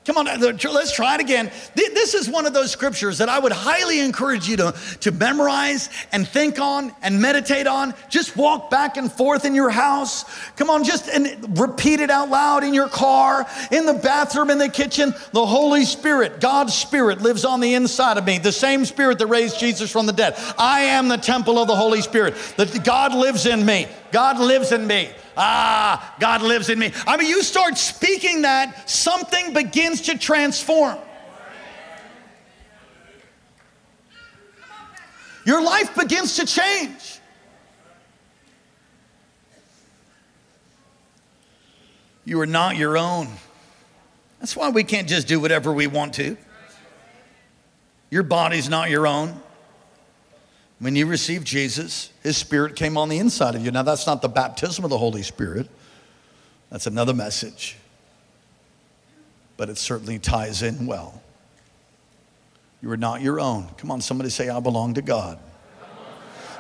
Come 0.09 0.27
on, 0.27 0.40
let's 0.40 0.94
try 0.94 1.16
it 1.16 1.21
again. 1.21 1.51
This 1.75 2.14
is 2.14 2.31
one 2.31 2.47
of 2.47 2.55
those 2.55 2.71
scriptures 2.71 3.18
that 3.18 3.29
I 3.29 3.38
would 3.38 3.53
highly 3.53 4.01
encourage 4.01 4.49
you 4.49 4.57
to, 4.57 4.75
to 5.01 5.12
memorize 5.12 5.90
and 6.12 6.27
think 6.27 6.59
on 6.59 6.94
and 7.03 7.21
meditate 7.21 7.66
on. 7.66 7.92
Just 8.09 8.35
walk 8.35 8.71
back 8.71 8.97
and 8.97 9.12
forth 9.12 9.44
in 9.44 9.55
your 9.55 9.68
house. 9.68 10.25
Come 10.57 10.71
on, 10.71 10.83
just 10.83 11.11
and 11.11 11.61
repeat 11.61 12.01
it 12.01 12.09
out 12.09 12.31
loud 12.31 12.64
in 12.64 12.73
your 12.73 12.88
car, 12.88 13.47
in 13.71 13.85
the 13.85 13.92
bathroom, 13.92 14.49
in 14.49 14.57
the 14.57 14.71
kitchen. 14.71 15.12
The 15.33 15.44
Holy 15.44 15.85
Spirit, 15.85 16.40
God's 16.40 16.73
Spirit, 16.73 17.21
lives 17.21 17.44
on 17.44 17.61
the 17.61 17.75
inside 17.75 18.16
of 18.16 18.25
me. 18.25 18.38
The 18.38 18.51
same 18.51 18.87
Spirit 18.87 19.18
that 19.18 19.27
raised 19.27 19.61
Jesus 19.61 19.92
from 19.92 20.07
the 20.07 20.14
dead. 20.14 20.37
I 20.57 20.81
am 20.85 21.09
the 21.09 21.18
temple 21.18 21.59
of 21.59 21.68
the 21.68 21.77
Holy 21.77 22.01
Spirit. 22.01 22.35
That 22.57 22.83
God 22.83 23.14
lives 23.14 23.44
in 23.44 23.66
me. 23.66 23.87
God 24.11 24.40
lives 24.40 24.73
in 24.73 24.87
me. 24.87 25.11
Ah, 25.40 26.16
God 26.18 26.42
lives 26.42 26.68
in 26.68 26.81
me. 26.81 26.92
I 27.07 27.16
mean, 27.16 27.29
you 27.29 27.44
start 27.44 27.79
speaking 27.79 28.42
that, 28.42 28.90
something 28.90 29.53
begins 29.53 30.03
to 30.03 30.18
transform. 30.18 30.98
Your 35.46 35.62
life 35.62 35.94
begins 35.94 36.37
to 36.37 36.44
change. 36.44 37.20
You 42.24 42.40
are 42.40 42.46
not 42.46 42.77
your 42.77 42.98
own. 42.98 43.29
That's 44.40 44.57
why 44.57 44.70
we 44.70 44.83
can't 44.85 45.09
just 45.09 45.29
do 45.29 45.38
whatever 45.38 45.72
we 45.72 45.87
want 45.87 46.14
to. 46.14 46.37
Your 48.11 48.24
body's 48.24 48.68
not 48.68 48.90
your 48.90 49.07
own. 49.07 49.40
When 50.81 50.95
you 50.95 51.07
received 51.07 51.47
Jesus, 51.47 52.11
His 52.23 52.37
Spirit 52.37 52.77
came 52.77 52.97
on 52.97 53.09
the 53.09 53.19
inside 53.19 53.55
of 53.55 53.64
you. 53.64 53.71
Now, 53.71 53.83
that's 53.83 54.07
not 54.07 54.23
the 54.23 54.29
baptism 54.29 54.85
of 54.85 54.91
the 54.91 54.99
Holy 54.99 55.23
Spirit, 55.23 55.69
that's 56.71 56.87
another 56.87 57.14
message. 57.14 57.77
But 59.57 59.69
it 59.69 59.77
certainly 59.77 60.19
ties 60.19 60.62
in 60.62 60.87
well. 60.87 61.21
You 62.81 62.91
are 62.93 62.97
not 62.97 63.23
your 63.23 63.41
own. 63.41 63.67
Come 63.77 63.91
on, 63.91 64.01
somebody 64.01 64.31
say, 64.31 64.49
I 64.49 64.61
belong 64.61 64.95
to 64.95 65.03
God. 65.03 65.38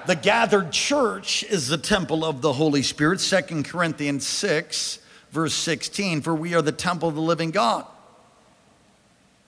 The 0.06 0.16
gathered 0.16 0.72
church 0.72 1.44
is 1.44 1.68
the 1.68 1.78
temple 1.78 2.24
of 2.24 2.40
the 2.40 2.52
Holy 2.52 2.82
Spirit. 2.82 3.20
2 3.20 3.62
Corinthians 3.62 4.26
6, 4.26 4.98
verse 5.30 5.54
16, 5.54 6.22
for 6.22 6.34
we 6.34 6.54
are 6.54 6.62
the 6.62 6.72
temple 6.72 7.10
of 7.10 7.14
the 7.14 7.20
living 7.20 7.50
God. 7.50 7.86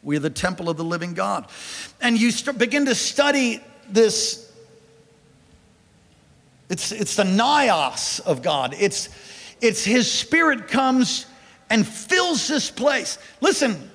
We 0.02 0.16
are 0.16 0.20
the 0.20 0.30
temple 0.30 0.68
of 0.68 0.76
the 0.76 0.84
living 0.84 1.14
God. 1.14 1.46
And 2.00 2.20
you 2.20 2.30
begin 2.52 2.84
to 2.86 2.94
study 2.94 3.60
this. 3.88 4.49
It's, 6.70 6.92
it's 6.92 7.16
the 7.16 7.24
naos 7.24 8.20
of 8.20 8.42
God. 8.42 8.74
It's, 8.78 9.08
it's 9.60 9.84
His 9.84 10.10
Spirit 10.10 10.68
comes 10.68 11.26
and 11.68 11.86
fills 11.86 12.48
this 12.48 12.70
place. 12.70 13.18
Listen, 13.40 13.90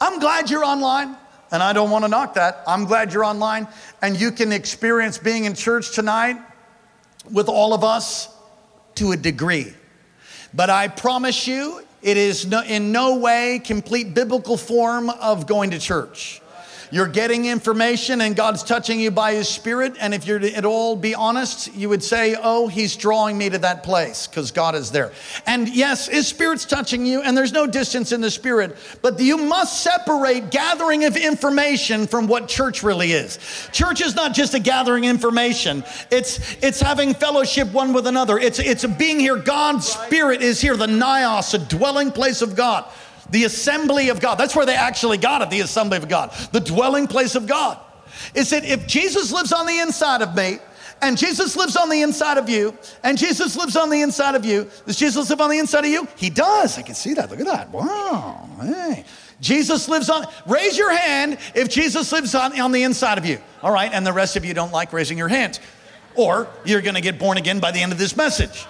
I'm 0.00 0.20
glad 0.20 0.48
you're 0.48 0.64
online, 0.64 1.16
and 1.50 1.62
I 1.62 1.72
don't 1.72 1.90
want 1.90 2.04
to 2.04 2.08
knock 2.08 2.34
that. 2.34 2.62
I'm 2.66 2.84
glad 2.84 3.12
you're 3.12 3.24
online, 3.24 3.68
and 4.00 4.18
you 4.20 4.30
can 4.30 4.52
experience 4.52 5.18
being 5.18 5.44
in 5.44 5.54
church 5.54 5.94
tonight 5.94 6.36
with 7.30 7.48
all 7.48 7.74
of 7.74 7.84
us 7.84 8.28
to 8.96 9.12
a 9.12 9.16
degree. 9.16 9.74
But 10.54 10.70
I 10.70 10.88
promise 10.88 11.46
you, 11.46 11.82
it 12.02 12.16
is 12.16 12.46
no, 12.46 12.62
in 12.62 12.92
no 12.92 13.16
way 13.16 13.60
complete 13.64 14.12
biblical 14.12 14.56
form 14.56 15.08
of 15.08 15.46
going 15.46 15.70
to 15.70 15.78
church. 15.78 16.41
You're 16.92 17.08
getting 17.08 17.46
information 17.46 18.20
and 18.20 18.36
God's 18.36 18.62
touching 18.62 19.00
you 19.00 19.10
by 19.10 19.32
His 19.32 19.48
Spirit. 19.48 19.96
And 19.98 20.12
if 20.12 20.26
you're 20.26 20.44
at 20.44 20.66
all 20.66 20.94
be 20.94 21.14
honest, 21.14 21.74
you 21.74 21.88
would 21.88 22.04
say, 22.04 22.36
Oh, 22.38 22.68
He's 22.68 22.96
drawing 22.96 23.38
me 23.38 23.48
to 23.48 23.56
that 23.60 23.82
place 23.82 24.26
because 24.26 24.50
God 24.50 24.74
is 24.74 24.90
there. 24.90 25.10
And 25.46 25.74
yes, 25.74 26.06
His 26.06 26.28
Spirit's 26.28 26.66
touching 26.66 27.06
you, 27.06 27.22
and 27.22 27.34
there's 27.34 27.50
no 27.50 27.66
distance 27.66 28.12
in 28.12 28.20
the 28.20 28.30
Spirit. 28.30 28.76
But 29.00 29.18
you 29.18 29.38
must 29.38 29.82
separate 29.82 30.50
gathering 30.50 31.06
of 31.06 31.16
information 31.16 32.06
from 32.06 32.26
what 32.26 32.46
church 32.46 32.82
really 32.82 33.12
is. 33.12 33.38
Church 33.72 34.02
is 34.02 34.14
not 34.14 34.34
just 34.34 34.52
a 34.52 34.60
gathering 34.60 35.04
information, 35.04 35.84
it's, 36.10 36.56
it's 36.62 36.82
having 36.82 37.14
fellowship 37.14 37.72
one 37.72 37.94
with 37.94 38.06
another. 38.06 38.38
It's, 38.38 38.58
it's 38.58 38.84
being 38.84 39.18
here. 39.18 39.36
God's 39.36 39.86
Spirit 39.88 40.42
is 40.42 40.60
here, 40.60 40.76
the 40.76 40.88
Naos, 40.88 41.54
a 41.54 41.58
dwelling 41.58 42.12
place 42.12 42.42
of 42.42 42.54
God 42.54 42.84
the 43.32 43.44
assembly 43.44 44.10
of 44.10 44.20
God. 44.20 44.36
That's 44.36 44.54
where 44.54 44.66
they 44.66 44.74
actually 44.74 45.18
got 45.18 45.42
it, 45.42 45.50
the 45.50 45.60
assembly 45.60 45.96
of 45.96 46.08
God, 46.08 46.32
the 46.52 46.60
dwelling 46.60 47.08
place 47.08 47.34
of 47.34 47.46
God. 47.46 47.78
Is 48.34 48.50
that 48.50 48.64
if 48.64 48.86
Jesus 48.86 49.32
lives 49.32 49.52
on 49.52 49.66
the 49.66 49.78
inside 49.78 50.22
of 50.22 50.36
me, 50.36 50.58
and 51.00 51.18
Jesus 51.18 51.56
lives 51.56 51.74
on 51.74 51.88
the 51.88 52.02
inside 52.02 52.38
of 52.38 52.48
you, 52.48 52.76
and 53.02 53.18
Jesus 53.18 53.56
lives 53.56 53.74
on 53.74 53.90
the 53.90 54.02
inside 54.02 54.36
of 54.36 54.44
you, 54.44 54.70
does 54.86 54.96
Jesus 54.96 55.28
live 55.30 55.40
on 55.40 55.50
the 55.50 55.58
inside 55.58 55.84
of 55.84 55.90
you? 55.90 56.06
He 56.16 56.30
does. 56.30 56.78
I 56.78 56.82
can 56.82 56.94
see 56.94 57.14
that. 57.14 57.30
Look 57.30 57.40
at 57.40 57.46
that. 57.46 57.70
Wow. 57.70 58.48
Hey. 58.60 59.04
Jesus 59.40 59.88
lives 59.88 60.08
on, 60.08 60.24
raise 60.46 60.78
your 60.78 60.94
hand 60.94 61.36
if 61.56 61.68
Jesus 61.68 62.12
lives 62.12 62.34
on, 62.36 62.58
on 62.60 62.70
the 62.70 62.84
inside 62.84 63.18
of 63.18 63.26
you. 63.26 63.40
All 63.62 63.72
right, 63.72 63.92
and 63.92 64.06
the 64.06 64.12
rest 64.12 64.36
of 64.36 64.44
you 64.44 64.54
don't 64.54 64.72
like 64.72 64.92
raising 64.92 65.18
your 65.18 65.26
hands. 65.26 65.58
Or 66.14 66.48
you're 66.64 66.82
gonna 66.82 67.00
get 67.00 67.18
born 67.18 67.38
again 67.38 67.58
by 67.58 67.72
the 67.72 67.80
end 67.80 67.90
of 67.90 67.98
this 67.98 68.16
message. 68.16 68.66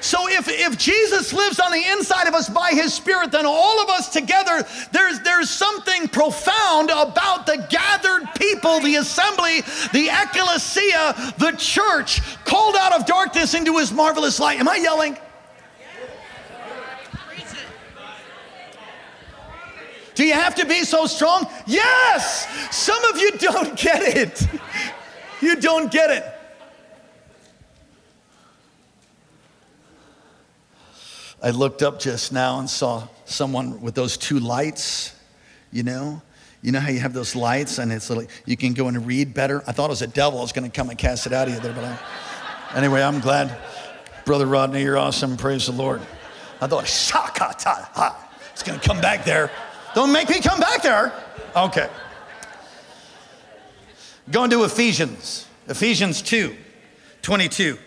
So 0.00 0.28
if, 0.28 0.48
if 0.48 0.78
Jesus 0.78 1.32
lives 1.32 1.60
on 1.60 1.72
the 1.72 1.84
inside 1.92 2.26
of 2.26 2.34
us 2.34 2.48
by 2.48 2.70
his 2.72 2.94
spirit, 2.94 3.32
then 3.32 3.44
all 3.46 3.82
of 3.82 3.90
us 3.90 4.08
together, 4.08 4.64
there's, 4.92 5.20
there's 5.20 5.50
something 5.50 6.08
profound 6.08 6.90
about 6.90 7.46
the 7.46 7.66
gathered 7.68 8.28
people, 8.34 8.80
the 8.80 8.96
assembly, 8.96 9.60
the 9.92 10.08
ecclesia, 10.10 11.34
the 11.38 11.54
church, 11.58 12.22
called 12.44 12.76
out 12.76 12.98
of 12.98 13.06
darkness 13.06 13.54
into 13.54 13.76
his 13.76 13.92
marvelous 13.92 14.40
light. 14.40 14.58
Am 14.58 14.68
I 14.68 14.76
yelling? 14.76 15.16
Do 20.14 20.26
you 20.26 20.34
have 20.34 20.54
to 20.56 20.66
be 20.66 20.84
so 20.84 21.06
strong? 21.06 21.46
Yes! 21.66 22.46
Some 22.76 23.02
of 23.06 23.18
you 23.18 23.32
don't 23.38 23.78
get 23.78 24.02
it. 24.02 24.46
You 25.42 25.56
don't 25.56 25.90
get 25.90 26.10
it. 26.10 26.39
I 31.42 31.50
looked 31.50 31.82
up 31.82 31.98
just 31.98 32.32
now 32.32 32.58
and 32.58 32.68
saw 32.68 33.08
someone 33.24 33.80
with 33.80 33.94
those 33.94 34.16
two 34.16 34.38
lights, 34.40 35.14
you 35.72 35.82
know? 35.82 36.20
You 36.62 36.72
know 36.72 36.80
how 36.80 36.90
you 36.90 37.00
have 37.00 37.14
those 37.14 37.34
lights 37.34 37.78
and 37.78 37.90
it's 37.90 38.10
like 38.10 38.28
you 38.44 38.56
can 38.56 38.74
go 38.74 38.88
and 38.88 39.06
read 39.06 39.32
better? 39.32 39.62
I 39.66 39.72
thought 39.72 39.86
it 39.86 39.90
was 39.90 40.02
a 40.02 40.06
devil. 40.06 40.40
I 40.40 40.42
was 40.42 40.52
going 40.52 40.70
to 40.70 40.74
come 40.74 40.90
and 40.90 40.98
cast 40.98 41.26
it 41.26 41.32
out 41.32 41.48
of 41.48 41.54
you 41.54 41.60
there, 41.60 41.72
but 41.72 41.84
I, 41.84 41.98
anyway, 42.76 43.02
I'm 43.02 43.20
glad. 43.20 43.56
Brother 44.26 44.44
Rodney, 44.44 44.82
you're 44.82 44.98
awesome. 44.98 45.38
Praise 45.38 45.66
the 45.66 45.72
Lord. 45.72 46.02
I 46.60 46.66
thought, 46.66 46.84
shakata, 46.84 47.88
ha. 47.94 48.28
It's 48.52 48.62
going 48.62 48.78
to 48.78 48.86
come 48.86 49.00
back 49.00 49.24
there. 49.24 49.50
Don't 49.94 50.12
make 50.12 50.28
me 50.28 50.40
come 50.40 50.60
back 50.60 50.82
there. 50.82 51.12
Okay. 51.56 51.88
Going 54.30 54.50
to 54.50 54.64
Ephesians, 54.64 55.46
Ephesians 55.66 56.20
2 56.20 56.54
22. 57.22 57.78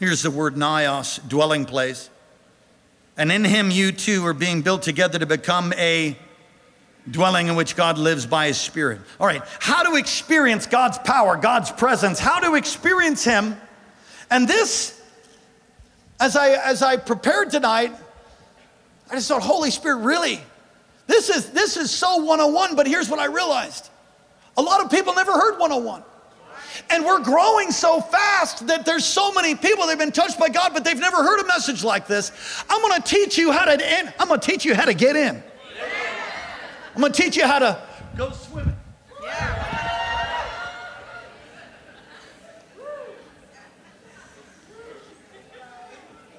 Here's 0.00 0.22
the 0.22 0.30
word 0.30 0.56
naos, 0.56 1.18
dwelling 1.18 1.66
place. 1.66 2.08
And 3.18 3.30
in 3.30 3.44
him 3.44 3.70
you 3.70 3.92
two 3.92 4.24
are 4.24 4.32
being 4.32 4.62
built 4.62 4.82
together 4.82 5.18
to 5.18 5.26
become 5.26 5.74
a 5.74 6.16
dwelling 7.10 7.48
in 7.48 7.54
which 7.54 7.76
God 7.76 7.98
lives 7.98 8.24
by 8.24 8.46
his 8.46 8.58
spirit. 8.58 9.02
All 9.20 9.26
right, 9.26 9.42
how 9.58 9.82
to 9.82 9.96
experience 9.96 10.66
God's 10.66 10.96
power, 10.96 11.36
God's 11.36 11.70
presence, 11.70 12.18
how 12.18 12.40
to 12.40 12.54
experience 12.54 13.22
him. 13.22 13.60
And 14.30 14.48
this, 14.48 14.98
as 16.18 16.34
I 16.34 16.52
as 16.52 16.82
I 16.82 16.96
prepared 16.96 17.50
tonight, 17.50 17.92
I 19.10 19.16
just 19.16 19.28
thought, 19.28 19.42
Holy 19.42 19.70
Spirit, 19.70 19.98
really? 19.98 20.40
This 21.08 21.28
is 21.28 21.50
this 21.50 21.76
is 21.76 21.90
so 21.90 22.24
101, 22.24 22.74
but 22.74 22.86
here's 22.86 23.10
what 23.10 23.18
I 23.18 23.26
realized. 23.26 23.90
A 24.56 24.62
lot 24.62 24.82
of 24.82 24.90
people 24.90 25.14
never 25.14 25.32
heard 25.32 25.58
101. 25.58 26.04
And 26.92 27.04
we're 27.04 27.22
growing 27.22 27.70
so 27.70 28.00
fast 28.00 28.66
that 28.66 28.84
there's 28.84 29.04
so 29.04 29.32
many 29.32 29.54
people 29.54 29.86
they've 29.86 29.98
been 29.98 30.10
touched 30.10 30.38
by 30.38 30.48
God, 30.48 30.72
but 30.74 30.84
they've 30.84 30.98
never 30.98 31.18
heard 31.18 31.40
a 31.40 31.46
message 31.46 31.84
like 31.84 32.06
this. 32.06 32.32
I'm 32.68 32.82
gonna 32.82 33.02
teach 33.02 33.38
you 33.38 33.52
how 33.52 33.64
to 33.64 33.72
in. 33.72 34.12
I'm 34.18 34.28
gonna 34.28 34.40
teach 34.40 34.64
you 34.64 34.74
how 34.74 34.84
to 34.84 34.94
get 34.94 35.14
in. 35.14 35.42
I'm 36.94 37.00
gonna 37.00 37.14
teach 37.14 37.36
you 37.36 37.46
how 37.46 37.60
to 37.60 37.82
go 38.16 38.30
swimming. 38.32 38.76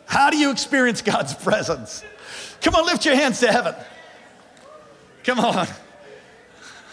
How 0.06 0.30
do 0.30 0.38
you 0.38 0.52
experience 0.52 1.02
God's 1.02 1.34
presence? 1.34 2.04
Come 2.62 2.76
on, 2.76 2.86
lift 2.86 3.06
your 3.06 3.16
hands 3.16 3.40
to 3.40 3.52
heaven. 3.52 3.74
Come 5.24 5.40
on. 5.40 5.68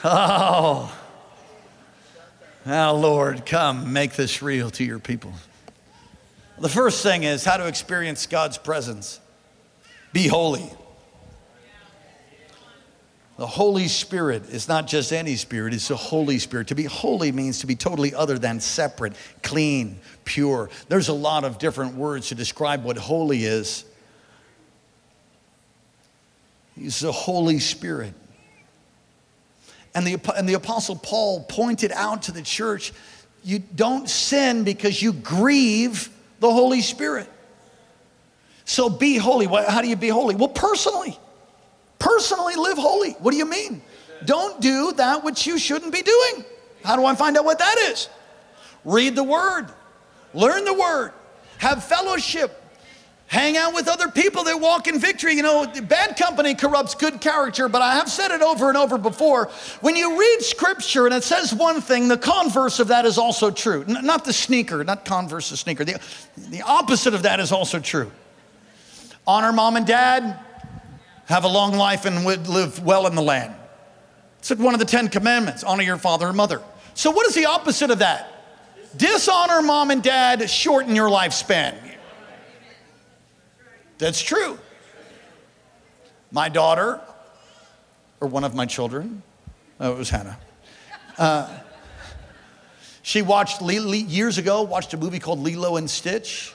Oh. 0.04 0.94
Now, 2.68 2.92
Lord, 2.92 3.46
come 3.46 3.94
make 3.94 4.12
this 4.12 4.42
real 4.42 4.68
to 4.72 4.84
your 4.84 4.98
people. 4.98 5.32
The 6.58 6.68
first 6.68 7.02
thing 7.02 7.22
is 7.22 7.42
how 7.42 7.56
to 7.56 7.66
experience 7.66 8.26
God's 8.26 8.58
presence. 8.58 9.20
Be 10.12 10.26
holy. 10.26 10.70
The 13.38 13.46
Holy 13.46 13.88
Spirit 13.88 14.50
is 14.50 14.68
not 14.68 14.86
just 14.86 15.14
any 15.14 15.36
spirit, 15.36 15.72
it's 15.72 15.88
the 15.88 15.96
Holy 15.96 16.38
Spirit. 16.38 16.66
To 16.66 16.74
be 16.74 16.84
holy 16.84 17.32
means 17.32 17.60
to 17.60 17.66
be 17.66 17.74
totally 17.74 18.12
other 18.14 18.38
than 18.38 18.60
separate, 18.60 19.14
clean, 19.42 19.98
pure. 20.26 20.68
There's 20.90 21.08
a 21.08 21.14
lot 21.14 21.44
of 21.44 21.58
different 21.58 21.94
words 21.94 22.28
to 22.28 22.34
describe 22.34 22.84
what 22.84 22.98
holy 22.98 23.44
is. 23.44 23.86
He's 26.78 27.00
the 27.00 27.12
Holy 27.12 27.60
Spirit. 27.60 28.12
And 29.94 30.06
the, 30.06 30.34
and 30.36 30.48
the 30.48 30.54
Apostle 30.54 30.96
Paul 30.96 31.44
pointed 31.44 31.92
out 31.92 32.22
to 32.24 32.32
the 32.32 32.42
church 32.42 32.92
you 33.44 33.60
don't 33.60 34.08
sin 34.08 34.64
because 34.64 35.00
you 35.00 35.12
grieve 35.12 36.10
the 36.40 36.50
Holy 36.50 36.82
Spirit. 36.82 37.28
So 38.64 38.90
be 38.90 39.16
holy. 39.16 39.46
How 39.46 39.80
do 39.80 39.88
you 39.88 39.96
be 39.96 40.08
holy? 40.08 40.34
Well, 40.34 40.48
personally. 40.48 41.18
Personally 41.98 42.56
live 42.56 42.76
holy. 42.78 43.12
What 43.12 43.30
do 43.30 43.38
you 43.38 43.46
mean? 43.46 43.82
Don't 44.24 44.60
do 44.60 44.92
that 44.92 45.24
which 45.24 45.46
you 45.46 45.58
shouldn't 45.58 45.92
be 45.92 46.02
doing. 46.02 46.44
How 46.84 46.96
do 46.96 47.04
I 47.04 47.14
find 47.14 47.36
out 47.36 47.44
what 47.44 47.58
that 47.58 47.78
is? 47.90 48.08
Read 48.84 49.16
the 49.16 49.24
Word, 49.24 49.66
learn 50.34 50.64
the 50.64 50.74
Word, 50.74 51.12
have 51.58 51.84
fellowship, 51.84 52.57
Hang 53.28 53.58
out 53.58 53.74
with 53.74 53.88
other 53.88 54.08
people 54.08 54.44
that 54.44 54.58
walk 54.58 54.88
in 54.88 54.98
victory. 54.98 55.34
You 55.34 55.42
know, 55.42 55.66
bad 55.82 56.16
company 56.16 56.54
corrupts 56.54 56.94
good 56.94 57.20
character, 57.20 57.68
but 57.68 57.82
I 57.82 57.96
have 57.96 58.08
said 58.08 58.30
it 58.30 58.40
over 58.40 58.68
and 58.68 58.76
over 58.76 58.96
before. 58.96 59.50
When 59.82 59.96
you 59.96 60.18
read 60.18 60.40
scripture 60.40 61.04
and 61.04 61.14
it 61.14 61.22
says 61.22 61.52
one 61.52 61.82
thing, 61.82 62.08
the 62.08 62.16
converse 62.16 62.80
of 62.80 62.88
that 62.88 63.04
is 63.04 63.18
also 63.18 63.50
true. 63.50 63.84
N- 63.86 64.06
not 64.06 64.24
the 64.24 64.32
sneaker, 64.32 64.82
not 64.82 65.04
converse 65.04 65.50
the 65.50 65.58
sneaker. 65.58 65.84
The, 65.84 66.00
the 66.38 66.62
opposite 66.62 67.12
of 67.12 67.22
that 67.24 67.38
is 67.38 67.52
also 67.52 67.80
true. 67.80 68.10
honor 69.26 69.52
mom 69.52 69.76
and 69.76 69.86
dad, 69.86 70.40
have 71.26 71.44
a 71.44 71.48
long 71.48 71.74
life, 71.74 72.06
and 72.06 72.24
would 72.24 72.48
live 72.48 72.82
well 72.82 73.06
in 73.06 73.14
the 73.14 73.22
land. 73.22 73.54
It's 74.38 74.54
one 74.54 74.72
of 74.72 74.80
the 74.80 74.86
Ten 74.86 75.08
Commandments 75.08 75.62
honor 75.64 75.82
your 75.82 75.98
father 75.98 76.28
and 76.28 76.36
mother. 76.36 76.62
So, 76.94 77.10
what 77.10 77.26
is 77.26 77.34
the 77.34 77.44
opposite 77.44 77.90
of 77.90 77.98
that? 77.98 78.32
Dishonor 78.96 79.60
mom 79.60 79.90
and 79.90 80.02
dad, 80.02 80.48
shorten 80.48 80.96
your 80.96 81.10
lifespan. 81.10 81.76
That's 83.98 84.22
true. 84.22 84.58
My 86.30 86.48
daughter, 86.48 87.00
or 88.20 88.28
one 88.28 88.44
of 88.44 88.54
my 88.54 88.66
children, 88.66 89.22
oh, 89.80 89.92
it 89.92 89.98
was 89.98 90.10
Hannah. 90.10 90.38
Uh, 91.16 91.48
she 93.02 93.22
watched 93.22 93.60
years 93.62 94.38
ago, 94.38 94.62
watched 94.62 94.94
a 94.94 94.96
movie 94.96 95.18
called 95.18 95.40
Lilo 95.40 95.76
and 95.76 95.90
Stitch. 95.90 96.52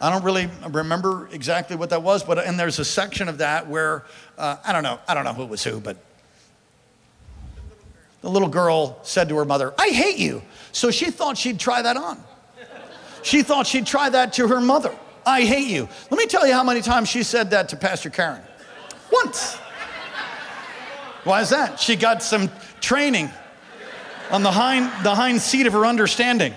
I 0.00 0.10
don't 0.10 0.24
really 0.24 0.48
remember 0.70 1.28
exactly 1.32 1.76
what 1.76 1.90
that 1.90 2.02
was, 2.02 2.22
but 2.22 2.38
and 2.38 2.58
there's 2.58 2.78
a 2.78 2.84
section 2.84 3.28
of 3.28 3.38
that 3.38 3.68
where 3.68 4.04
uh, 4.38 4.56
I 4.64 4.72
don't 4.72 4.82
know, 4.82 4.98
I 5.06 5.12
don't 5.12 5.24
know 5.24 5.34
who 5.34 5.44
was 5.44 5.62
who, 5.62 5.80
but 5.80 5.98
the 8.22 8.30
little 8.30 8.48
girl 8.48 8.98
said 9.02 9.28
to 9.28 9.36
her 9.36 9.44
mother, 9.44 9.74
"I 9.78 9.88
hate 9.88 10.16
you." 10.16 10.42
So 10.72 10.90
she 10.90 11.10
thought 11.10 11.36
she'd 11.36 11.60
try 11.60 11.82
that 11.82 11.98
on. 11.98 12.22
She 13.22 13.42
thought 13.42 13.66
she'd 13.66 13.86
try 13.86 14.08
that 14.08 14.32
to 14.34 14.48
her 14.48 14.60
mother. 14.60 14.94
I 15.26 15.42
hate 15.42 15.68
you. 15.68 15.88
Let 16.10 16.18
me 16.18 16.26
tell 16.26 16.46
you 16.46 16.52
how 16.52 16.64
many 16.64 16.80
times 16.80 17.08
she 17.08 17.22
said 17.22 17.50
that 17.50 17.68
to 17.70 17.76
Pastor 17.76 18.10
Karen. 18.10 18.42
Once. 19.12 19.56
Why 21.24 21.42
is 21.42 21.50
that? 21.50 21.78
She 21.78 21.96
got 21.96 22.22
some 22.22 22.50
training 22.80 23.30
on 24.30 24.42
the 24.42 24.50
hind, 24.50 24.90
the 25.04 25.14
hind 25.14 25.40
seat 25.40 25.66
of 25.66 25.72
her 25.72 25.84
understanding. 25.84 26.54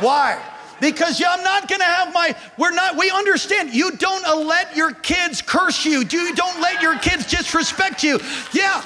Why? 0.00 0.40
Because 0.80 1.22
I'm 1.26 1.42
not 1.42 1.68
gonna 1.68 1.84
have 1.84 2.12
my, 2.12 2.36
we're 2.58 2.72
not, 2.72 2.96
we 2.96 3.10
understand. 3.10 3.72
You 3.72 3.92
don't 3.92 4.46
let 4.46 4.76
your 4.76 4.92
kids 4.92 5.40
curse 5.40 5.84
you. 5.84 6.00
You 6.00 6.34
don't 6.34 6.60
let 6.60 6.82
your 6.82 6.98
kids 6.98 7.26
disrespect 7.26 8.02
you. 8.02 8.20
Yeah, 8.52 8.82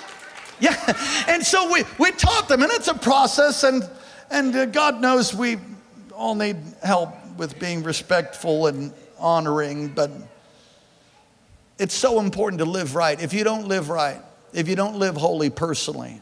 yeah. 0.61 0.77
And 1.29 1.45
so 1.45 1.71
we, 1.73 1.85
we 1.99 2.13
taught 2.13 2.49
them, 2.49 2.63
and 2.63 2.71
it's 2.73 2.89
a 2.89 2.95
process, 2.95 3.65
and, 3.65 3.89
and 4.31 4.55
uh, 4.55 4.67
God 4.67 5.01
knows 5.01 5.35
we 5.35 5.59
all 6.13 6.35
need 6.35 6.57
help 6.83 7.18
with 7.39 7.59
being 7.59 7.83
respectful 7.83 8.67
and 8.67 8.93
honoring, 9.19 9.89
but 9.89 10.11
it's 11.79 11.95
so 11.95 12.21
important 12.21 12.59
to 12.59 12.67
live 12.67 12.95
right. 12.95 13.21
If 13.21 13.33
you 13.33 13.45
don't 13.45 13.69
live 13.69 13.89
right, 13.89 14.21
if 14.53 14.69
you 14.69 14.77
don't 14.77 14.97
live 14.97 15.17
holy 15.17 15.49
personally, 15.49 16.21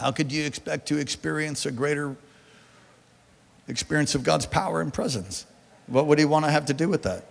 How 0.00 0.12
could 0.12 0.32
you 0.32 0.46
expect 0.46 0.88
to 0.88 0.96
experience 0.96 1.66
a 1.66 1.70
greater 1.70 2.16
experience 3.68 4.14
of 4.14 4.22
God's 4.22 4.46
power 4.46 4.80
and 4.80 4.92
presence? 4.92 5.44
What 5.88 6.06
would 6.06 6.18
He 6.18 6.24
want 6.24 6.46
to 6.46 6.50
have 6.50 6.66
to 6.66 6.74
do 6.74 6.88
with 6.88 7.02
that? 7.02 7.26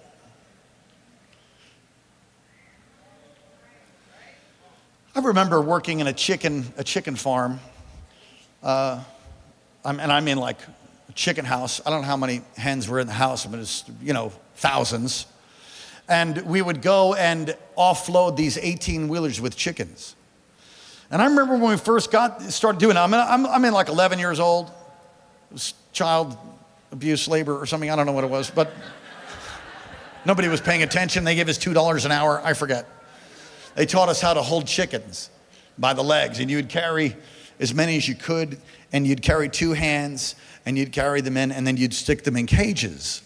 I 5.16 5.22
remember 5.22 5.60
working 5.62 6.00
in 6.00 6.06
a 6.06 6.14
chicken, 6.14 6.72
a 6.78 6.84
chicken 6.84 7.16
farm, 7.16 7.60
uh, 8.62 9.04
and 9.86 10.12
I 10.12 10.20
mean 10.20 10.38
like 10.38 10.58
a 11.08 11.14
chicken 11.14 11.46
house. 11.46 11.82
I 11.86 11.90
don't 11.90 12.02
know 12.02 12.08
how 12.08 12.18
many 12.18 12.42
hens 12.58 12.88
were 12.88 13.00
in 13.00 13.08
the 13.08 13.14
house, 13.14 13.46
but 13.46 13.60
it's, 13.60 13.84
you 14.02 14.14
know, 14.14 14.32
thousands. 14.56 15.26
And 16.08 16.42
we 16.42 16.62
would 16.62 16.82
go 16.82 17.14
and 17.14 17.56
offload 17.78 18.36
these 18.36 18.58
18 18.58 19.08
wheelers 19.08 19.40
with 19.40 19.56
chickens. 19.56 20.16
And 21.12 21.22
I 21.22 21.26
remember 21.26 21.54
when 21.58 21.72
we 21.72 21.78
first 21.78 22.12
got 22.12 22.42
started 22.42 22.80
doing 22.80 22.96
it, 22.96 23.00
I'm, 23.00 23.14
I'm, 23.14 23.46
I'm 23.46 23.66
in 23.66 23.74
like 23.74 23.90
11 23.90 24.20
years 24.20 24.40
old. 24.40 24.68
It 24.68 25.54
was 25.54 25.74
child 25.92 26.38
abuse, 26.92 27.28
labor, 27.28 27.60
or 27.60 27.66
something. 27.66 27.90
I 27.90 27.96
don't 27.96 28.06
know 28.06 28.12
what 28.12 28.24
it 28.24 28.30
was, 28.30 28.50
but 28.52 28.72
nobody 30.26 30.48
was 30.48 30.62
paying 30.62 30.84
attention. 30.84 31.24
They 31.24 31.36
gave 31.36 31.50
us 31.50 31.58
$2 31.58 32.06
an 32.06 32.12
hour. 32.12 32.42
I 32.44 32.54
forget. 32.54 32.88
They 33.76 33.86
taught 33.86 34.10
us 34.10 34.22
how 34.22 34.34
to 34.34 34.42
hold 34.42 34.68
chickens 34.68 35.30
by 35.78 35.94
the 35.94 36.04
legs, 36.04 36.40
and 36.40 36.50
you 36.50 36.58
would 36.58 36.70
carry 36.70 37.16
as 37.60 37.74
many 37.74 37.98
as 37.98 38.08
you 38.08 38.16
could, 38.16 38.58
and 38.92 39.06
you'd 39.06 39.22
carry 39.22 39.50
two 39.50 39.74
hands, 39.74 40.36
and 40.66 40.78
you'd 40.78 40.92
carry 40.92 41.22
them 41.22 41.38
in, 41.38 41.52
and 41.52 41.66
then 41.66 41.78
you'd 41.78 41.94
stick 41.94 42.24
them 42.24 42.36
in 42.38 42.46
cages. 42.46 43.22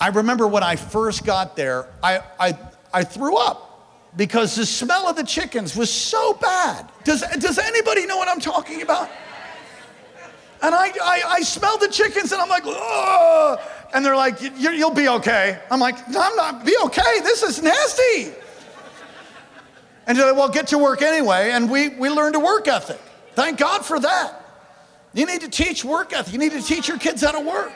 I 0.00 0.08
remember 0.08 0.46
when 0.46 0.62
I 0.62 0.76
first 0.76 1.24
got 1.24 1.56
there, 1.56 1.88
I, 2.02 2.20
I, 2.38 2.58
I 2.92 3.04
threw 3.04 3.36
up 3.36 4.12
because 4.16 4.56
the 4.56 4.66
smell 4.66 5.08
of 5.08 5.16
the 5.16 5.24
chickens 5.24 5.76
was 5.76 5.90
so 5.90 6.34
bad. 6.34 6.90
Does, 7.04 7.22
does 7.38 7.58
anybody 7.58 8.06
know 8.06 8.16
what 8.16 8.28
I'm 8.28 8.40
talking 8.40 8.82
about? 8.82 9.10
And 10.62 10.74
I, 10.74 10.88
I, 11.02 11.22
I 11.28 11.40
smelled 11.42 11.80
the 11.80 11.88
chickens 11.88 12.32
and 12.32 12.40
I'm 12.40 12.48
like, 12.48 12.62
oh, 12.64 13.58
and 13.94 14.04
they're 14.04 14.16
like, 14.16 14.40
you'll 14.58 14.94
be 14.94 15.08
okay. 15.08 15.58
I'm 15.70 15.80
like, 15.80 15.96
I'm 16.08 16.36
not, 16.36 16.64
be 16.64 16.74
okay. 16.84 17.20
This 17.22 17.42
is 17.42 17.62
nasty. 17.62 18.32
And 20.06 20.16
they're 20.16 20.26
like, 20.26 20.36
well, 20.36 20.48
get 20.48 20.68
to 20.68 20.78
work 20.78 21.02
anyway. 21.02 21.50
And 21.50 21.70
we, 21.70 21.90
we 21.90 22.08
learned 22.08 22.36
a 22.36 22.40
work 22.40 22.68
ethic. 22.68 23.00
Thank 23.36 23.58
God 23.58 23.84
for 23.84 24.00
that. 24.00 24.42
You 25.12 25.26
need 25.26 25.42
to 25.42 25.48
teach 25.48 25.84
work 25.84 26.12
ethic. 26.12 26.32
You 26.32 26.38
need 26.38 26.52
to 26.52 26.62
teach 26.62 26.88
your 26.88 26.98
kids 26.98 27.22
how 27.22 27.32
to 27.32 27.40
work. 27.40 27.72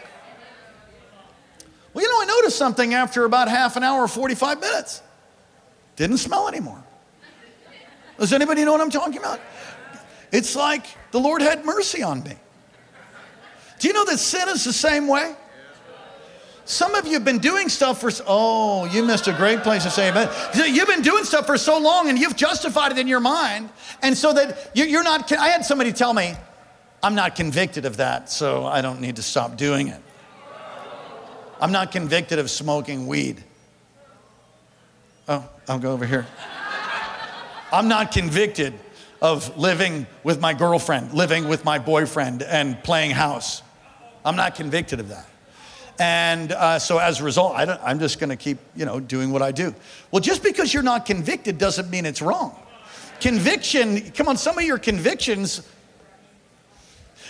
Well, 1.93 2.05
you 2.05 2.11
know, 2.11 2.23
I 2.23 2.39
noticed 2.41 2.57
something 2.57 2.95
after 2.95 3.25
about 3.25 3.49
half 3.49 3.77
an 3.77 3.85
hour 3.85 4.03
or 4.03 4.09
45 4.09 4.59
minutes. 4.59 5.03
Didn't 5.97 6.17
smell 6.17 6.49
anymore. 6.49 6.83
Does 8.19 8.33
anybody 8.33 8.65
know 8.65 8.73
what 8.73 8.81
I'm 8.81 8.91
talking 8.91 9.19
about? 9.19 9.41
It's 10.33 10.57
like 10.57 10.87
the 11.11 11.21
Lord 11.21 11.43
had 11.43 11.65
mercy 11.65 12.03
on 12.03 12.23
me. 12.23 12.37
Do 13.79 13.89
you 13.89 13.95
know 13.95 14.05
that 14.07 14.19
sin 14.19 14.49
is 14.49 14.65
the 14.65 14.73
same 14.73 15.09
way? 15.09 15.35
Some 16.71 16.95
of 16.95 17.05
you 17.05 17.15
have 17.15 17.25
been 17.25 17.41
doing 17.41 17.69
stuff 17.69 18.01
for, 18.01 18.13
oh, 18.29 18.85
you 18.85 19.05
missed 19.05 19.27
a 19.27 19.33
great 19.33 19.65
place 19.65 19.83
to 19.83 19.91
say 19.91 20.09
amen. 20.09 20.29
You've 20.55 20.87
been 20.87 21.03
doing 21.03 21.25
stuff 21.25 21.45
for 21.45 21.59
so 21.59 21.81
long 21.81 22.09
and 22.09 22.17
you've 22.17 22.37
justified 22.37 22.93
it 22.93 22.99
in 22.99 23.09
your 23.09 23.19
mind. 23.19 23.71
And 24.03 24.17
so 24.17 24.33
that 24.33 24.71
you're 24.73 25.03
not, 25.03 25.33
I 25.33 25.49
had 25.49 25.65
somebody 25.65 25.93
tell 25.93 26.15
me, 26.15 26.35
I'm 27.03 27.17
not 27.17 27.35
convicted 27.35 27.87
of 27.87 27.97
that, 27.97 28.31
so 28.31 28.67
I 28.67 28.83
don't 28.83 29.01
need 29.01 29.17
to 29.17 29.23
stop 29.23 29.57
doing 29.57 29.89
it. 29.89 30.01
I'm 31.61 31.73
not 31.73 31.91
convicted 31.91 32.39
of 32.39 32.49
smoking 32.49 33.09
weed. 33.09 33.43
Oh, 35.29 35.45
I'll 35.69 35.81
go 35.81 35.91
over 35.91 36.07
here. 36.07 36.25
I'm 37.73 37.89
not 37.89 38.13
convicted 38.13 38.75
of 39.21 39.59
living 39.59 40.07
with 40.23 40.41
my 40.41 40.55
girlfriend, 40.55 41.15
living 41.15 41.49
with 41.49 41.65
my 41.65 41.81
boyfriend, 41.81 42.45
and 42.45 42.81
playing 42.85 43.11
house. 43.11 43.61
I'm 44.25 44.37
not 44.37 44.55
convicted 44.55 45.01
of 45.01 45.09
that. 45.09 45.27
And 46.01 46.53
uh, 46.53 46.79
so 46.79 46.97
as 46.97 47.21
a 47.21 47.25
result, 47.25 47.55
I 47.55 47.91
am 47.91 47.99
just 47.99 48.19
going 48.19 48.31
to 48.31 48.37
keep, 48.37 48.57
you 48.75 48.87
know, 48.87 49.01
doing 49.01 49.33
what 49.33 49.43
I 49.43 49.53
do. 49.53 49.75
Well, 50.11 50.21
just 50.21 50.43
because 50.43 50.73
you're 50.73 50.83
not 50.83 51.05
convicted 51.05 51.59
doesn't 51.59 51.91
mean 51.91 52.07
it's 52.07 52.23
wrong. 52.23 52.57
Conviction, 53.21 54.11
come 54.13 54.27
on, 54.27 54.39
some 54.39 54.57
of 54.57 54.65
your 54.65 54.79
convictions, 54.79 55.61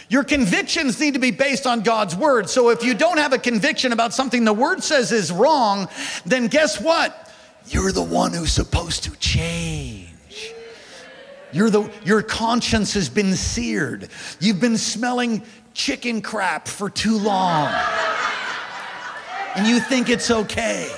your 0.08 0.22
convictions 0.22 1.00
need 1.00 1.14
to 1.14 1.20
be 1.20 1.32
based 1.32 1.66
on 1.66 1.80
God's 1.80 2.14
word. 2.14 2.48
So 2.48 2.70
if 2.70 2.84
you 2.84 2.94
don't 2.94 3.18
have 3.18 3.32
a 3.32 3.38
conviction 3.38 3.92
about 3.92 4.14
something 4.14 4.44
the 4.44 4.52
word 4.52 4.84
says 4.84 5.10
is 5.10 5.32
wrong, 5.32 5.88
then 6.24 6.46
guess 6.46 6.80
what? 6.80 7.28
You're 7.66 7.90
the 7.90 8.02
one 8.02 8.32
who's 8.32 8.52
supposed 8.52 9.02
to 9.02 9.10
change. 9.16 10.06
The, 11.52 11.90
your 12.04 12.22
conscience 12.22 12.94
has 12.94 13.08
been 13.08 13.34
seared. 13.34 14.10
You've 14.38 14.60
been 14.60 14.78
smelling 14.78 15.42
chicken 15.74 16.22
crap 16.22 16.68
for 16.68 16.88
too 16.88 17.18
long. 17.18 17.74
And 19.57 19.66
you 19.66 19.80
think 19.80 20.09
it's 20.09 20.30
okay. 20.30 20.90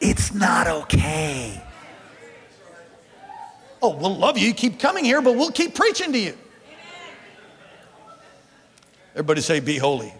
It's 0.00 0.32
not 0.32 0.66
okay. 0.66 1.60
Oh, 3.82 3.96
we'll 3.96 4.16
love 4.16 4.38
you. 4.38 4.48
You 4.48 4.54
Keep 4.54 4.78
coming 4.78 5.04
here, 5.04 5.20
but 5.20 5.36
we'll 5.36 5.50
keep 5.50 5.74
preaching 5.74 6.12
to 6.12 6.18
you. 6.18 6.36
Everybody 9.14 9.40
say, 9.40 9.60
be 9.60 9.76
holy. 9.76 10.12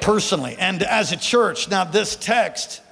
Personally 0.00 0.56
and 0.58 0.82
as 0.82 1.12
a 1.12 1.16
church. 1.16 1.70
Now, 1.70 1.84
this 1.84 2.16
text 2.16 2.82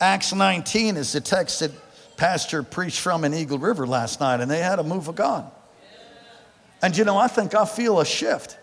Acts 0.00 0.34
19 0.34 0.96
is 0.96 1.12
the 1.12 1.20
text 1.20 1.60
that 1.60 1.70
Pastor 2.16 2.62
preached 2.62 2.98
from 2.98 3.24
in 3.24 3.32
Eagle 3.34 3.58
River 3.58 3.86
last 3.86 4.20
night, 4.20 4.40
and 4.40 4.50
they 4.50 4.58
had 4.58 4.78
a 4.78 4.82
move 4.82 5.06
of 5.08 5.14
God. 5.14 5.50
And 6.82 6.96
you 6.96 7.04
know, 7.04 7.16
I 7.16 7.28
think 7.28 7.54
I 7.54 7.64
feel 7.64 8.00
a 8.00 8.04
shift 8.04 8.58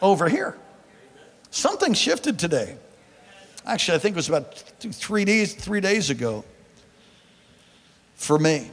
over 0.00 0.28
here. 0.28 0.56
Something 1.54 1.94
shifted 1.94 2.36
today. 2.36 2.76
Actually, 3.64 3.94
I 3.94 3.98
think 4.00 4.14
it 4.14 4.16
was 4.16 4.28
about 4.28 4.56
three 4.80 5.24
days, 5.24 5.54
three 5.54 5.80
days 5.80 6.10
ago 6.10 6.44
for 8.16 8.40
me. 8.40 8.72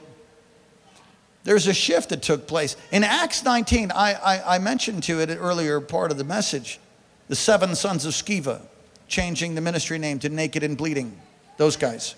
There's 1.43 1.67
a 1.67 1.75
shift 1.75 2.09
that 2.09 2.23
took 2.23 2.47
place. 2.47 2.75
In 2.91 3.03
Acts 3.03 3.43
19, 3.43 3.91
I, 3.91 4.13
I, 4.13 4.55
I 4.55 4.57
mentioned 4.57 5.03
to 5.03 5.19
it 5.19 5.29
earlier 5.29 5.79
part 5.79 6.09
of 6.09 6.17
the 6.17 6.23
message 6.23 6.79
the 7.27 7.35
seven 7.35 7.75
sons 7.75 8.03
of 8.03 8.13
Sceva 8.13 8.61
changing 9.07 9.53
the 9.53 9.61
ministry 9.61 9.99
name 9.99 10.17
to 10.17 10.29
Naked 10.29 10.63
and 10.63 10.75
Bleeding. 10.75 11.15
Those 11.57 11.77
guys. 11.77 12.15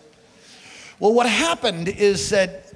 Well, 0.98 1.14
what 1.14 1.28
happened 1.28 1.90
is 1.90 2.30
that 2.30 2.72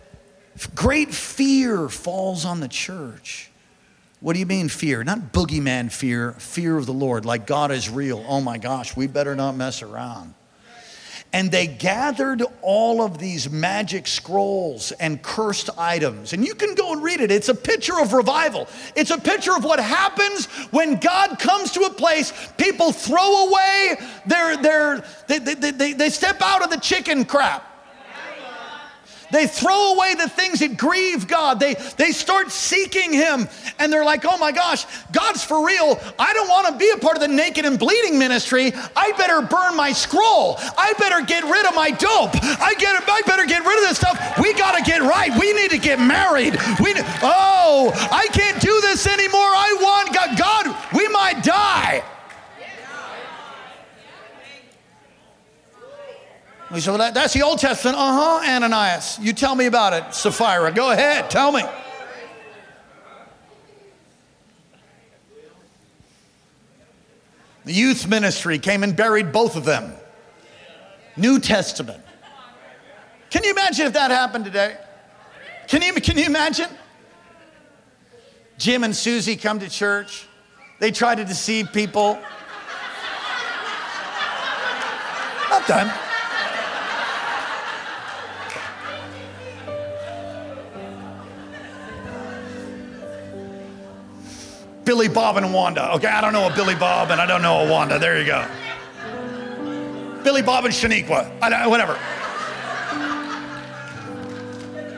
great 0.75 1.13
fear 1.13 1.87
falls 1.87 2.43
on 2.43 2.59
the 2.59 2.67
church. 2.67 3.49
What 4.19 4.33
do 4.33 4.39
you 4.39 4.45
mean 4.45 4.67
fear? 4.67 5.03
Not 5.03 5.31
boogeyman 5.31 5.91
fear, 5.91 6.31
fear 6.33 6.77
of 6.77 6.85
the 6.85 6.93
Lord, 6.93 7.23
like 7.25 7.45
God 7.45 7.71
is 7.71 7.89
real. 7.89 8.25
Oh 8.27 8.41
my 8.41 8.57
gosh, 8.57 8.95
we 8.95 9.05
better 9.07 9.35
not 9.35 9.55
mess 9.55 9.83
around. 9.83 10.33
And 11.33 11.51
they 11.51 11.67
gathered 11.67 12.41
all 12.61 13.01
of 13.01 13.19
these 13.19 13.49
magic 13.49 14.07
scrolls 14.07 14.93
and 14.93 15.21
cursed 15.21 15.69
items. 15.77 16.31
And 16.31 16.45
you 16.45 16.55
can 16.55 16.73
go 16.73 16.93
and 16.93 17.03
read 17.03 17.19
it. 17.19 17.31
It's 17.31 17.49
a 17.49 17.53
picture 17.53 17.99
of 17.99 18.13
revival. 18.13 18.67
It's 18.95 19.11
a 19.11 19.17
picture 19.19 19.53
of 19.53 19.63
what 19.63 19.79
happens 19.79 20.45
when 20.71 20.99
God 20.99 21.37
comes 21.37 21.73
to 21.73 21.81
a 21.81 21.89
place, 21.89 22.31
people 22.57 22.93
throw 22.93 23.47
away 23.47 23.97
their, 24.25 24.57
their 24.57 25.03
they, 25.27 25.39
they, 25.39 25.71
they, 25.71 25.93
they 25.93 26.09
step 26.09 26.41
out 26.41 26.63
of 26.63 26.69
the 26.69 26.79
chicken 26.79 27.25
crap. 27.25 27.76
They 29.31 29.47
throw 29.47 29.93
away 29.93 30.15
the 30.15 30.29
things 30.29 30.59
that 30.59 30.77
grieve 30.77 31.27
God. 31.27 31.59
They, 31.59 31.75
they 31.97 32.11
start 32.11 32.51
seeking 32.51 33.13
Him 33.13 33.47
and 33.79 33.91
they're 33.91 34.05
like, 34.05 34.25
oh 34.25 34.37
my 34.37 34.51
gosh, 34.51 34.85
God's 35.11 35.43
for 35.43 35.65
real. 35.65 35.99
I 36.17 36.33
don't 36.33 36.47
want 36.47 36.67
to 36.67 36.77
be 36.77 36.89
a 36.91 36.97
part 36.97 37.15
of 37.15 37.21
the 37.21 37.27
naked 37.27 37.65
and 37.65 37.77
bleeding 37.77 38.17
ministry. 38.17 38.73
I 38.95 39.11
better 39.17 39.41
burn 39.41 39.75
my 39.75 39.91
scroll. 39.91 40.55
I 40.77 40.93
better 40.97 41.25
get 41.25 41.43
rid 41.43 41.65
of 41.65 41.75
my 41.75 41.91
dope. 41.91 42.31
I, 42.61 42.75
get, 42.77 43.03
I 43.07 43.21
better 43.25 43.45
get 43.45 43.65
rid 43.65 43.77
of 43.83 43.89
this 43.89 43.97
stuff. 43.97 44.39
We 44.39 44.53
got 44.53 44.77
to 44.77 44.83
get 44.83 45.01
right. 45.01 45.31
We 45.39 45.53
need 45.53 45.71
to 45.71 45.79
get 45.79 45.99
married. 45.99 46.53
We, 46.79 46.93
oh, 47.23 47.91
I 48.11 48.27
can't 48.31 48.61
do 48.61 48.81
this 48.81 49.07
anymore. 49.07 49.39
I 49.39 49.77
want 49.79 50.13
God. 50.13 50.37
God, 50.37 50.93
we 50.93 51.07
might 51.09 51.43
die. 51.43 52.03
We 56.71 56.81
said, 56.81 56.91
well, 56.91 56.97
that, 56.99 57.13
that's 57.13 57.33
the 57.33 57.43
Old 57.43 57.59
Testament. 57.59 57.97
Uh 57.97 58.39
huh, 58.41 58.45
Ananias. 58.45 59.19
You 59.19 59.31
tell 59.31 59.55
me 59.55 59.67
about 59.67 59.93
it, 59.93 60.13
Sapphira. 60.13 60.71
Go 60.71 60.91
ahead, 60.91 61.29
tell 61.29 61.51
me. 61.51 61.63
The 67.63 67.73
youth 67.73 68.07
ministry 68.07 68.59
came 68.59 68.83
and 68.83 68.95
buried 68.95 69.31
both 69.31 69.55
of 69.55 69.65
them. 69.65 69.93
New 71.15 71.39
Testament. 71.39 72.01
Can 73.29 73.43
you 73.43 73.51
imagine 73.51 73.87
if 73.87 73.93
that 73.93 74.11
happened 74.11 74.45
today? 74.45 74.77
Can 75.67 75.81
you, 75.81 75.93
can 75.95 76.17
you 76.17 76.25
imagine? 76.25 76.69
Jim 78.57 78.83
and 78.83 78.95
Susie 78.95 79.35
come 79.35 79.59
to 79.59 79.69
church. 79.69 80.27
They 80.79 80.91
try 80.91 81.15
to 81.15 81.25
deceive 81.25 81.73
people. 81.73 82.19
Not 85.49 85.67
done. 85.67 86.06
Billy 94.87 95.09
Bob 95.09 95.35
and 95.35 95.53
Wanda. 95.53 95.95
Okay, 95.95 96.07
I 96.07 96.21
don't 96.21 96.31
know 96.31 96.47
a 96.47 96.55
Billy 96.55 96.73
Bob 96.73 97.11
and 97.11 97.19
I 97.19 97.25
don't 97.25 97.41
know 97.41 97.67
a 97.67 97.69
Wanda. 97.69 97.99
There 97.99 98.17
you 98.17 98.25
go. 98.25 98.47
Billy 100.23 100.41
Bob 100.41 100.63
and 100.63 100.73
Shaniqua. 100.73 101.67
Whatever. 101.69 101.99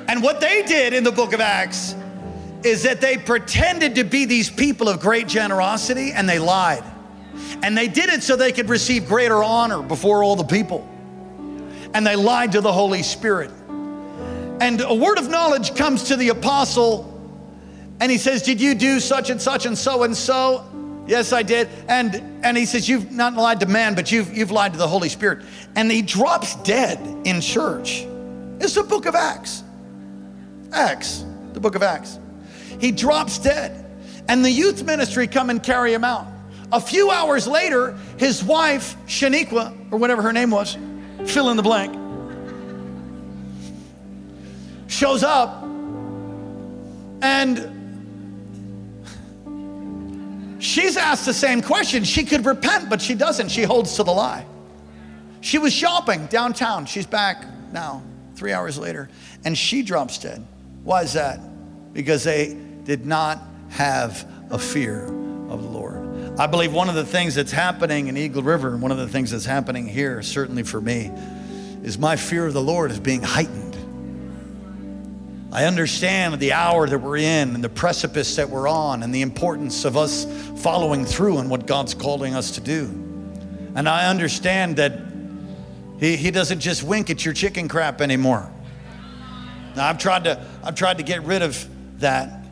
And 0.08 0.22
what 0.22 0.42
they 0.42 0.62
did 0.62 0.94
in 0.94 1.04
the 1.04 1.12
book 1.12 1.34
of 1.34 1.42
Acts 1.42 1.96
is 2.62 2.84
that 2.84 3.02
they 3.02 3.18
pretended 3.18 3.96
to 3.96 4.04
be 4.04 4.26
these 4.26 4.48
people 4.48 4.88
of 4.90 5.00
great 5.00 5.28
generosity 5.28 6.12
and 6.12 6.30
they 6.30 6.38
lied. 6.38 6.84
And 7.64 7.76
they 7.76 7.88
did 7.88 8.12
it 8.12 8.22
so 8.22 8.36
they 8.36 8.52
could 8.52 8.70
receive 8.70 9.08
greater 9.08 9.44
honor 9.44 9.82
before 9.82 10.24
all 10.24 10.36
the 10.36 10.44
people. 10.44 10.88
And 11.96 12.06
they 12.06 12.16
lied 12.16 12.52
to 12.52 12.62
the 12.62 12.72
Holy 12.72 13.02
Spirit. 13.02 13.50
And 14.62 14.82
a 14.82 14.94
word 14.94 15.18
of 15.18 15.30
knowledge 15.30 15.74
comes 15.74 16.04
to 16.10 16.16
the 16.16 16.30
apostle 16.30 17.09
and 18.00 18.12
he 18.12 18.18
says, 18.18 18.42
Did 18.42 18.62
you 18.62 18.76
do 18.76 19.00
such 19.00 19.30
and 19.30 19.42
such 19.42 19.66
and 19.66 19.78
so 19.78 20.04
and 20.04 20.16
so? 20.16 20.66
Yes, 21.06 21.34
I 21.34 21.44
did. 21.44 21.68
And, 21.88 22.16
and 22.46 22.56
he 22.56 22.66
says, 22.66 22.88
You've 22.88 23.12
not 23.12 23.34
lied 23.34 23.60
to 23.62 23.66
man, 23.66 23.96
but 23.96 24.12
you've, 24.12 24.36
you've 24.36 24.52
lied 24.52 24.74
to 24.74 24.78
the 24.78 24.88
Holy 24.88 25.10
Spirit. 25.10 25.46
And 25.76 25.92
he 25.92 26.02
drops 26.02 26.56
dead 26.58 27.00
in 27.26 27.42
church. 27.42 28.06
It's 28.60 28.76
the 28.76 28.84
book 28.84 29.06
of 29.06 29.16
Acts. 29.16 29.64
Acts, 30.72 31.26
the 31.54 31.60
book 31.60 31.76
of 31.76 31.84
Acts. 31.84 32.20
He 32.80 32.92
drops 32.92 33.40
dead. 33.40 33.86
And 34.28 34.46
the 34.46 34.52
youth 34.52 34.84
ministry 34.84 35.28
come 35.28 35.50
and 35.50 35.62
carry 35.62 35.94
him 35.94 36.04
out. 36.04 36.28
A 36.72 36.80
few 36.80 37.10
hours 37.10 37.48
later, 37.48 37.98
his 38.18 38.44
wife, 38.44 38.96
Shaniqua, 39.08 39.92
or 39.92 39.98
whatever 39.98 40.22
her 40.22 40.32
name 40.32 40.52
was, 40.52 40.78
fill 41.26 41.50
in 41.50 41.58
the 41.58 41.64
blank, 41.64 41.96
shows 44.88 45.24
up 45.24 45.64
and 47.24 47.79
She's 50.60 50.98
asked 50.98 51.26
the 51.26 51.34
same 51.34 51.62
question. 51.62 52.04
She 52.04 52.26
could 52.26 52.46
repent, 52.46 52.90
but 52.90 53.02
she 53.02 53.16
doesn't. 53.16 53.50
She 53.50 53.64
holds 53.64 53.96
to 53.96 54.04
the 54.04 54.12
lie. 54.12 54.46
She 55.42 55.58
was 55.58 55.74
shopping 55.74 56.26
downtown. 56.28 56.86
She's 56.86 57.06
back 57.06 57.46
now, 57.72 58.04
three 58.36 58.52
hours 58.52 58.78
later, 58.78 59.10
and 59.46 59.58
she 59.58 59.82
drops 59.82 60.18
dead. 60.18 60.46
Why 60.84 61.04
is 61.04 61.14
that? 61.14 61.40
Because 61.94 62.24
they 62.24 62.58
did 62.84 63.06
not 63.06 63.40
have 63.70 64.30
a 64.50 64.60
fear 64.60 65.06
of 65.50 65.64
the 65.64 65.70
Lord. 65.70 66.38
I 66.40 66.48
believe 66.48 66.74
one 66.74 66.90
of 66.90 66.96
the 66.96 67.06
things 67.06 67.36
that's 67.36 67.52
happening 67.52 68.08
in 68.08 68.18
Eagle 68.18 68.44
River, 68.44 68.70
and 68.70 68.82
one 68.82 68.92
of 68.92 68.98
the 68.98 69.08
things 69.08 69.32
that's 69.32 69.46
happening 69.46 69.88
here, 69.88 70.22
certainly 70.22 70.64
for 70.64 70.82
me, 70.82 71.12
is 71.84 71.98
my 71.98 72.16
fear 72.16 72.46
of 72.46 72.54
the 72.54 72.62
Lord 72.62 72.92
is 72.92 73.00
being 73.00 73.22
heightened. 73.22 73.69
I 75.52 75.66
understand 75.66 76.40
the 76.40 76.54
hour 76.54 76.88
that 76.88 77.00
we're 77.00 77.18
in 77.18 77.56
and 77.56 77.64
the 77.64 77.70
precipice 77.70 78.36
that 78.36 78.50
we're 78.50 78.68
on 78.68 79.02
and 79.02 79.14
the 79.14 79.24
importance 79.24 79.84
of 79.84 79.98
us 79.98 80.26
following 80.62 81.06
through 81.06 81.38
on 81.38 81.50
what 81.50 81.66
God's 81.66 81.96
calling 81.96 82.36
us 82.36 82.52
to 82.52 82.62
do. 82.62 82.84
And 83.76 83.90
I 83.90 84.10
understand 84.10 84.78
that 84.78 85.00
He, 86.00 86.16
he 86.18 86.30
doesn't 86.30 86.60
just 86.60 86.84
wink 86.84 87.10
at 87.10 87.26
your 87.26 87.34
chicken 87.34 87.68
crap 87.68 88.00
anymore. 88.00 88.52
Now 89.76 89.88
I've 89.88 89.98
tried 89.98 90.26
to 90.26 90.46
I've 90.64 90.76
tried 90.76 91.00
to 91.00 91.04
get 91.04 91.24
rid 91.24 91.42
of 91.42 91.68
that, 92.00 92.46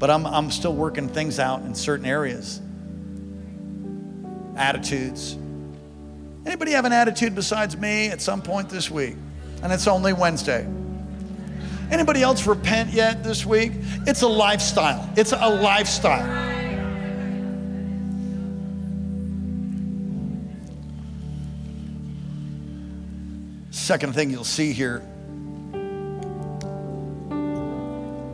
but 0.00 0.10
I'm 0.10 0.26
I'm 0.26 0.50
still 0.50 0.74
working 0.74 1.08
things 1.08 1.38
out 1.38 1.62
in 1.62 1.72
certain 1.72 2.06
areas. 2.06 2.60
Attitudes. 4.56 5.36
Anybody 6.44 6.72
have 6.72 6.84
an 6.84 6.92
attitude 6.92 7.36
besides 7.36 7.76
me 7.76 8.08
at 8.08 8.20
some 8.20 8.42
point 8.42 8.68
this 8.68 8.90
week? 8.90 9.14
And 9.62 9.72
it's 9.72 9.86
only 9.86 10.12
Wednesday. 10.12 10.66
Anybody 11.92 12.22
else 12.22 12.46
repent 12.46 12.90
yet 12.94 13.22
this 13.22 13.44
week? 13.44 13.72
It's 14.06 14.22
a 14.22 14.26
lifestyle. 14.26 15.06
It's 15.14 15.32
a 15.32 15.48
lifestyle. 15.48 16.40
Second 23.70 24.14
thing 24.14 24.30
you'll 24.30 24.42
see 24.42 24.72
here. 24.72 25.02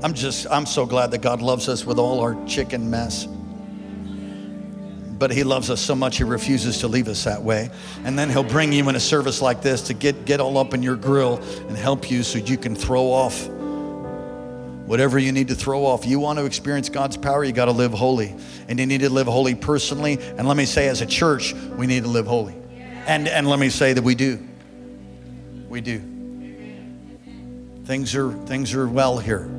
I'm 0.05 0.15
just, 0.15 0.47
I'm 0.49 0.65
so 0.65 0.87
glad 0.87 1.11
that 1.11 1.23
God 1.23 1.43
loves 1.43 1.69
us 1.69 1.85
with 1.85 1.99
all 1.99 2.21
our 2.21 2.37
chicken 2.47 2.89
mess 2.89 3.27
but 5.19 5.33
he 5.33 5.43
loves 5.43 5.69
us 5.69 5.81
so 5.81 5.95
much 5.95 6.19
he 6.19 6.25
refuses 6.25 6.79
to 6.79 6.89
leave 6.89 7.09
us 7.09 7.25
that 7.25 7.43
way. 7.43 7.71
And 8.05 8.19
then 8.19 8.31
he'll 8.31 8.45
bring 8.45 8.73
you 8.73 8.89
in 8.89 8.95
a 8.95 9.01
service 9.01 9.43
like 9.43 9.63
this 9.63 9.83
to 9.83 9.95
get, 9.95 10.25
get 10.25 10.41
all 10.41 10.57
up 10.59 10.75
in 10.75 10.83
your 10.83 10.97
grill 10.97 11.37
and 11.69 11.77
help 11.77 12.11
you 12.11 12.23
so 12.23 12.39
you 12.39 12.57
can 12.57 12.77
throw 12.77 13.11
off 13.11 13.49
whatever 14.89 15.19
you 15.19 15.33
need 15.33 15.49
to 15.49 15.55
throw 15.55 15.85
off. 15.85 16.07
You 16.07 16.19
want 16.19 16.39
to 16.39 16.47
experience 16.47 16.89
God's 16.89 17.17
power, 17.17 17.45
you 17.45 17.53
got 17.53 17.67
to 17.67 17.73
live 17.73 17.93
holy. 17.93 18.35
And 18.69 18.81
you 18.81 18.87
need 18.87 19.01
to 19.01 19.11
live 19.11 19.27
holy 19.27 19.55
personally. 19.55 20.19
And 20.39 20.49
let 20.49 20.57
me 20.57 20.65
say, 20.65 20.89
as 20.89 21.03
a 21.03 21.07
church, 21.07 21.53
we 21.53 21.87
need 21.87 22.05
to 22.05 22.09
live 22.09 22.27
holy. 22.27 22.55
And, 23.07 23.29
and 23.29 23.49
let 23.49 23.59
me 23.59 23.69
say 23.69 23.93
that 23.93 24.03
we 24.03 24.15
do. 24.15 24.47
We 25.69 25.81
do. 25.81 25.99
Things 27.85 28.15
are, 28.15 28.33
things 28.33 28.75
are 28.75 28.87
well 28.87 29.19
here. 29.19 29.51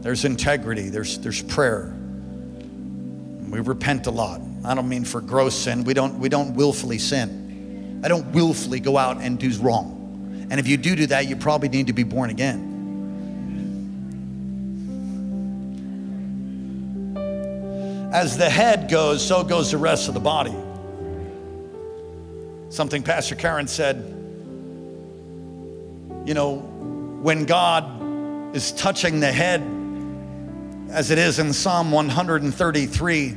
There's 0.00 0.24
integrity, 0.24 0.88
there's, 0.88 1.18
there's 1.18 1.42
prayer. 1.42 1.94
We 3.48 3.60
repent 3.60 4.06
a 4.08 4.10
lot. 4.10 4.40
I 4.64 4.74
don't 4.74 4.88
mean 4.88 5.04
for 5.04 5.20
gross 5.20 5.54
sin. 5.56 5.84
We 5.84 5.94
don't, 5.94 6.18
we 6.18 6.28
don't 6.28 6.54
willfully 6.54 6.98
sin. 6.98 8.00
I 8.04 8.08
don't 8.08 8.32
willfully 8.32 8.80
go 8.80 8.96
out 8.96 9.18
and 9.18 9.38
do 9.38 9.50
wrong. 9.58 10.46
And 10.50 10.60
if 10.60 10.66
you 10.68 10.76
do 10.76 10.94
do 10.94 11.06
that, 11.06 11.28
you 11.28 11.36
probably 11.36 11.68
need 11.68 11.86
to 11.86 11.92
be 11.92 12.02
born 12.02 12.30
again. 12.30 12.70
As 18.12 18.36
the 18.36 18.50
head 18.50 18.90
goes, 18.90 19.26
so 19.26 19.42
goes 19.42 19.70
the 19.70 19.78
rest 19.78 20.08
of 20.08 20.14
the 20.14 20.20
body. 20.20 20.54
Something 22.68 23.02
Pastor 23.02 23.34
Karen 23.34 23.66
said, 23.66 23.96
you 26.26 26.34
know, 26.34 26.56
when 27.22 27.46
God 27.46 28.54
is 28.54 28.72
touching 28.72 29.20
the 29.20 29.32
head, 29.32 29.62
as 30.90 31.10
it 31.10 31.18
is 31.18 31.38
in 31.38 31.52
Psalm 31.52 31.90
133, 31.90 33.36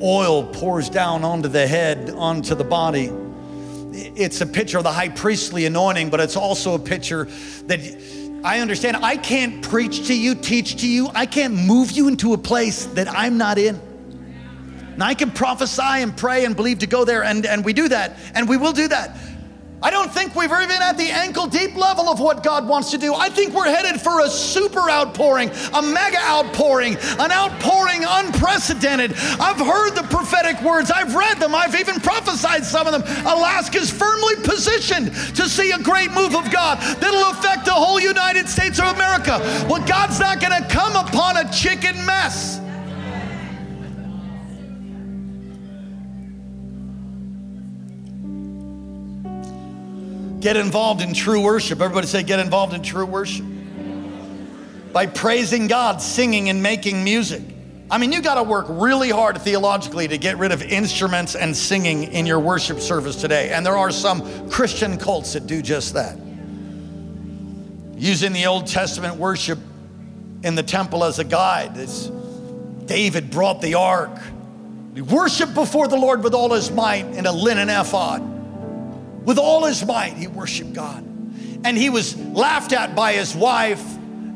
oil 0.00 0.44
pours 0.44 0.88
down 0.88 1.24
onto 1.24 1.48
the 1.48 1.66
head, 1.66 2.10
onto 2.10 2.54
the 2.54 2.64
body. 2.64 3.10
It's 3.92 4.40
a 4.40 4.46
picture 4.46 4.78
of 4.78 4.84
the 4.84 4.92
high 4.92 5.10
priestly 5.10 5.66
anointing, 5.66 6.10
but 6.10 6.20
it's 6.20 6.36
also 6.36 6.74
a 6.74 6.78
picture 6.78 7.24
that 7.66 7.80
I 8.44 8.60
understand 8.60 8.96
I 8.98 9.16
can't 9.16 9.62
preach 9.62 10.08
to 10.08 10.14
you, 10.14 10.34
teach 10.34 10.80
to 10.80 10.88
you. 10.88 11.08
I 11.14 11.26
can't 11.26 11.54
move 11.54 11.92
you 11.92 12.08
into 12.08 12.32
a 12.32 12.38
place 12.38 12.86
that 12.86 13.08
I'm 13.08 13.38
not 13.38 13.58
in. 13.58 13.80
And 14.94 15.02
I 15.02 15.14
can 15.14 15.30
prophesy 15.30 15.82
and 15.82 16.16
pray 16.16 16.44
and 16.44 16.54
believe 16.54 16.80
to 16.80 16.86
go 16.86 17.04
there, 17.04 17.24
and, 17.24 17.46
and 17.46 17.64
we 17.64 17.72
do 17.72 17.88
that, 17.88 18.18
and 18.34 18.48
we 18.48 18.56
will 18.56 18.72
do 18.72 18.88
that. 18.88 19.16
I 19.82 19.90
don't 19.90 20.12
think 20.12 20.36
we've 20.36 20.52
even 20.52 20.82
at 20.82 20.96
the 20.96 21.10
ankle 21.10 21.46
deep 21.46 21.74
level 21.74 22.08
of 22.08 22.20
what 22.20 22.42
God 22.42 22.68
wants 22.68 22.90
to 22.92 22.98
do. 22.98 23.14
I 23.14 23.28
think 23.28 23.52
we're 23.52 23.66
headed 23.66 24.00
for 24.00 24.20
a 24.20 24.28
super 24.28 24.88
outpouring, 24.88 25.50
a 25.74 25.82
mega 25.82 26.18
outpouring, 26.20 26.96
an 27.18 27.32
outpouring 27.32 28.04
unprecedented. 28.06 29.12
I've 29.40 29.58
heard 29.58 29.94
the 29.94 30.06
prophetic 30.08 30.62
words, 30.62 30.90
I've 30.90 31.14
read 31.14 31.38
them, 31.38 31.54
I've 31.54 31.74
even 31.74 32.00
prophesied 32.00 32.64
some 32.64 32.86
of 32.86 32.92
them. 32.92 33.02
Alaska's 33.26 33.90
firmly 33.90 34.36
positioned 34.36 35.14
to 35.36 35.48
see 35.48 35.72
a 35.72 35.78
great 35.78 36.12
move 36.12 36.36
of 36.36 36.50
God 36.50 36.78
that'll 37.00 37.30
affect 37.30 37.64
the 37.64 37.72
whole 37.72 38.00
United 38.00 38.48
States 38.48 38.78
of 38.78 38.86
America. 38.94 39.38
Well, 39.68 39.84
God's 39.86 40.20
not 40.20 40.40
going 40.40 40.62
to 40.62 40.68
come 40.68 40.94
upon 40.94 41.38
a 41.38 41.52
chicken 41.52 41.96
mess. 42.06 42.61
Get 50.42 50.56
involved 50.56 51.02
in 51.02 51.14
true 51.14 51.40
worship. 51.40 51.80
Everybody 51.80 52.08
say, 52.08 52.24
get 52.24 52.40
involved 52.40 52.74
in 52.74 52.82
true 52.82 53.06
worship. 53.06 53.46
By 54.92 55.06
praising 55.06 55.68
God, 55.68 56.02
singing, 56.02 56.48
and 56.48 56.60
making 56.60 57.04
music. 57.04 57.44
I 57.88 57.98
mean, 57.98 58.10
you 58.10 58.20
got 58.20 58.34
to 58.34 58.42
work 58.42 58.66
really 58.68 59.10
hard 59.10 59.40
theologically 59.40 60.08
to 60.08 60.18
get 60.18 60.38
rid 60.38 60.50
of 60.50 60.60
instruments 60.60 61.36
and 61.36 61.56
singing 61.56 62.12
in 62.12 62.26
your 62.26 62.40
worship 62.40 62.80
service 62.80 63.14
today. 63.14 63.50
And 63.50 63.64
there 63.64 63.76
are 63.76 63.92
some 63.92 64.50
Christian 64.50 64.98
cults 64.98 65.34
that 65.34 65.46
do 65.46 65.62
just 65.62 65.94
that. 65.94 66.18
Using 67.96 68.32
the 68.32 68.46
Old 68.46 68.66
Testament 68.66 69.18
worship 69.18 69.60
in 70.42 70.56
the 70.56 70.64
temple 70.64 71.04
as 71.04 71.20
a 71.20 71.24
guide. 71.24 71.76
It's, 71.76 72.08
David 72.86 73.30
brought 73.30 73.60
the 73.60 73.74
ark. 73.74 74.18
He 74.96 75.02
worshiped 75.02 75.54
before 75.54 75.86
the 75.86 75.96
Lord 75.96 76.24
with 76.24 76.34
all 76.34 76.52
his 76.52 76.68
might 76.72 77.06
in 77.06 77.26
a 77.26 77.32
linen 77.32 77.70
ephod. 77.70 78.32
With 79.24 79.38
all 79.38 79.64
his 79.64 79.84
might, 79.84 80.14
he 80.14 80.26
worshiped 80.26 80.72
God. 80.72 81.04
And 81.64 81.76
he 81.76 81.90
was 81.90 82.16
laughed 82.16 82.72
at 82.72 82.94
by 82.94 83.12
his 83.12 83.34
wife. 83.34 83.82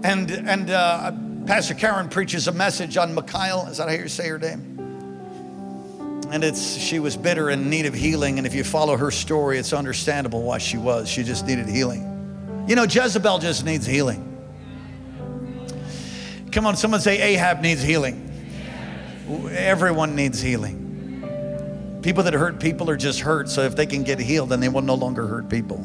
And, 0.04 0.30
and 0.30 0.70
uh, 0.70 1.12
Pastor 1.46 1.74
Karen 1.74 2.08
preaches 2.08 2.46
a 2.48 2.52
message 2.52 2.96
on 2.96 3.14
Michal. 3.14 3.66
Is 3.66 3.78
that 3.78 3.88
how 3.88 3.94
you 3.94 4.08
say 4.08 4.28
her 4.28 4.38
name? 4.38 4.74
And 6.30 6.42
it's 6.42 6.76
she 6.76 6.98
was 6.98 7.16
bitter 7.16 7.50
and 7.50 7.62
in 7.62 7.70
need 7.70 7.86
of 7.86 7.94
healing. 7.94 8.38
And 8.38 8.46
if 8.46 8.54
you 8.54 8.64
follow 8.64 8.96
her 8.96 9.10
story, 9.10 9.58
it's 9.58 9.72
understandable 9.72 10.42
why 10.42 10.58
she 10.58 10.76
was. 10.76 11.08
She 11.08 11.22
just 11.22 11.46
needed 11.46 11.68
healing. 11.68 12.64
You 12.68 12.74
know, 12.74 12.84
Jezebel 12.84 13.38
just 13.38 13.64
needs 13.64 13.86
healing. 13.86 14.22
Come 16.50 16.66
on, 16.66 16.76
someone 16.76 17.00
say 17.00 17.20
Ahab 17.20 17.60
needs 17.60 17.82
healing. 17.82 18.22
Everyone 19.50 20.16
needs 20.16 20.40
healing. 20.40 20.85
People 22.06 22.22
that 22.22 22.34
hurt 22.34 22.60
people 22.60 22.88
are 22.88 22.96
just 22.96 23.18
hurt, 23.18 23.48
so 23.48 23.62
if 23.62 23.74
they 23.74 23.84
can 23.84 24.04
get 24.04 24.20
healed, 24.20 24.50
then 24.50 24.60
they 24.60 24.68
will 24.68 24.80
no 24.80 24.94
longer 24.94 25.26
hurt 25.26 25.48
people. 25.48 25.78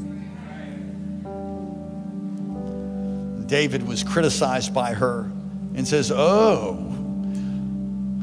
David 3.47 3.87
was 3.87 4.03
criticized 4.03 4.71
by 4.71 4.93
her 4.93 5.21
and 5.73 5.87
says, 5.87 6.11
Oh, 6.11 6.75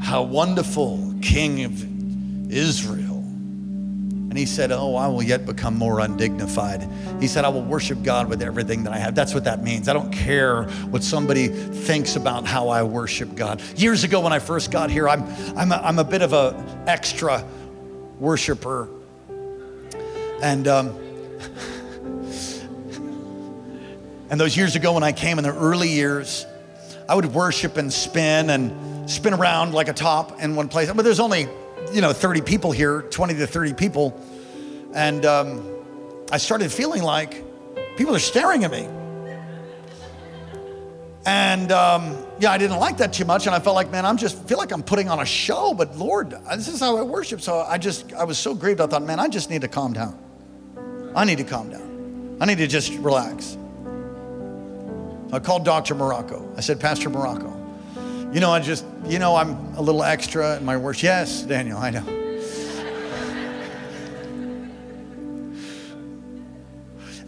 how 0.01 0.23
wonderful, 0.23 1.13
King 1.21 1.65
of 1.65 2.49
Israel. 2.53 3.17
And 3.17 4.37
he 4.37 4.45
said, 4.45 4.71
Oh, 4.71 4.95
I 4.95 5.07
will 5.07 5.21
yet 5.21 5.45
become 5.45 5.75
more 5.75 5.99
undignified. 5.99 6.87
He 7.19 7.27
said, 7.27 7.43
I 7.43 7.49
will 7.49 7.65
worship 7.65 8.01
God 8.01 8.29
with 8.29 8.41
everything 8.41 8.85
that 8.85 8.93
I 8.93 8.97
have. 8.97 9.13
That's 9.13 9.33
what 9.33 9.43
that 9.43 9.61
means. 9.61 9.89
I 9.89 9.93
don't 9.93 10.13
care 10.13 10.63
what 10.89 11.03
somebody 11.03 11.49
thinks 11.49 12.15
about 12.15 12.45
how 12.45 12.69
I 12.69 12.81
worship 12.81 13.35
God. 13.35 13.61
Years 13.75 14.05
ago, 14.05 14.21
when 14.21 14.31
I 14.31 14.39
first 14.39 14.71
got 14.71 14.89
here, 14.89 15.09
I'm, 15.09 15.25
I'm, 15.57 15.73
a, 15.73 15.81
I'm 15.83 15.99
a 15.99 16.05
bit 16.05 16.21
of 16.21 16.31
an 16.31 16.87
extra 16.87 17.43
worshiper. 18.19 18.89
And, 20.41 20.67
um, 20.67 20.89
and 24.29 24.39
those 24.39 24.55
years 24.55 24.75
ago 24.75 24.93
when 24.93 25.03
I 25.03 25.11
came 25.11 25.37
in 25.37 25.43
the 25.43 25.55
early 25.55 25.89
years, 25.89 26.45
I 27.07 27.15
would 27.15 27.33
worship 27.33 27.77
and 27.77 27.91
spin 27.91 28.49
and 28.49 29.09
spin 29.09 29.33
around 29.33 29.73
like 29.73 29.87
a 29.87 29.93
top 29.93 30.41
in 30.41 30.55
one 30.55 30.67
place. 30.67 30.91
But 30.91 31.03
there's 31.03 31.19
only, 31.19 31.47
you 31.91 32.01
know, 32.01 32.13
30 32.13 32.41
people 32.41 32.71
here, 32.71 33.01
20 33.01 33.33
to 33.35 33.47
30 33.47 33.73
people. 33.73 34.19
And 34.93 35.25
um, 35.25 35.67
I 36.31 36.37
started 36.37 36.71
feeling 36.71 37.01
like 37.01 37.43
people 37.97 38.15
are 38.15 38.19
staring 38.19 38.63
at 38.63 38.71
me. 38.71 38.87
And 41.25 41.71
um, 41.71 42.17
yeah, 42.39 42.51
I 42.51 42.57
didn't 42.57 42.79
like 42.79 42.97
that 42.97 43.13
too 43.13 43.25
much. 43.25 43.45
And 43.47 43.55
I 43.55 43.59
felt 43.59 43.75
like, 43.75 43.91
man, 43.91 44.05
I'm 44.05 44.17
just 44.17 44.47
feel 44.47 44.57
like 44.57 44.71
I'm 44.71 44.83
putting 44.83 45.09
on 45.09 45.19
a 45.19 45.25
show. 45.25 45.73
But 45.73 45.97
Lord, 45.97 46.31
this 46.55 46.67
is 46.67 46.79
how 46.79 46.97
I 46.97 47.01
worship. 47.01 47.41
So 47.41 47.59
I 47.59 47.77
just, 47.77 48.13
I 48.13 48.23
was 48.23 48.37
so 48.37 48.53
grieved. 48.53 48.81
I 48.81 48.87
thought, 48.87 49.03
man, 49.03 49.19
I 49.19 49.27
just 49.27 49.49
need 49.49 49.61
to 49.61 49.67
calm 49.67 49.93
down. 49.93 50.17
I 51.15 51.25
need 51.25 51.39
to 51.39 51.43
calm 51.43 51.69
down. 51.69 52.37
I 52.39 52.45
need 52.45 52.59
to 52.59 52.67
just 52.67 52.93
relax. 52.93 53.57
I 55.31 55.39
called 55.39 55.65
Dr. 55.65 55.95
Marocco. 55.95 56.57
I 56.57 56.61
said, 56.61 56.79
Pastor 56.79 57.09
Marocco, 57.09 57.53
you 58.33 58.39
know, 58.39 58.51
I 58.51 58.59
just, 58.59 58.85
you 59.05 59.19
know, 59.19 59.35
I'm 59.35 59.75
a 59.75 59.81
little 59.81 60.03
extra 60.03 60.57
in 60.57 60.65
my 60.65 60.77
worship. 60.77 61.03
Yes, 61.03 61.43
Daniel, 61.43 61.77
I 61.77 61.91
know. 61.91 62.18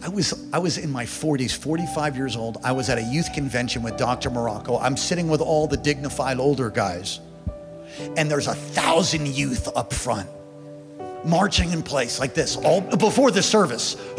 I 0.02 0.08
was, 0.08 0.34
I 0.52 0.58
was 0.58 0.78
in 0.78 0.90
my 0.90 1.04
40s, 1.04 1.56
45 1.56 2.16
years 2.16 2.34
old. 2.34 2.58
I 2.64 2.72
was 2.72 2.88
at 2.88 2.98
a 2.98 3.02
youth 3.02 3.32
convention 3.32 3.82
with 3.82 3.96
Dr. 3.96 4.30
Marocco. 4.30 4.82
I'm 4.82 4.96
sitting 4.96 5.28
with 5.28 5.40
all 5.40 5.68
the 5.68 5.76
dignified 5.76 6.38
older 6.38 6.70
guys, 6.70 7.20
and 8.16 8.28
there's 8.28 8.48
a 8.48 8.54
thousand 8.54 9.28
youth 9.28 9.68
up 9.76 9.92
front 9.92 10.28
marching 11.24 11.70
in 11.72 11.84
place 11.84 12.18
like 12.18 12.34
this, 12.34 12.56
all 12.56 12.80
before 12.80 13.30
the 13.30 13.42
service. 13.42 13.96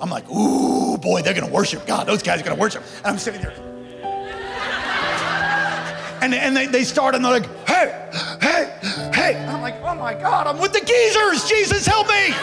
I'm 0.00 0.10
like, 0.10 0.28
ooh, 0.30 0.98
boy, 0.98 1.22
they're 1.22 1.34
gonna 1.34 1.52
worship 1.52 1.86
God. 1.86 2.06
Those 2.06 2.22
guys 2.22 2.40
are 2.40 2.44
gonna 2.44 2.60
worship. 2.60 2.82
And 2.98 3.06
I'm 3.06 3.18
sitting 3.18 3.40
there. 3.40 3.54
And, 6.20 6.34
and 6.34 6.56
they, 6.56 6.66
they 6.66 6.82
start 6.82 7.14
and 7.14 7.24
they're 7.24 7.30
like, 7.30 7.46
hey, 7.68 8.10
hey, 8.42 8.76
hey. 9.14 9.34
And 9.36 9.50
I'm 9.52 9.62
like, 9.62 9.76
oh 9.82 9.94
my 9.94 10.14
God, 10.14 10.48
I'm 10.48 10.58
with 10.58 10.72
the 10.72 10.80
geezers. 10.80 11.48
Jesus, 11.48 11.86
help 11.86 12.08
me. 12.08 12.34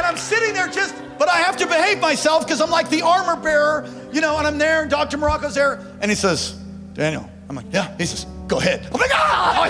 And 0.00 0.06
I'm 0.06 0.16
sitting 0.16 0.54
there 0.54 0.66
just, 0.66 0.94
but 1.18 1.28
I 1.28 1.40
have 1.40 1.58
to 1.58 1.66
behave 1.66 2.00
myself 2.00 2.46
because 2.46 2.62
I'm 2.62 2.70
like 2.70 2.88
the 2.88 3.02
armor 3.02 3.36
bearer, 3.36 3.86
you 4.10 4.22
know, 4.22 4.38
and 4.38 4.46
I'm 4.46 4.56
there, 4.56 4.80
and 4.80 4.90
Dr. 4.90 5.18
Marocco's 5.18 5.54
there, 5.54 5.78
and 6.00 6.10
he 6.10 6.14
says, 6.14 6.52
Daniel. 6.94 7.30
I'm 7.50 7.56
like, 7.56 7.66
yeah. 7.70 7.94
He 7.98 8.06
says, 8.06 8.24
go 8.48 8.56
ahead. 8.56 8.86
I'm 8.86 8.98
like, 8.98 9.10
ah! 9.12 9.60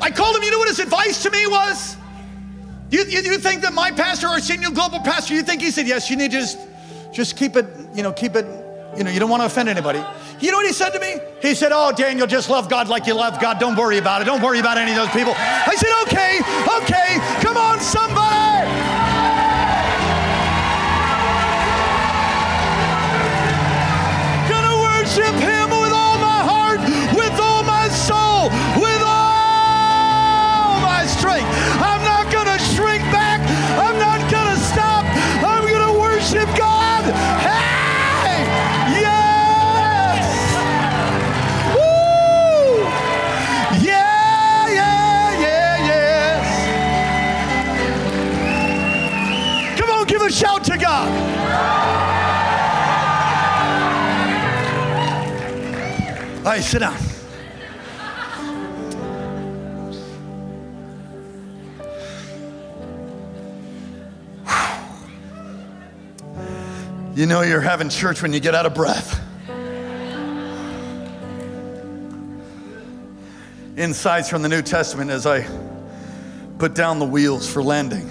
I 0.00 0.10
called 0.10 0.34
him, 0.34 0.42
you 0.42 0.50
know 0.50 0.58
what 0.58 0.66
his 0.66 0.80
advice 0.80 1.22
to 1.22 1.30
me 1.30 1.46
was? 1.46 1.96
You, 2.90 3.04
you, 3.04 3.20
you 3.20 3.38
think 3.38 3.62
that 3.62 3.74
my 3.74 3.92
pastor, 3.92 4.26
our 4.26 4.40
senior 4.40 4.70
global 4.70 4.98
pastor, 4.98 5.34
you 5.34 5.44
think 5.44 5.62
he 5.62 5.70
said, 5.70 5.86
yes, 5.86 6.10
you 6.10 6.16
need 6.16 6.32
to 6.32 6.40
just, 6.40 6.58
just 7.12 7.36
keep 7.36 7.54
it, 7.54 7.66
you 7.94 8.02
know, 8.02 8.12
keep 8.12 8.34
it, 8.34 8.44
you 8.96 9.04
know, 9.04 9.10
you 9.10 9.20
don't 9.20 9.30
want 9.30 9.42
to 9.42 9.46
offend 9.46 9.68
anybody. 9.68 10.02
You 10.40 10.52
know 10.52 10.58
what 10.58 10.66
he 10.66 10.72
said 10.72 10.90
to 10.90 11.00
me? 11.00 11.16
He 11.42 11.54
said, 11.54 11.72
Oh, 11.72 11.92
Daniel, 11.92 12.26
just 12.26 12.48
love 12.48 12.68
God 12.68 12.88
like 12.88 13.06
you 13.06 13.14
love 13.14 13.40
God. 13.40 13.58
Don't 13.58 13.76
worry 13.76 13.98
about 13.98 14.22
it. 14.22 14.24
Don't 14.24 14.42
worry 14.42 14.60
about 14.60 14.78
any 14.78 14.92
of 14.92 14.96
those 14.96 15.10
people. 15.10 15.34
I 15.36 15.74
said, 15.74 15.90
Okay, 16.04 16.38
okay, 16.82 17.18
come 17.42 17.56
on, 17.56 17.80
somebody. 17.80 18.68
Gonna 24.48 24.80
worship 24.80 25.47
All 56.48 56.54
right, 56.54 56.64
sit 56.64 56.78
down. 56.78 56.96
You 67.14 67.26
know 67.26 67.42
you're 67.42 67.60
having 67.60 67.90
church 67.90 68.22
when 68.22 68.32
you 68.32 68.40
get 68.40 68.54
out 68.54 68.64
of 68.64 68.72
breath. 68.72 69.22
insights 73.76 74.30
from 74.30 74.40
the 74.40 74.48
New 74.48 74.62
Testament 74.62 75.10
as 75.10 75.26
I 75.26 75.46
put 76.56 76.74
down 76.74 76.98
the 76.98 77.04
wheels 77.04 77.46
for 77.46 77.62
landing. 77.62 78.08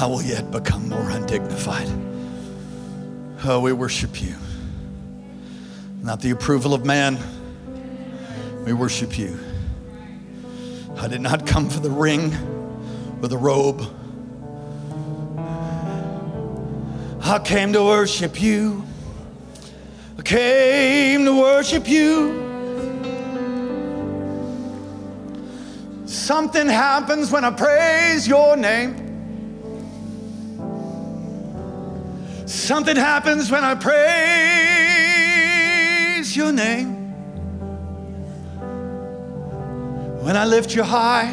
I 0.00 0.06
will 0.06 0.22
yet 0.22 0.50
become 0.50 0.88
more 0.88 1.10
undignified. 1.10 1.86
Oh, 3.44 3.60
we 3.60 3.74
worship 3.74 4.22
you. 4.22 4.34
Not 6.00 6.22
the 6.22 6.30
approval 6.30 6.72
of 6.72 6.86
man. 6.86 7.18
We 8.64 8.72
worship 8.72 9.18
you. 9.18 9.38
I 10.96 11.06
did 11.06 11.20
not 11.20 11.46
come 11.46 11.68
for 11.68 11.80
the 11.80 11.90
ring 11.90 12.34
or 13.20 13.28
the 13.28 13.36
robe. 13.36 13.82
I 17.22 17.38
came 17.44 17.74
to 17.74 17.84
worship 17.84 18.40
you. 18.40 18.82
I 20.18 20.22
came 20.22 21.26
to 21.26 21.38
worship 21.38 21.86
you. 21.86 22.48
Something 26.06 26.68
happens 26.68 27.30
when 27.30 27.44
I 27.44 27.50
praise 27.50 28.26
your 28.26 28.56
name. 28.56 29.09
Something 32.50 32.96
happens 32.96 33.48
when 33.48 33.62
I 33.62 33.76
praise 33.76 33.96
your 36.36 36.50
name. 36.50 36.96
When 40.24 40.36
I 40.36 40.44
lift 40.46 40.74
you 40.74 40.82
high. 40.82 41.32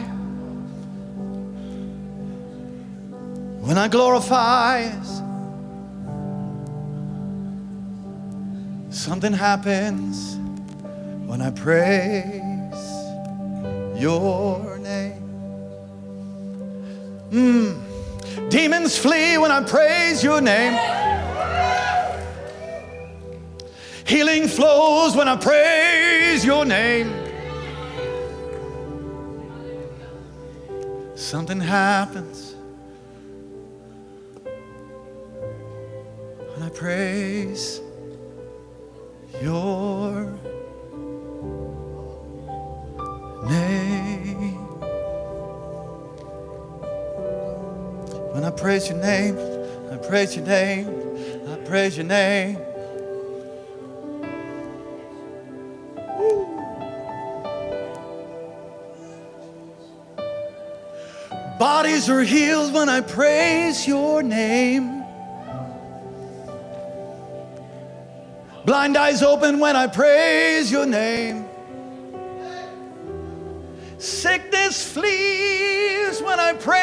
When 3.62 3.80
I 3.80 3.88
glorify. 3.88 4.92
Something 8.92 9.34
happens 9.34 10.38
when 11.26 11.42
I 11.42 11.50
praise 11.50 12.84
your 14.00 14.78
name. 14.78 15.24
Mm. 17.32 18.50
Demons 18.52 18.96
flee 19.00 19.40
when 19.40 19.50
I 19.52 19.64
praise 19.64 20.24
your 20.24 20.42
name. 20.42 21.07
Healing 24.08 24.48
flows 24.48 25.18
when 25.18 25.28
I 25.28 25.36
praise 25.36 26.46
your 26.46 26.64
name. 26.64 27.14
Something 31.16 31.60
happens 31.60 32.56
when 36.54 36.64
I 36.64 36.70
praise 36.70 37.82
your 39.42 40.24
name. 43.50 44.54
When 48.32 48.46
I 48.46 48.52
praise 48.52 48.88
your 48.88 49.00
name, 49.00 49.38
I 49.92 49.98
praise 49.98 50.38
your 50.38 50.46
name, 50.46 50.88
I 51.52 51.58
praise 51.68 51.98
your 51.98 52.06
name. 52.06 52.67
Bodies 61.78 62.10
are 62.10 62.24
healed 62.24 62.74
when 62.74 62.90
I 62.90 63.02
praise 63.02 63.88
your 63.88 64.24
name. 64.24 65.06
Blind 68.66 68.98
eyes 68.98 69.22
open 69.22 69.60
when 69.60 69.76
I 69.76 69.86
praise 69.86 70.72
your 70.72 70.88
name. 70.88 71.46
Sickness 74.00 74.92
flees 74.92 76.20
when 76.20 76.40
I 76.40 76.54
praise 76.54 76.80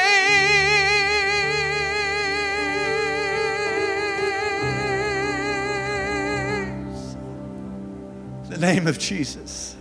the 8.48 8.58
name 8.60 8.86
of 8.86 9.00
Jesus. 9.00 9.74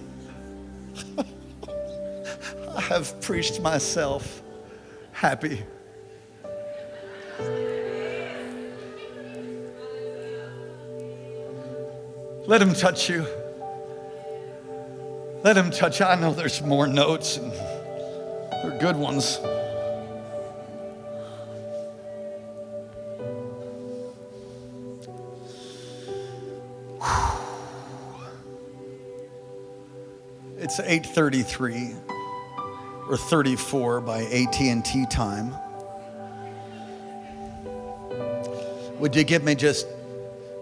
I 2.76 2.82
have 2.82 3.22
preached 3.22 3.62
myself 3.62 4.43
happy. 5.24 5.64
Let 12.46 12.62
him 12.62 12.74
touch 12.74 13.10
you. 13.10 13.26
Let 15.42 15.56
him 15.56 15.72
touch. 15.72 16.02
I 16.02 16.16
know 16.16 16.34
there's 16.34 16.62
more 16.62 16.88
notes, 16.88 17.38
and 17.38 17.54
they're 17.54 18.78
good 18.82 18.98
ones. 18.98 19.40
It's 30.58 30.82
8:33 30.82 32.13
or 33.10 33.18
34 33.18 34.02
by 34.02 34.24
AT&T 34.24 35.06
time. 35.10 35.54
Would 39.00 39.16
you 39.16 39.24
give 39.24 39.44
me 39.44 39.56
just 39.56 39.88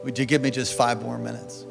would 0.03 0.17
you 0.17 0.25
give 0.25 0.41
me 0.41 0.49
just 0.49 0.75
5 0.75 1.03
more 1.03 1.19
minutes? 1.19 1.65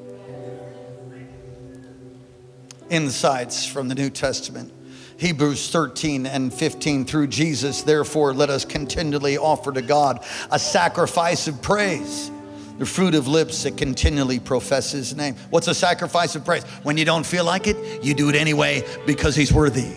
insights 2.90 3.64
from 3.64 3.88
the 3.88 3.94
New 3.94 4.10
Testament. 4.10 4.72
Hebrews 5.16 5.70
13 5.70 6.26
and 6.26 6.52
15 6.52 7.04
through 7.04 7.28
Jesus, 7.28 7.82
therefore, 7.82 8.34
let 8.34 8.50
us 8.50 8.64
continually 8.64 9.38
offer 9.38 9.72
to 9.72 9.82
God 9.82 10.24
a 10.50 10.58
sacrifice 10.58 11.46
of 11.46 11.60
praise, 11.62 12.30
the 12.78 12.86
fruit 12.86 13.14
of 13.14 13.28
lips 13.28 13.62
that 13.62 13.76
continually 13.76 14.40
profess 14.40 14.92
His 14.92 15.14
name. 15.14 15.36
What's 15.50 15.68
a 15.68 15.74
sacrifice 15.74 16.36
of 16.36 16.44
praise? 16.44 16.64
When 16.82 16.96
you 16.96 17.04
don't 17.04 17.26
feel 17.26 17.44
like 17.44 17.66
it, 17.66 18.02
you 18.02 18.14
do 18.14 18.28
it 18.28 18.34
anyway 18.34 18.82
because 19.06 19.36
He's 19.36 19.52
worthy. 19.52 19.92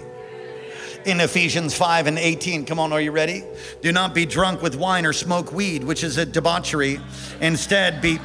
In 1.06 1.20
Ephesians 1.20 1.76
5 1.76 2.08
and 2.08 2.18
18, 2.18 2.66
come 2.66 2.80
on, 2.80 2.94
are 2.94 3.02
you 3.02 3.12
ready? 3.12 3.44
Do 3.82 3.92
not 3.92 4.14
be 4.14 4.26
drunk 4.26 4.62
with 4.62 4.76
wine 4.76 5.06
or 5.06 5.12
smoke 5.12 5.52
weed, 5.52 5.84
which 5.84 6.04
is 6.04 6.18
a 6.18 6.26
debauchery. 6.26 7.00
Instead, 7.42 8.02
be 8.02 8.20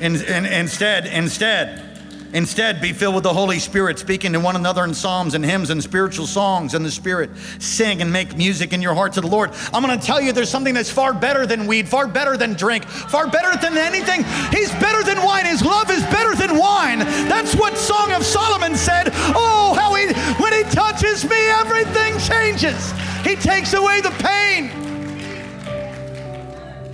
In, 0.00 0.16
in, 0.16 0.46
instead, 0.46 1.06
instead, 1.06 1.91
Instead, 2.32 2.80
be 2.80 2.94
filled 2.94 3.14
with 3.14 3.24
the 3.24 3.32
Holy 3.32 3.58
Spirit, 3.58 3.98
speaking 3.98 4.32
to 4.32 4.40
one 4.40 4.56
another 4.56 4.84
in 4.84 4.94
psalms 4.94 5.34
and 5.34 5.44
hymns 5.44 5.68
and 5.68 5.82
spiritual 5.82 6.26
songs 6.26 6.72
in 6.72 6.82
the 6.82 6.90
Spirit. 6.90 7.30
Sing 7.58 8.00
and 8.00 8.10
make 8.10 8.36
music 8.36 8.72
in 8.72 8.80
your 8.80 8.94
heart 8.94 9.12
to 9.12 9.20
the 9.20 9.26
Lord. 9.26 9.50
I'm 9.72 9.84
going 9.84 9.98
to 9.98 10.04
tell 10.04 10.18
you 10.18 10.32
there's 10.32 10.48
something 10.48 10.72
that's 10.72 10.90
far 10.90 11.12
better 11.12 11.44
than 11.44 11.66
weed, 11.66 11.86
far 11.86 12.08
better 12.08 12.38
than 12.38 12.54
drink, 12.54 12.84
far 12.84 13.28
better 13.28 13.58
than 13.60 13.76
anything. 13.76 14.24
He's 14.50 14.70
better 14.80 15.02
than 15.02 15.22
wine. 15.22 15.44
His 15.44 15.62
love 15.62 15.90
is 15.90 16.02
better 16.04 16.34
than 16.34 16.56
wine. 16.56 17.00
That's 17.00 17.54
what 17.54 17.76
Song 17.76 18.12
of 18.12 18.24
Solomon 18.24 18.76
said. 18.76 19.10
Oh, 19.12 19.76
how 19.78 19.94
he, 19.94 20.06
when 20.42 20.54
he 20.54 20.62
touches 20.70 21.24
me, 21.28 21.36
everything 21.50 22.18
changes. 22.18 22.92
He 23.24 23.36
takes 23.36 23.74
away 23.74 24.00
the 24.00 24.10
pain. 24.18 24.70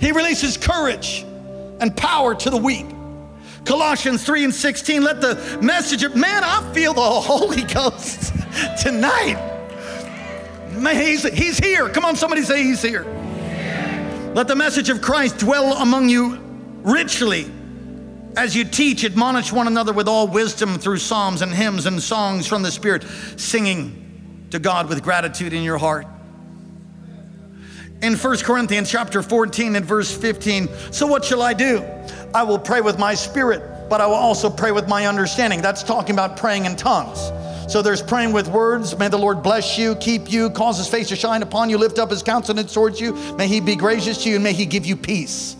He 0.01 0.11
releases 0.11 0.57
courage 0.57 1.25
and 1.79 1.95
power 1.95 2.35
to 2.35 2.49
the 2.49 2.57
weak. 2.57 2.85
Colossians 3.65 4.23
3 4.23 4.45
and 4.45 4.53
16, 4.53 5.03
let 5.03 5.21
the 5.21 5.59
message 5.61 6.03
of, 6.03 6.15
man, 6.15 6.43
I 6.43 6.71
feel 6.73 6.93
the 6.93 7.01
Holy 7.01 7.63
Ghost 7.63 8.33
tonight. 8.81 9.37
Man, 10.71 10.95
he's, 10.95 11.23
he's 11.23 11.57
here. 11.57 11.89
Come 11.89 12.05
on, 12.05 12.15
somebody 12.15 12.43
say 12.43 12.63
he's 12.63 12.81
here. 12.81 13.03
Let 14.33 14.47
the 14.47 14.55
message 14.55 14.89
of 14.89 15.01
Christ 15.01 15.39
dwell 15.39 15.73
among 15.73 16.09
you 16.09 16.39
richly 16.83 17.51
as 18.37 18.55
you 18.55 18.63
teach, 18.63 19.03
admonish 19.03 19.51
one 19.51 19.67
another 19.67 19.91
with 19.91 20.07
all 20.07 20.27
wisdom 20.27 20.77
through 20.77 20.97
psalms 20.97 21.41
and 21.41 21.53
hymns 21.53 21.85
and 21.85 22.01
songs 22.01 22.47
from 22.47 22.61
the 22.61 22.71
Spirit, 22.71 23.03
singing 23.35 24.47
to 24.51 24.59
God 24.59 24.87
with 24.87 25.03
gratitude 25.03 25.51
in 25.51 25.63
your 25.63 25.77
heart. 25.77 26.07
In 28.01 28.15
1 28.15 28.37
Corinthians 28.39 28.89
chapter 28.89 29.21
14 29.21 29.75
and 29.75 29.85
verse 29.85 30.15
15, 30.15 30.69
so 30.91 31.05
what 31.05 31.25
shall 31.25 31.41
I 31.41 31.53
do? 31.53 31.83
I 32.33 32.43
will 32.43 32.57
pray 32.57 32.79
with 32.79 32.97
my 32.97 33.13
spirit, 33.13 33.89
but 33.89 33.99
I 33.99 34.07
will 34.07 34.13
also 34.13 34.49
pray 34.49 34.71
with 34.71 34.87
my 34.87 35.05
understanding. 35.07 35.61
That's 35.61 35.83
talking 35.83 36.15
about 36.15 36.37
praying 36.37 36.63
in 36.63 36.77
tongues. 36.77 37.19
So 37.69 37.81
there's 37.81 38.01
praying 38.01 38.31
with 38.31 38.47
words. 38.47 38.97
May 38.97 39.09
the 39.09 39.17
Lord 39.17 39.43
bless 39.43 39.77
you, 39.77 39.95
keep 39.95 40.31
you, 40.31 40.49
cause 40.49 40.77
his 40.77 40.87
face 40.87 41.09
to 41.09 41.17
shine 41.17 41.43
upon 41.43 41.69
you, 41.69 41.77
lift 41.77 41.99
up 41.99 42.09
his 42.09 42.23
countenance 42.23 42.73
towards 42.73 43.01
you. 43.01 43.13
May 43.35 43.49
he 43.49 43.59
be 43.59 43.75
gracious 43.75 44.23
to 44.23 44.29
you, 44.29 44.35
and 44.35 44.43
may 44.45 44.53
he 44.53 44.65
give 44.65 44.85
you 44.85 44.95
peace. 44.95 45.57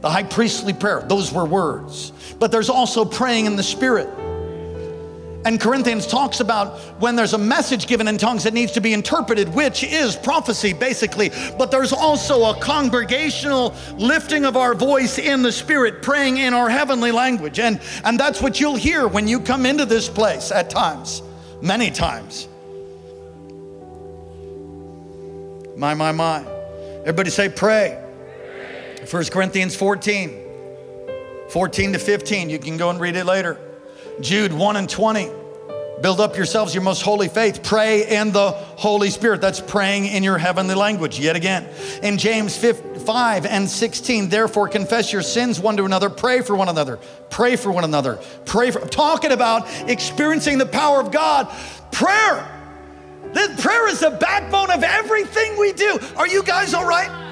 The 0.00 0.10
high 0.10 0.24
priestly 0.24 0.72
prayer, 0.72 1.02
those 1.02 1.32
were 1.32 1.44
words. 1.44 2.12
But 2.40 2.50
there's 2.50 2.68
also 2.68 3.04
praying 3.04 3.46
in 3.46 3.54
the 3.54 3.62
spirit. 3.62 4.08
And 5.44 5.60
Corinthians 5.60 6.06
talks 6.06 6.40
about 6.40 6.78
when 7.00 7.16
there's 7.16 7.34
a 7.34 7.38
message 7.38 7.86
given 7.86 8.08
in 8.08 8.16
tongues 8.16 8.44
that 8.44 8.54
needs 8.54 8.72
to 8.72 8.80
be 8.80 8.94
interpreted, 8.94 9.48
which 9.54 9.84
is 9.84 10.16
prophecy 10.16 10.72
basically. 10.72 11.30
But 11.58 11.70
there's 11.70 11.92
also 11.92 12.44
a 12.44 12.58
congregational 12.60 13.74
lifting 13.98 14.46
of 14.46 14.56
our 14.56 14.74
voice 14.74 15.18
in 15.18 15.42
the 15.42 15.52
Spirit, 15.52 16.02
praying 16.02 16.38
in 16.38 16.54
our 16.54 16.70
heavenly 16.70 17.12
language. 17.12 17.58
And, 17.58 17.80
and 18.04 18.18
that's 18.18 18.40
what 18.40 18.58
you'll 18.58 18.76
hear 18.76 19.06
when 19.06 19.28
you 19.28 19.38
come 19.38 19.66
into 19.66 19.84
this 19.84 20.08
place 20.08 20.50
at 20.50 20.70
times, 20.70 21.22
many 21.60 21.90
times. 21.90 22.48
My, 25.76 25.92
my, 25.92 26.12
my. 26.12 26.44
Everybody 27.00 27.30
say, 27.30 27.50
pray. 27.50 28.00
1 29.10 29.24
Corinthians 29.26 29.76
14, 29.76 30.40
14 31.50 31.92
to 31.92 31.98
15. 31.98 32.48
You 32.48 32.58
can 32.58 32.78
go 32.78 32.88
and 32.88 32.98
read 32.98 33.16
it 33.16 33.26
later. 33.26 33.58
Jude 34.20 34.52
1 34.52 34.76
and 34.76 34.88
20. 34.88 35.30
Build 36.00 36.20
up 36.20 36.36
yourselves 36.36 36.74
your 36.74 36.82
most 36.82 37.02
holy 37.02 37.28
faith. 37.28 37.62
Pray 37.62 38.06
in 38.06 38.32
the 38.32 38.50
Holy 38.50 39.10
Spirit. 39.10 39.40
That's 39.40 39.60
praying 39.60 40.06
in 40.06 40.22
your 40.22 40.36
heavenly 40.36 40.74
language 40.74 41.18
yet 41.18 41.34
again. 41.34 41.66
In 42.02 42.18
James 42.18 42.56
5 42.58 43.46
and 43.46 43.70
16, 43.70 44.28
therefore 44.28 44.68
confess 44.68 45.12
your 45.12 45.22
sins 45.22 45.58
one 45.60 45.76
to 45.78 45.84
another. 45.84 46.10
Pray 46.10 46.42
for 46.42 46.56
one 46.56 46.68
another. 46.68 46.98
Pray 47.30 47.56
for 47.56 47.72
one 47.72 47.84
another. 47.84 48.18
Pray 48.44 48.70
for, 48.70 48.80
talking 48.80 49.32
about 49.32 49.66
experiencing 49.88 50.58
the 50.58 50.66
power 50.66 51.00
of 51.00 51.10
God. 51.10 51.48
Prayer. 51.90 52.50
Prayer 53.58 53.88
is 53.88 54.00
the 54.00 54.10
backbone 54.10 54.70
of 54.70 54.82
everything 54.82 55.56
we 55.58 55.72
do. 55.72 55.98
Are 56.16 56.28
you 56.28 56.42
guys 56.42 56.74
all 56.74 56.86
right? 56.86 57.23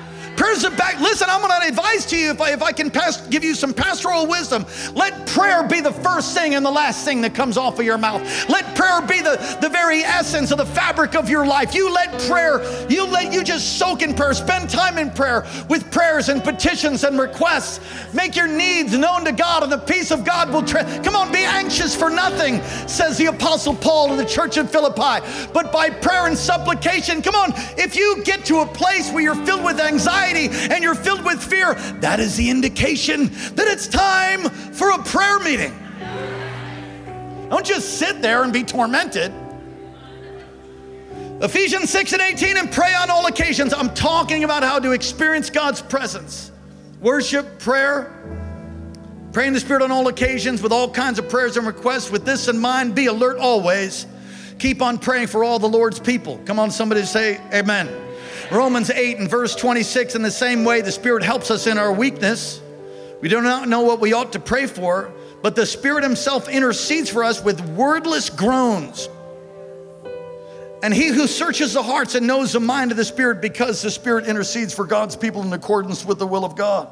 Prayer's 0.42 0.64
a 0.64 0.72
back. 0.72 0.98
Listen, 0.98 1.28
I'm 1.30 1.40
going 1.40 1.52
to 1.62 1.68
advise 1.68 2.04
to 2.06 2.16
you 2.16 2.32
if 2.32 2.40
I, 2.40 2.50
if 2.50 2.62
I 2.62 2.72
can 2.72 2.90
pass, 2.90 3.24
give 3.28 3.44
you 3.44 3.54
some 3.54 3.72
pastoral 3.72 4.26
wisdom. 4.26 4.66
Let 4.92 5.28
prayer 5.28 5.62
be 5.62 5.80
the 5.80 5.92
first 5.92 6.36
thing 6.36 6.56
and 6.56 6.66
the 6.66 6.70
last 6.70 7.04
thing 7.04 7.20
that 7.20 7.32
comes 7.32 7.56
off 7.56 7.78
of 7.78 7.84
your 7.84 7.96
mouth. 7.96 8.20
Let 8.48 8.74
prayer 8.74 9.00
be 9.02 9.20
the, 9.20 9.58
the 9.60 9.68
very 9.68 10.00
essence 10.02 10.50
of 10.50 10.58
the 10.58 10.66
fabric 10.66 11.14
of 11.14 11.30
your 11.30 11.46
life. 11.46 11.76
You 11.76 11.92
let 11.94 12.20
prayer, 12.22 12.60
you 12.90 13.06
let 13.06 13.32
you 13.32 13.44
just 13.44 13.78
soak 13.78 14.02
in 14.02 14.14
prayer. 14.14 14.34
Spend 14.34 14.68
time 14.68 14.98
in 14.98 15.12
prayer 15.12 15.46
with 15.68 15.88
prayers 15.92 16.28
and 16.28 16.42
petitions 16.42 17.04
and 17.04 17.20
requests. 17.20 17.78
Make 18.12 18.34
your 18.34 18.48
needs 18.48 18.98
known 18.98 19.24
to 19.26 19.32
God, 19.32 19.62
and 19.62 19.70
the 19.70 19.78
peace 19.78 20.10
of 20.10 20.24
God 20.24 20.50
will. 20.50 20.64
Tra- 20.64 20.82
Come 21.04 21.14
on, 21.14 21.30
be 21.30 21.44
anxious 21.44 21.94
for 21.94 22.10
nothing, 22.10 22.60
says 22.88 23.16
the 23.16 23.26
Apostle 23.26 23.76
Paul 23.76 24.08
to 24.08 24.16
the 24.16 24.26
church 24.26 24.56
of 24.56 24.68
Philippi. 24.68 25.24
But 25.52 25.70
by 25.70 25.88
prayer 25.90 26.26
and 26.26 26.36
supplication, 26.36 27.22
come 27.22 27.36
on, 27.36 27.52
if 27.78 27.94
you 27.94 28.24
get 28.24 28.44
to 28.46 28.62
a 28.62 28.66
place 28.66 29.08
where 29.12 29.22
you're 29.22 29.46
filled 29.46 29.62
with 29.62 29.78
anxiety, 29.78 30.31
and 30.36 30.82
you're 30.82 30.94
filled 30.94 31.24
with 31.24 31.42
fear, 31.42 31.74
that 32.00 32.20
is 32.20 32.36
the 32.36 32.50
indication 32.50 33.26
that 33.54 33.68
it's 33.68 33.86
time 33.86 34.48
for 34.48 34.90
a 34.90 35.02
prayer 35.02 35.38
meeting. 35.40 35.78
Don't 37.50 37.66
just 37.66 37.98
sit 37.98 38.22
there 38.22 38.44
and 38.44 38.52
be 38.52 38.62
tormented. 38.64 39.32
Ephesians 41.42 41.90
6 41.90 42.12
and 42.12 42.22
18, 42.22 42.56
and 42.56 42.70
pray 42.70 42.94
on 42.94 43.10
all 43.10 43.26
occasions. 43.26 43.74
I'm 43.74 43.92
talking 43.94 44.44
about 44.44 44.62
how 44.62 44.78
to 44.78 44.92
experience 44.92 45.50
God's 45.50 45.82
presence. 45.82 46.52
Worship, 47.00 47.58
prayer, 47.58 48.12
pray 49.32 49.48
in 49.48 49.52
the 49.52 49.60
Spirit 49.60 49.82
on 49.82 49.90
all 49.90 50.06
occasions 50.06 50.62
with 50.62 50.70
all 50.70 50.88
kinds 50.88 51.18
of 51.18 51.28
prayers 51.28 51.56
and 51.56 51.66
requests. 51.66 52.12
With 52.12 52.24
this 52.24 52.46
in 52.46 52.58
mind, 52.58 52.94
be 52.94 53.06
alert 53.06 53.38
always. 53.38 54.06
Keep 54.60 54.80
on 54.80 54.98
praying 54.98 55.26
for 55.26 55.42
all 55.42 55.58
the 55.58 55.68
Lord's 55.68 55.98
people. 55.98 56.38
Come 56.44 56.60
on, 56.60 56.70
somebody 56.70 57.02
say, 57.02 57.40
Amen. 57.52 57.88
Romans 58.52 58.90
8 58.90 59.18
and 59.18 59.30
verse 59.30 59.54
26, 59.56 60.14
in 60.14 60.22
the 60.22 60.30
same 60.30 60.64
way, 60.64 60.82
the 60.82 60.92
Spirit 60.92 61.22
helps 61.22 61.50
us 61.50 61.66
in 61.66 61.78
our 61.78 61.92
weakness. 61.92 62.60
We 63.22 63.30
do 63.30 63.40
not 63.40 63.66
know 63.66 63.80
what 63.80 63.98
we 63.98 64.12
ought 64.12 64.32
to 64.32 64.40
pray 64.40 64.66
for, 64.66 65.10
but 65.42 65.56
the 65.56 65.64
Spirit 65.64 66.04
Himself 66.04 66.48
intercedes 66.48 67.08
for 67.08 67.24
us 67.24 67.42
with 67.42 67.60
wordless 67.70 68.28
groans. 68.28 69.08
And 70.82 70.92
He 70.92 71.08
who 71.08 71.26
searches 71.26 71.72
the 71.72 71.82
hearts 71.82 72.14
and 72.14 72.26
knows 72.26 72.52
the 72.52 72.60
mind 72.60 72.90
of 72.90 72.98
the 72.98 73.04
Spirit, 73.04 73.40
because 73.40 73.80
the 73.80 73.90
Spirit 73.90 74.26
intercedes 74.26 74.74
for 74.74 74.84
God's 74.84 75.16
people 75.16 75.42
in 75.42 75.52
accordance 75.52 76.04
with 76.04 76.18
the 76.18 76.26
will 76.26 76.44
of 76.44 76.54
God. 76.54 76.88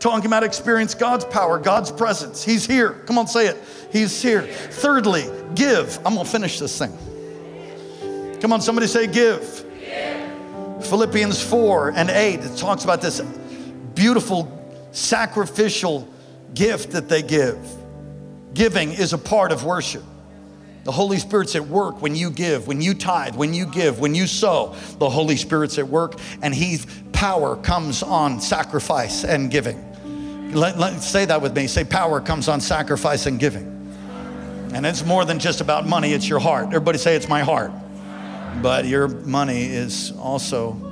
Talking 0.00 0.26
about 0.26 0.42
experience 0.42 0.94
God's 0.94 1.24
power, 1.24 1.58
God's 1.58 1.92
presence. 1.92 2.42
He's 2.42 2.66
here. 2.66 2.94
Come 3.06 3.18
on, 3.18 3.28
say 3.28 3.46
it. 3.46 3.56
He's 3.92 4.20
here. 4.20 4.42
Thirdly, 4.42 5.24
give. 5.54 5.98
I'm 5.98 6.14
going 6.14 6.24
to 6.24 6.32
finish 6.32 6.58
this 6.58 6.76
thing. 6.76 6.96
Come 8.40 8.52
on, 8.52 8.60
somebody 8.60 8.86
say, 8.86 9.06
give. 9.06 9.66
Philippians 10.82 11.42
4 11.42 11.90
and 11.90 12.10
8, 12.10 12.40
it 12.40 12.56
talks 12.56 12.84
about 12.84 13.02
this 13.02 13.20
beautiful 13.94 14.54
sacrificial 14.92 16.08
gift 16.54 16.92
that 16.92 17.08
they 17.08 17.22
give. 17.22 17.58
Giving 18.54 18.92
is 18.92 19.12
a 19.12 19.18
part 19.18 19.52
of 19.52 19.64
worship. 19.64 20.02
The 20.84 20.92
Holy 20.92 21.18
Spirit's 21.18 21.54
at 21.54 21.66
work 21.66 22.00
when 22.00 22.14
you 22.14 22.30
give, 22.30 22.66
when 22.66 22.80
you 22.80 22.94
tithe, 22.94 23.36
when 23.36 23.52
you 23.52 23.66
give, 23.66 24.00
when 24.00 24.14
you 24.14 24.26
sow. 24.26 24.74
The 24.98 25.10
Holy 25.10 25.36
Spirit's 25.36 25.78
at 25.78 25.88
work, 25.88 26.18
and 26.40 26.54
His 26.54 26.86
power 27.12 27.56
comes 27.56 28.02
on 28.02 28.40
sacrifice 28.40 29.24
and 29.24 29.50
giving. 29.50 29.84
Let, 30.54 30.78
let, 30.78 31.02
say 31.02 31.26
that 31.26 31.42
with 31.42 31.54
me. 31.54 31.66
Say, 31.66 31.84
power 31.84 32.20
comes 32.20 32.48
on 32.48 32.60
sacrifice 32.60 33.26
and 33.26 33.38
giving. 33.38 33.66
And 34.72 34.86
it's 34.86 35.04
more 35.04 35.24
than 35.24 35.38
just 35.38 35.60
about 35.60 35.86
money, 35.86 36.12
it's 36.12 36.28
your 36.28 36.38
heart. 36.38 36.66
Everybody 36.68 36.98
say, 36.98 37.16
it's 37.16 37.28
my 37.28 37.42
heart 37.42 37.72
but 38.62 38.86
your 38.86 39.08
money 39.08 39.64
is 39.64 40.12
also 40.12 40.88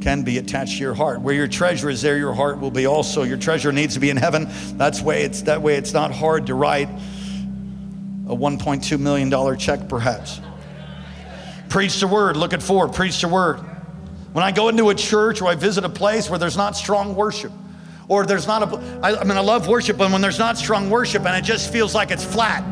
can 0.00 0.22
be 0.22 0.38
attached 0.38 0.78
to 0.78 0.82
your 0.82 0.94
heart. 0.94 1.20
Where 1.20 1.34
your 1.34 1.48
treasure 1.48 1.90
is, 1.90 2.00
there 2.02 2.16
your 2.16 2.32
heart 2.32 2.58
will 2.58 2.70
be 2.70 2.86
also. 2.86 3.22
Your 3.22 3.36
treasure 3.36 3.72
needs 3.72 3.94
to 3.94 4.00
be 4.00 4.10
in 4.10 4.16
heaven. 4.16 4.48
That's 4.76 5.00
way 5.02 5.24
it's 5.24 5.42
that 5.42 5.62
way. 5.62 5.76
It's 5.76 5.92
not 5.92 6.10
hard 6.10 6.46
to 6.46 6.54
write 6.54 6.88
a 8.26 8.34
1.2 8.34 8.98
million 8.98 9.28
dollar 9.28 9.56
check, 9.56 9.88
perhaps. 9.88 10.40
Preach 11.68 12.00
the 12.00 12.06
word. 12.06 12.36
Look 12.36 12.52
at 12.52 12.62
four. 12.62 12.88
Preach 12.88 13.20
the 13.20 13.28
word. 13.28 13.58
When 14.32 14.44
I 14.44 14.52
go 14.52 14.68
into 14.68 14.90
a 14.90 14.94
church 14.94 15.42
or 15.42 15.48
I 15.48 15.54
visit 15.54 15.84
a 15.84 15.88
place 15.88 16.30
where 16.30 16.38
there's 16.38 16.56
not 16.56 16.76
strong 16.76 17.14
worship, 17.14 17.52
or 18.08 18.26
there's 18.26 18.46
not 18.46 18.62
a, 18.62 18.76
I, 19.02 19.20
I 19.20 19.24
mean, 19.24 19.36
I 19.36 19.40
love 19.40 19.68
worship, 19.68 19.98
but 19.98 20.10
when 20.10 20.20
there's 20.20 20.38
not 20.38 20.56
strong 20.56 20.90
worship 20.90 21.26
and 21.26 21.36
it 21.36 21.46
just 21.46 21.72
feels 21.72 21.94
like 21.94 22.10
it's 22.10 22.24
flat 22.24 22.64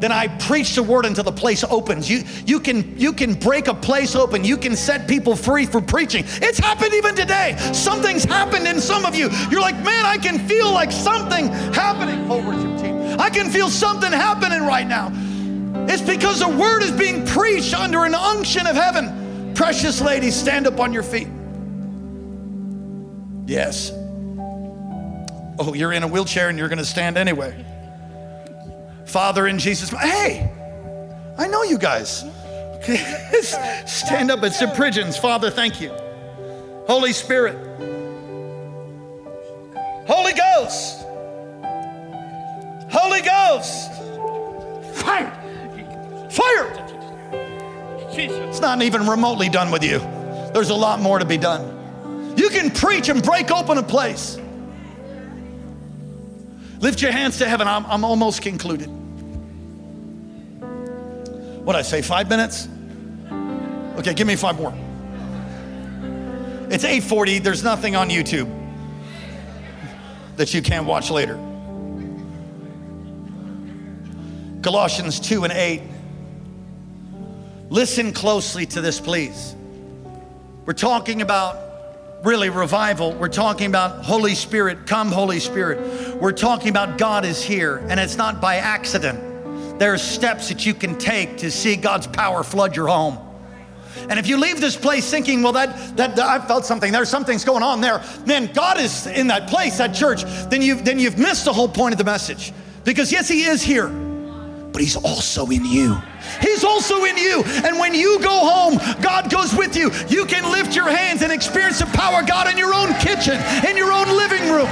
then 0.00 0.12
I 0.12 0.28
preach 0.28 0.74
the 0.74 0.82
word 0.82 1.04
until 1.04 1.24
the 1.24 1.32
place 1.32 1.64
opens. 1.64 2.08
You, 2.08 2.22
you, 2.46 2.60
can, 2.60 2.98
you 2.98 3.12
can 3.12 3.34
break 3.34 3.68
a 3.68 3.74
place 3.74 4.14
open. 4.14 4.44
You 4.44 4.56
can 4.56 4.76
set 4.76 5.08
people 5.08 5.34
free 5.34 5.66
for 5.66 5.80
preaching. 5.80 6.24
It's 6.26 6.58
happened 6.58 6.94
even 6.94 7.14
today. 7.14 7.56
Something's 7.72 8.24
happened 8.24 8.66
in 8.66 8.80
some 8.80 9.04
of 9.04 9.14
you. 9.14 9.28
You're 9.50 9.60
like, 9.60 9.76
man, 9.82 10.06
I 10.06 10.16
can 10.18 10.38
feel 10.46 10.72
like 10.72 10.92
something 10.92 11.48
happening. 11.72 12.30
Oh, 12.30 12.46
worship 12.46 12.80
team. 12.80 13.18
I 13.18 13.30
can 13.30 13.50
feel 13.50 13.68
something 13.68 14.12
happening 14.12 14.62
right 14.62 14.86
now. 14.86 15.10
It's 15.88 16.02
because 16.02 16.40
the 16.40 16.48
word 16.48 16.82
is 16.82 16.92
being 16.92 17.26
preached 17.26 17.74
under 17.74 18.04
an 18.04 18.14
unction 18.14 18.66
of 18.66 18.76
heaven. 18.76 19.52
Precious 19.54 20.00
ladies, 20.00 20.36
stand 20.36 20.66
up 20.66 20.78
on 20.78 20.92
your 20.92 21.02
feet. 21.02 21.28
Yes. 23.46 23.90
Oh, 25.58 25.74
you're 25.74 25.92
in 25.92 26.02
a 26.02 26.08
wheelchair 26.08 26.48
and 26.50 26.58
you're 26.58 26.68
going 26.68 26.78
to 26.78 26.84
stand 26.84 27.16
anyway. 27.16 27.64
Father, 29.08 29.46
in 29.46 29.58
Jesus' 29.58 29.90
Hey, 29.90 30.50
I 31.38 31.48
know 31.48 31.62
you 31.62 31.78
guys. 31.78 32.24
Stand 33.86 34.30
up. 34.30 34.42
It's 34.42 34.60
the 34.60 34.72
pigeons. 34.76 35.16
Father, 35.16 35.50
thank 35.50 35.80
you. 35.80 35.90
Holy 36.86 37.12
Spirit. 37.12 37.56
Holy 40.06 40.32
Ghost. 40.32 41.04
Holy 42.90 43.20
Ghost. 43.22 43.92
Fire. 45.02 45.32
Fire. 46.30 46.84
It's 48.10 48.60
not 48.60 48.82
even 48.82 49.06
remotely 49.06 49.48
done 49.48 49.70
with 49.70 49.84
you. 49.84 50.00
There's 50.52 50.70
a 50.70 50.74
lot 50.74 51.00
more 51.00 51.18
to 51.18 51.24
be 51.24 51.38
done. 51.38 52.34
You 52.36 52.50
can 52.50 52.70
preach 52.70 53.08
and 53.08 53.22
break 53.22 53.50
open 53.50 53.78
a 53.78 53.82
place. 53.82 54.38
Lift 56.80 57.02
your 57.02 57.12
hands 57.12 57.38
to 57.38 57.48
heaven. 57.48 57.66
I'm, 57.66 57.84
I'm 57.86 58.04
almost 58.04 58.42
concluded. 58.42 58.88
What 61.64 61.76
I 61.76 61.82
say, 61.82 62.02
five 62.02 62.28
minutes? 62.28 62.68
Okay, 63.98 64.14
give 64.14 64.26
me 64.26 64.36
five 64.36 64.56
more. 64.56 64.72
It's 66.70 66.84
8:40. 66.84 67.42
There's 67.42 67.64
nothing 67.64 67.96
on 67.96 68.10
YouTube 68.10 68.48
that 70.36 70.54
you 70.54 70.62
can't 70.62 70.86
watch 70.86 71.10
later. 71.10 71.34
Colossians 74.62 75.18
2 75.20 75.44
and 75.44 75.52
8. 75.52 75.82
Listen 77.70 78.12
closely 78.12 78.66
to 78.66 78.80
this, 78.80 79.00
please. 79.00 79.54
We're 80.64 80.72
talking 80.74 81.22
about 81.22 81.67
really 82.22 82.50
revival. 82.50 83.12
We're 83.12 83.28
talking 83.28 83.66
about 83.66 84.04
Holy 84.04 84.34
Spirit, 84.34 84.86
come, 84.86 85.12
Holy 85.12 85.40
Spirit. 85.40 86.16
We're 86.20 86.32
talking 86.32 86.68
about 86.68 86.98
God 86.98 87.24
is 87.24 87.42
here, 87.42 87.76
and 87.88 88.00
it's 88.00 88.16
not 88.16 88.40
by 88.40 88.56
accident. 88.56 89.78
There 89.78 89.92
are 89.92 89.98
steps 89.98 90.48
that 90.48 90.66
you 90.66 90.74
can 90.74 90.98
take 90.98 91.38
to 91.38 91.50
see 91.50 91.76
God's 91.76 92.06
power 92.06 92.42
flood 92.42 92.74
your 92.74 92.88
home. 92.88 93.18
And 94.08 94.18
if 94.18 94.26
you 94.26 94.36
leave 94.36 94.60
this 94.60 94.76
place 94.76 95.08
thinking, 95.10 95.42
well, 95.42 95.52
that, 95.52 95.96
that, 95.96 96.16
that 96.16 96.26
I 96.26 96.44
felt 96.46 96.64
something, 96.64 96.92
there's 96.92 97.08
something's 97.08 97.44
going 97.44 97.62
on 97.62 97.80
there, 97.80 98.02
man, 98.26 98.50
God 98.52 98.80
is 98.80 99.06
in 99.06 99.26
that 99.28 99.48
place, 99.48 99.78
that 99.78 99.94
church, 99.94 100.24
then 100.50 100.62
you've, 100.62 100.84
then 100.84 100.98
you've 100.98 101.18
missed 101.18 101.44
the 101.44 101.52
whole 101.52 101.68
point 101.68 101.92
of 101.92 101.98
the 101.98 102.04
message. 102.04 102.52
Because 102.84 103.12
yes, 103.12 103.28
He 103.28 103.44
is 103.44 103.62
here, 103.62 103.88
but 103.88 104.78
but 104.78 104.84
He's 104.84 104.96
also 104.96 105.44
in 105.46 105.64
you. 105.64 106.00
He's 106.40 106.64
also 106.64 107.04
in 107.04 107.16
you. 107.16 107.42
And 107.64 107.78
when 107.78 107.94
you 107.94 108.18
go 108.20 108.30
home, 108.30 108.78
God 109.00 109.30
goes 109.30 109.54
with 109.54 109.76
you. 109.76 109.90
You 110.08 110.26
can 110.26 110.50
lift 110.50 110.74
your 110.76 110.88
hands 110.88 111.22
and 111.22 111.32
experience 111.32 111.80
the 111.80 111.86
power 111.86 112.20
of 112.20 112.28
God 112.28 112.48
in 112.50 112.56
your 112.58 112.74
own 112.74 112.94
kitchen, 112.94 113.38
in 113.68 113.76
your 113.76 113.92
own 113.92 114.08
living 114.08 114.50
room. 114.50 114.68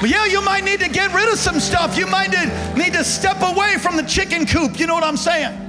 But 0.00 0.08
yeah, 0.08 0.24
you 0.24 0.40
might 0.40 0.64
need 0.64 0.80
to 0.80 0.88
get 0.88 1.12
rid 1.12 1.30
of 1.30 1.38
some 1.38 1.60
stuff. 1.60 1.98
You 1.98 2.06
might 2.06 2.30
need 2.74 2.94
to 2.94 3.04
step 3.04 3.36
away 3.42 3.76
from 3.76 3.96
the 3.96 4.02
chicken 4.02 4.46
coop. 4.46 4.80
You 4.80 4.86
know 4.86 4.94
what 4.94 5.04
I'm 5.04 5.18
saying? 5.18 5.66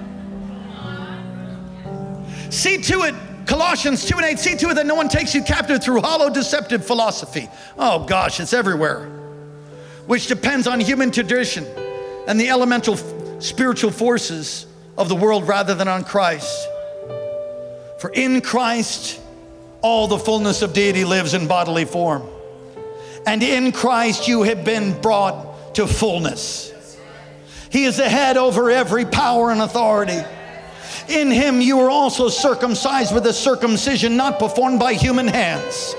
See 2.50 2.82
to 2.82 3.04
it, 3.04 3.16
Colossians 3.46 4.06
2 4.06 4.18
and 4.18 4.26
8, 4.26 4.40
see 4.40 4.56
to 4.56 4.70
it 4.70 4.76
that 4.76 4.86
no 4.86 4.96
one 4.96 5.10
takes 5.10 5.36
you 5.36 5.44
captive 5.44 5.84
through 5.84 6.00
hollow, 6.02 6.30
deceptive 6.30 6.86
philosophy. 6.86 7.50
Oh 7.78 8.06
gosh, 8.06 8.40
it's 8.40 8.54
everywhere. 8.54 9.08
Which 10.08 10.28
depends 10.28 10.68
on 10.68 10.80
human 10.80 11.12
tradition 11.12 11.66
and 12.28 12.40
the 12.40 12.50
elemental 12.50 12.96
spiritual 13.44 13.92
forces 13.92 14.66
of 14.98 15.10
the 15.10 15.16
world 15.16 15.48
rather 15.48 15.76
than 15.76 15.88
on 15.88 16.04
Christ. 16.04 16.68
For 18.00 18.10
in 18.14 18.42
Christ, 18.42 19.20
all 19.82 20.08
the 20.08 20.18
fullness 20.18 20.62
of 20.62 20.74
deity 20.74 21.06
lives 21.06 21.34
in 21.34 21.48
bodily 21.48 21.86
form. 21.86 22.24
And 23.26 23.44
in 23.44 23.72
Christ, 23.72 24.28
you 24.28 24.44
have 24.44 24.66
been 24.66 25.00
brought 25.02 25.76
to 25.76 25.88
fullness. 25.88 26.72
He 27.70 27.86
is 27.86 27.98
the 27.98 28.10
head 28.10 28.38
over 28.38 28.70
every 28.70 29.06
power 29.06 29.52
and 29.52 29.62
authority. 29.62 30.20
In 31.08 31.32
him, 31.32 31.62
you 31.62 31.78
were 31.78 31.90
also 31.90 32.30
circumcised 32.30 33.14
with 33.14 33.26
a 33.26 33.34
circumcision 33.34 34.18
not 34.18 34.40
performed 34.40 34.80
by 34.80 34.94
human 34.94 35.28
hands 35.28 35.96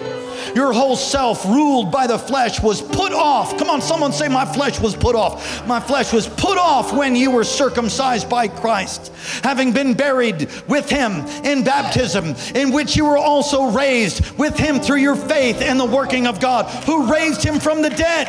your 0.54 0.72
whole 0.72 0.96
self, 0.96 1.44
ruled 1.44 1.90
by 1.90 2.06
the 2.06 2.18
flesh, 2.18 2.60
was 2.62 2.82
put 2.82 3.12
off. 3.12 3.56
Come 3.58 3.70
on, 3.70 3.80
someone 3.80 4.12
say, 4.12 4.28
My 4.28 4.44
flesh 4.44 4.80
was 4.80 4.94
put 4.94 5.14
off. 5.14 5.66
My 5.66 5.80
flesh 5.80 6.12
was 6.12 6.28
put 6.28 6.58
off 6.58 6.92
when 6.92 7.16
you 7.16 7.30
were 7.30 7.44
circumcised 7.44 8.28
by 8.28 8.48
Christ, 8.48 9.12
having 9.42 9.72
been 9.72 9.94
buried 9.94 10.48
with 10.68 10.88
him 10.88 11.12
in 11.44 11.64
baptism, 11.64 12.34
in 12.54 12.72
which 12.72 12.96
you 12.96 13.04
were 13.04 13.18
also 13.18 13.70
raised 13.70 14.38
with 14.38 14.56
him 14.56 14.80
through 14.80 14.98
your 14.98 15.16
faith 15.16 15.60
in 15.60 15.78
the 15.78 15.84
working 15.84 16.26
of 16.26 16.40
God, 16.40 16.66
who 16.84 17.10
raised 17.12 17.42
him 17.42 17.60
from 17.60 17.82
the 17.82 17.90
dead. 17.90 18.28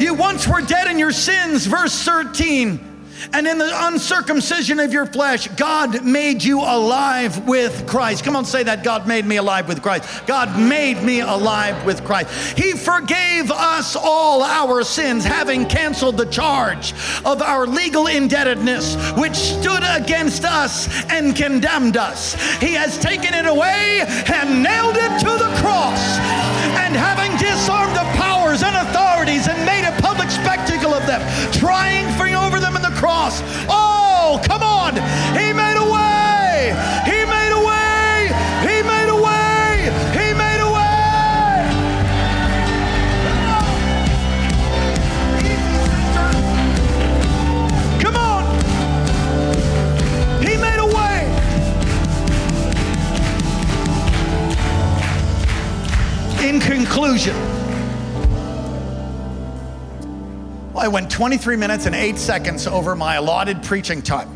You 0.00 0.14
once 0.14 0.48
were 0.48 0.62
dead 0.62 0.88
in 0.88 0.98
your 0.98 1.12
sins, 1.12 1.66
verse 1.66 2.02
13 2.02 2.89
and 3.32 3.46
in 3.46 3.58
the 3.58 3.70
uncircumcision 3.86 4.80
of 4.80 4.92
your 4.92 5.06
flesh, 5.06 5.48
God 5.48 6.04
made 6.04 6.42
you 6.42 6.60
alive 6.60 7.46
with 7.46 7.86
Christ. 7.86 8.24
Come 8.24 8.36
on, 8.36 8.44
say 8.44 8.62
that. 8.64 8.84
God 8.84 9.06
made 9.06 9.24
me 9.26 9.36
alive 9.36 9.68
with 9.68 9.82
Christ. 9.82 10.26
God 10.26 10.58
made 10.58 11.02
me 11.02 11.20
alive 11.20 11.84
with 11.84 12.04
Christ. 12.04 12.58
He 12.58 12.72
forgave 12.72 13.50
us 13.50 13.96
all 13.96 14.42
our 14.42 14.82
sins, 14.82 15.24
having 15.24 15.66
canceled 15.66 16.16
the 16.16 16.26
charge 16.26 16.92
of 17.24 17.42
our 17.42 17.66
legal 17.66 18.06
indebtedness, 18.06 18.96
which 19.12 19.34
stood 19.34 19.82
against 19.82 20.44
us 20.44 20.88
and 21.10 21.34
condemned 21.36 21.96
us. 21.96 22.34
He 22.58 22.72
has 22.74 22.98
taken 22.98 23.34
it 23.34 23.46
away 23.46 24.04
and 24.32 24.62
nailed 24.62 24.96
it 24.96 25.18
to 25.20 25.30
the 25.38 25.50
cross. 25.60 26.00
And 26.80 26.94
having 26.94 27.30
disarmed 27.38 27.94
the 27.94 28.06
powers 28.18 28.62
and 28.62 28.74
authorities 28.76 29.48
and 29.48 29.64
made 29.64 29.84
a 29.86 29.92
public 30.02 30.30
spectacle 30.30 30.94
of 30.94 31.06
them, 31.06 31.20
triumphing 31.52 32.34
over 32.34 32.60
them 32.60 32.76
in 32.76 32.82
the 32.82 32.89
cross. 33.00 33.42
Oh, 33.66 34.38
come 34.44 34.62
on. 34.62 34.92
He 35.32 35.54
made 35.54 35.78
a 35.78 35.86
way. 35.96 36.74
He 37.06 37.24
made 37.24 37.50
a 37.50 37.62
way. 37.70 38.28
He 38.68 38.82
made 38.82 39.08
a 39.08 39.16
way. 39.16 39.88
He 40.12 40.34
made 40.34 40.60
a 40.60 40.70
way. 40.76 41.64
Come 48.02 48.16
on. 48.16 48.44
He 50.42 50.58
made 50.58 50.78
a 50.78 50.84
way. 50.84 51.18
In 56.46 56.60
conclusion, 56.60 57.34
I 60.80 60.88
went 60.88 61.10
23 61.10 61.56
minutes 61.56 61.84
and 61.84 61.94
8 61.94 62.16
seconds 62.16 62.66
over 62.66 62.96
my 62.96 63.16
allotted 63.16 63.62
preaching 63.62 64.00
time. 64.00 64.30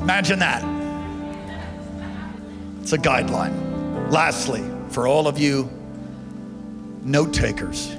Imagine 0.00 0.38
that. 0.38 0.64
It's 2.80 2.94
a 2.94 2.98
guideline. 2.98 4.10
Lastly, 4.10 4.64
for 4.88 5.06
all 5.06 5.28
of 5.28 5.38
you 5.38 5.68
note 7.02 7.34
takers, 7.34 7.94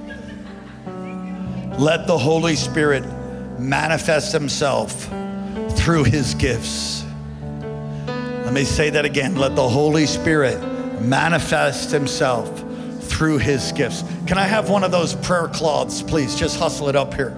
let 1.78 2.08
the 2.08 2.18
Holy 2.18 2.56
Spirit 2.56 3.06
manifest 3.60 4.32
Himself 4.32 5.08
through 5.78 6.06
His 6.06 6.34
gifts. 6.34 7.06
Let 8.08 8.54
me 8.54 8.64
say 8.64 8.90
that 8.90 9.06
again. 9.06 9.36
Let 9.36 9.56
the 9.56 9.70
Holy 9.70 10.08
Spirit 10.08 10.60
manifest 11.00 11.92
Himself 11.92 12.63
through 13.24 13.38
his 13.38 13.72
gifts. 13.72 14.04
Can 14.28 14.38
I 14.38 14.44
have 14.44 14.70
one 14.70 14.84
of 14.84 14.92
those 14.92 15.16
prayer 15.16 15.48
cloths, 15.48 16.02
please? 16.02 16.36
Just 16.36 16.60
hustle 16.60 16.90
it 16.90 16.96
up 16.98 17.14
here. 17.14 17.34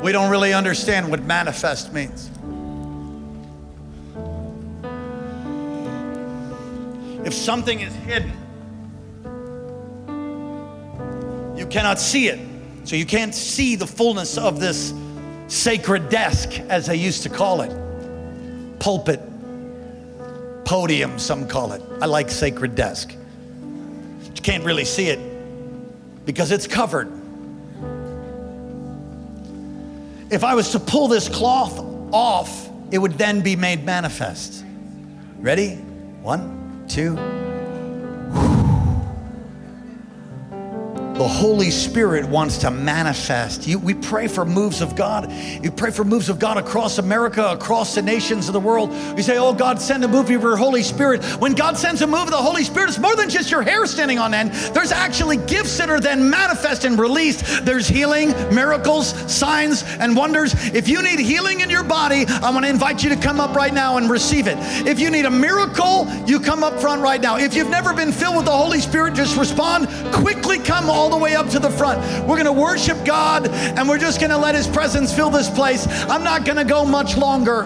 We 0.00 0.12
don't 0.12 0.30
really 0.30 0.52
understand 0.52 1.10
what 1.10 1.24
manifest 1.24 1.92
means. 1.92 2.30
If 7.26 7.34
something 7.34 7.80
is 7.80 7.92
hidden, 7.96 8.30
you 11.58 11.66
cannot 11.66 11.98
see 11.98 12.28
it. 12.28 12.38
So 12.84 12.94
you 12.94 13.06
can't 13.06 13.34
see 13.34 13.74
the 13.74 13.88
fullness 13.88 14.38
of 14.38 14.60
this 14.60 14.94
sacred 15.48 16.10
desk, 16.10 16.60
as 16.68 16.86
they 16.86 16.94
used 16.94 17.24
to 17.24 17.28
call 17.28 17.62
it. 17.62 18.78
Pulpit, 18.78 19.20
podium, 20.64 21.18
some 21.18 21.48
call 21.48 21.72
it. 21.72 21.82
I 22.00 22.06
like 22.06 22.30
sacred 22.30 22.76
desk 22.76 23.16
can't 24.44 24.62
really 24.62 24.84
see 24.84 25.08
it 25.08 25.18
because 26.26 26.52
it's 26.52 26.66
covered. 26.66 27.10
If 30.30 30.44
I 30.44 30.54
was 30.54 30.70
to 30.72 30.78
pull 30.78 31.08
this 31.08 31.28
cloth 31.28 31.78
off, 32.12 32.68
it 32.90 32.98
would 32.98 33.14
then 33.14 33.40
be 33.40 33.56
made 33.56 33.84
manifest. 33.84 34.62
Ready? 35.38 35.76
One, 36.22 36.84
two. 36.88 37.16
The 41.14 41.28
Holy 41.28 41.70
Spirit 41.70 42.24
wants 42.24 42.58
to 42.58 42.72
manifest. 42.72 43.68
You, 43.68 43.78
we 43.78 43.94
pray 43.94 44.26
for 44.26 44.44
moves 44.44 44.80
of 44.80 44.96
God. 44.96 45.30
You 45.62 45.70
pray 45.70 45.92
for 45.92 46.02
moves 46.02 46.28
of 46.28 46.40
God 46.40 46.56
across 46.56 46.98
America, 46.98 47.52
across 47.52 47.94
the 47.94 48.02
nations 48.02 48.48
of 48.48 48.52
the 48.52 48.58
world. 48.58 48.90
We 49.14 49.22
say, 49.22 49.38
Oh 49.38 49.54
God, 49.54 49.80
send 49.80 50.02
a 50.04 50.08
move 50.08 50.24
of 50.24 50.30
your 50.30 50.56
Holy 50.56 50.82
Spirit. 50.82 51.22
When 51.40 51.52
God 51.52 51.78
sends 51.78 52.02
a 52.02 52.06
move 52.08 52.22
of 52.22 52.30
the 52.30 52.36
Holy 52.36 52.64
Spirit, 52.64 52.88
it's 52.88 52.98
more 52.98 53.14
than 53.14 53.30
just 53.30 53.48
your 53.52 53.62
hair 53.62 53.86
standing 53.86 54.18
on 54.18 54.34
end. 54.34 54.50
There's 54.74 54.90
actually 54.90 55.36
gifts 55.36 55.78
that 55.78 55.88
are 55.88 56.00
then 56.00 56.28
manifest 56.30 56.84
and 56.84 56.98
released. 56.98 57.64
There's 57.64 57.86
healing, 57.86 58.30
miracles, 58.52 59.10
signs, 59.32 59.84
and 60.00 60.16
wonders. 60.16 60.52
If 60.74 60.88
you 60.88 61.00
need 61.00 61.20
healing 61.20 61.60
in 61.60 61.70
your 61.70 61.84
body, 61.84 62.26
I 62.26 62.50
want 62.50 62.64
to 62.64 62.70
invite 62.70 63.04
you 63.04 63.10
to 63.10 63.16
come 63.16 63.38
up 63.38 63.54
right 63.54 63.72
now 63.72 63.98
and 63.98 64.10
receive 64.10 64.48
it. 64.48 64.58
If 64.84 64.98
you 64.98 65.10
need 65.10 65.26
a 65.26 65.30
miracle, 65.30 66.08
you 66.26 66.40
come 66.40 66.64
up 66.64 66.80
front 66.80 67.02
right 67.02 67.20
now. 67.20 67.36
If 67.36 67.54
you've 67.54 67.70
never 67.70 67.94
been 67.94 68.10
filled 68.10 68.34
with 68.34 68.46
the 68.46 68.50
Holy 68.50 68.80
Spirit, 68.80 69.14
just 69.14 69.36
respond. 69.36 69.86
Quickly 70.12 70.58
come 70.58 70.90
all 71.04 71.10
the 71.10 71.18
way 71.18 71.36
up 71.36 71.50
to 71.50 71.58
the 71.58 71.68
front. 71.68 72.00
We're 72.26 72.42
going 72.42 72.46
to 72.46 72.52
worship 72.52 73.04
God 73.04 73.46
and 73.46 73.86
we're 73.86 73.98
just 73.98 74.20
going 74.20 74.30
to 74.30 74.38
let 74.38 74.54
His 74.54 74.66
presence 74.66 75.14
fill 75.14 75.28
this 75.28 75.50
place. 75.50 75.86
I'm 76.08 76.24
not 76.24 76.46
going 76.46 76.56
to 76.56 76.64
go 76.64 76.86
much 76.86 77.18
longer. 77.18 77.64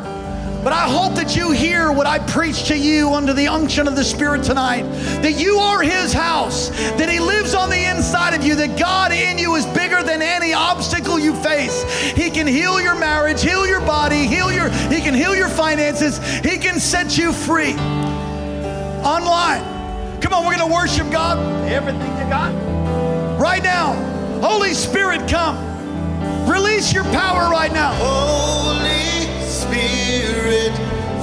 But 0.64 0.72
I 0.72 0.89
hope 0.89 1.14
that 1.14 1.36
you 1.36 1.53
hear 1.53 1.93
what 1.93 2.09
I 2.09 2.18
preach 2.18 2.64
to 2.64 2.76
you 2.76 3.14
under 3.14 3.32
the 3.32 3.47
unction 3.47 3.86
of 3.86 3.95
the 3.95 4.03
Spirit 4.03 4.43
tonight. 4.43 4.82
That 5.22 5.39
you 5.39 5.59
are 5.59 5.82
His 5.82 6.12
house, 6.12 6.70
that 6.70 7.09
He 7.09 7.20
lives 7.20 7.55
on 7.55 7.70
the 7.70 7.91
inside 7.97 8.34
of 8.34 8.45
you, 8.45 8.57
that 8.57 8.76
God 8.76 9.12
in 9.12 9.39
you 9.39 9.55
is 9.55 9.64
bigger 9.66 10.03
than 10.03 10.20
any 10.20 10.53
obstacle 10.53 11.16
you 11.16 11.32
face. 11.36 11.84
He 12.16 12.28
can 12.28 12.49
heal 12.49 12.80
your 12.80 12.99
marriage, 12.99 13.41
heal 13.41 13.68
your 13.68 13.80
body, 13.80 14.26
heal 14.26 14.51
your, 14.51 14.68
He 14.68 15.01
can 15.01 15.14
heal 15.14 15.36
your 15.36 15.49
finances, 15.49 16.18
He 16.39 16.59
can 16.59 16.80
set 16.80 17.16
you 17.16 17.32
free. 17.32 17.74
Online. 19.05 20.20
Come 20.20 20.32
on, 20.32 20.45
we're 20.45 20.57
going 20.57 20.68
to 20.68 20.74
worship 20.74 21.09
God. 21.12 21.39
Everything 21.68 22.01
you 22.01 22.28
got 22.28 22.77
right 23.39 23.62
now. 23.62 23.95
Holy 24.41 24.74
Spirit, 24.74 25.28
come. 25.28 25.57
Release 26.49 26.93
your 26.93 27.05
power 27.05 27.51
right 27.51 27.72
now. 27.72 27.93
Holy 27.95 29.47
Spirit, 29.47 30.72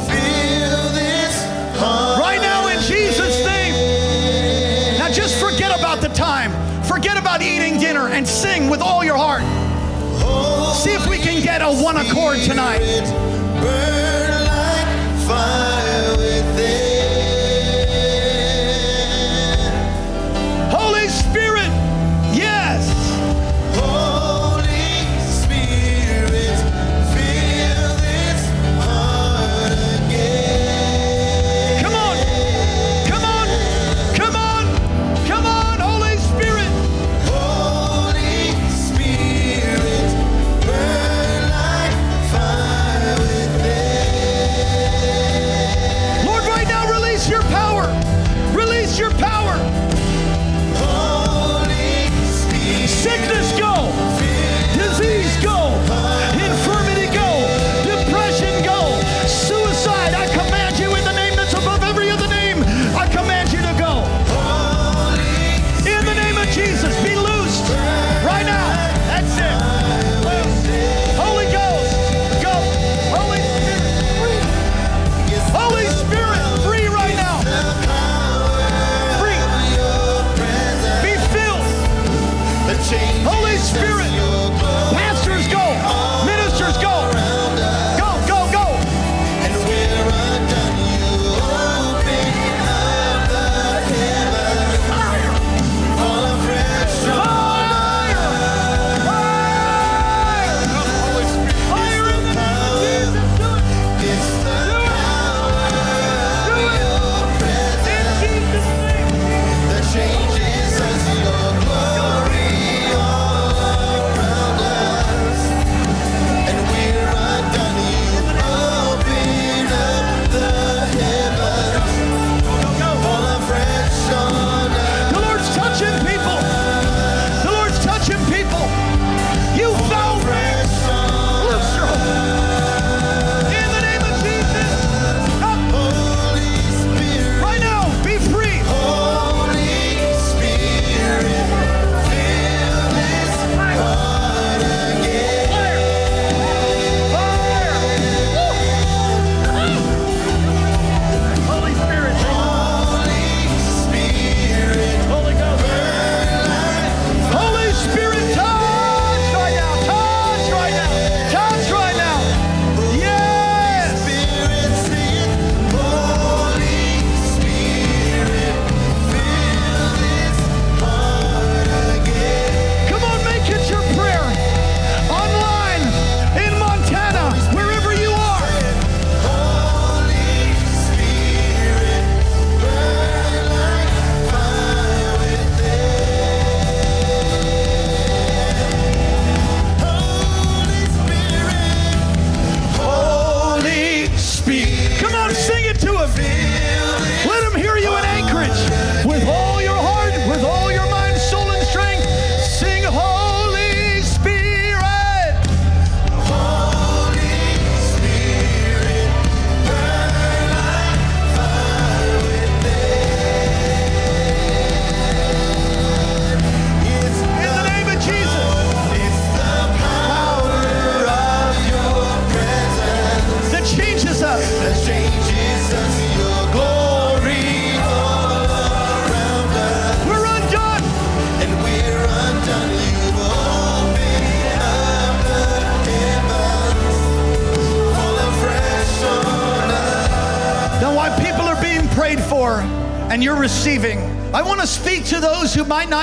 fill 0.07 0.93
this 0.93 1.43
heart. 1.78 2.20
Right 2.20 2.41
now, 2.41 2.68
in 2.68 2.80
Jesus' 2.82 3.45
name. 3.45 4.99
Now, 4.99 5.09
just 5.09 5.39
forget 5.39 5.78
about 5.78 6.01
the 6.01 6.09
time. 6.09 6.51
Forget 6.84 7.18
about 7.18 7.41
eating 7.41 7.80
dinner 7.80 8.07
and 8.09 8.28
sing 8.28 8.70
with 8.70 8.82
all 8.82 9.03
your 9.03 9.18
heart. 9.18 9.43
Holy 10.22 10.74
See 10.76 10.93
if 10.93 11.07
we 11.07 11.18
can 11.18 11.41
get 11.43 11.61
a 11.61 11.72
one 11.84 11.97
accord 11.97 12.39
tonight. 12.39 12.80
Burn 13.59 14.45
like 14.45 15.28
fire 15.28 15.94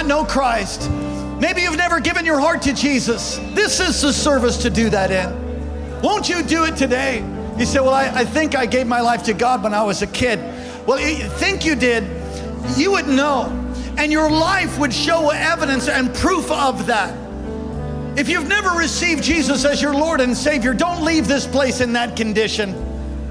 not 0.03 0.09
know 0.09 0.25
Christ. 0.25 0.91
Maybe 1.41 1.63
you've 1.63 1.77
never 1.77 2.01
given 2.01 2.25
your 2.25 2.41
heart 2.41 2.63
to 2.63 2.73
Jesus. 2.73 3.39
This 3.53 3.81
is 3.81 4.01
the 4.01 4.13
service 4.13 4.57
to 4.59 4.71
do 4.71 4.91
that 4.91 5.11
in. 5.11 6.01
Won't 6.03 6.29
you 6.29 6.43
do 6.43 6.65
it 6.65 6.77
today? 6.77 7.25
You 7.57 7.65
say, 7.65 7.81
Well, 7.81 7.95
I, 7.95 8.09
I 8.09 8.25
think 8.25 8.57
I 8.57 8.67
gave 8.67 8.87
my 8.87 9.01
life 9.01 9.23
to 9.25 9.33
God 9.33 9.63
when 9.63 9.75
I 9.75 9.83
was 9.85 10.03
a 10.03 10.07
kid. 10.07 10.39
Well, 10.87 10.99
you 10.99 11.29
think 11.29 11.65
you 11.65 11.77
did, 11.77 12.05
you 12.77 12.93
would 12.93 13.07
know. 13.07 13.59
And 13.99 14.11
your 14.11 14.31
life 14.31 14.79
would 14.79 14.93
show 14.93 15.31
evidence 15.31 15.89
and 15.89 16.13
proof 16.15 16.51
of 16.51 16.87
that. 16.87 17.17
If 18.19 18.29
you've 18.29 18.49
never 18.49 18.71
received 18.71 19.23
Jesus 19.23 19.65
as 19.65 19.83
your 19.83 19.95
Lord 19.95 20.21
and 20.21 20.37
Savior, 20.37 20.75
don't 20.75 21.05
leave 21.05 21.29
this 21.29 21.47
place 21.47 21.81
in 21.81 21.93
that 21.93 22.17
condition. 22.17 22.75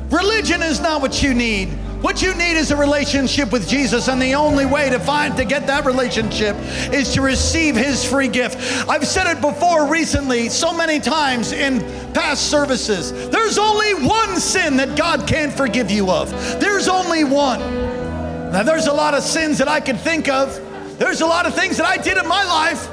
Religion 0.09 0.61
is 0.61 0.79
not 0.79 1.01
what 1.01 1.23
you 1.23 1.33
need. 1.33 1.69
What 2.01 2.23
you 2.23 2.33
need 2.33 2.57
is 2.57 2.71
a 2.71 2.75
relationship 2.75 3.51
with 3.51 3.69
Jesus, 3.69 4.07
and 4.07 4.19
the 4.19 4.33
only 4.33 4.65
way 4.65 4.89
to 4.89 4.99
find 4.99 5.37
to 5.37 5.45
get 5.45 5.67
that 5.67 5.85
relationship 5.85 6.55
is 6.91 7.13
to 7.13 7.21
receive 7.21 7.75
His 7.75 8.03
free 8.03 8.27
gift. 8.27 8.57
I've 8.89 9.05
said 9.05 9.27
it 9.27 9.39
before 9.39 9.85
recently, 9.85 10.49
so 10.49 10.73
many 10.73 10.99
times 10.99 11.51
in 11.51 11.79
past 12.13 12.49
services. 12.49 13.29
There's 13.29 13.59
only 13.59 13.93
one 13.93 14.39
sin 14.39 14.77
that 14.77 14.97
God 14.97 15.27
can't 15.27 15.53
forgive 15.53 15.91
you 15.91 16.09
of. 16.09 16.31
There's 16.59 16.87
only 16.87 17.23
one. 17.23 17.59
Now, 18.51 18.63
there's 18.63 18.87
a 18.87 18.93
lot 18.93 19.13
of 19.13 19.21
sins 19.21 19.59
that 19.59 19.67
I 19.67 19.79
could 19.79 19.99
think 19.99 20.27
of. 20.27 20.59
There's 20.97 21.21
a 21.21 21.27
lot 21.27 21.45
of 21.45 21.53
things 21.53 21.77
that 21.77 21.85
I 21.85 21.97
did 21.97 22.17
in 22.17 22.27
my 22.27 22.43
life, 22.43 22.89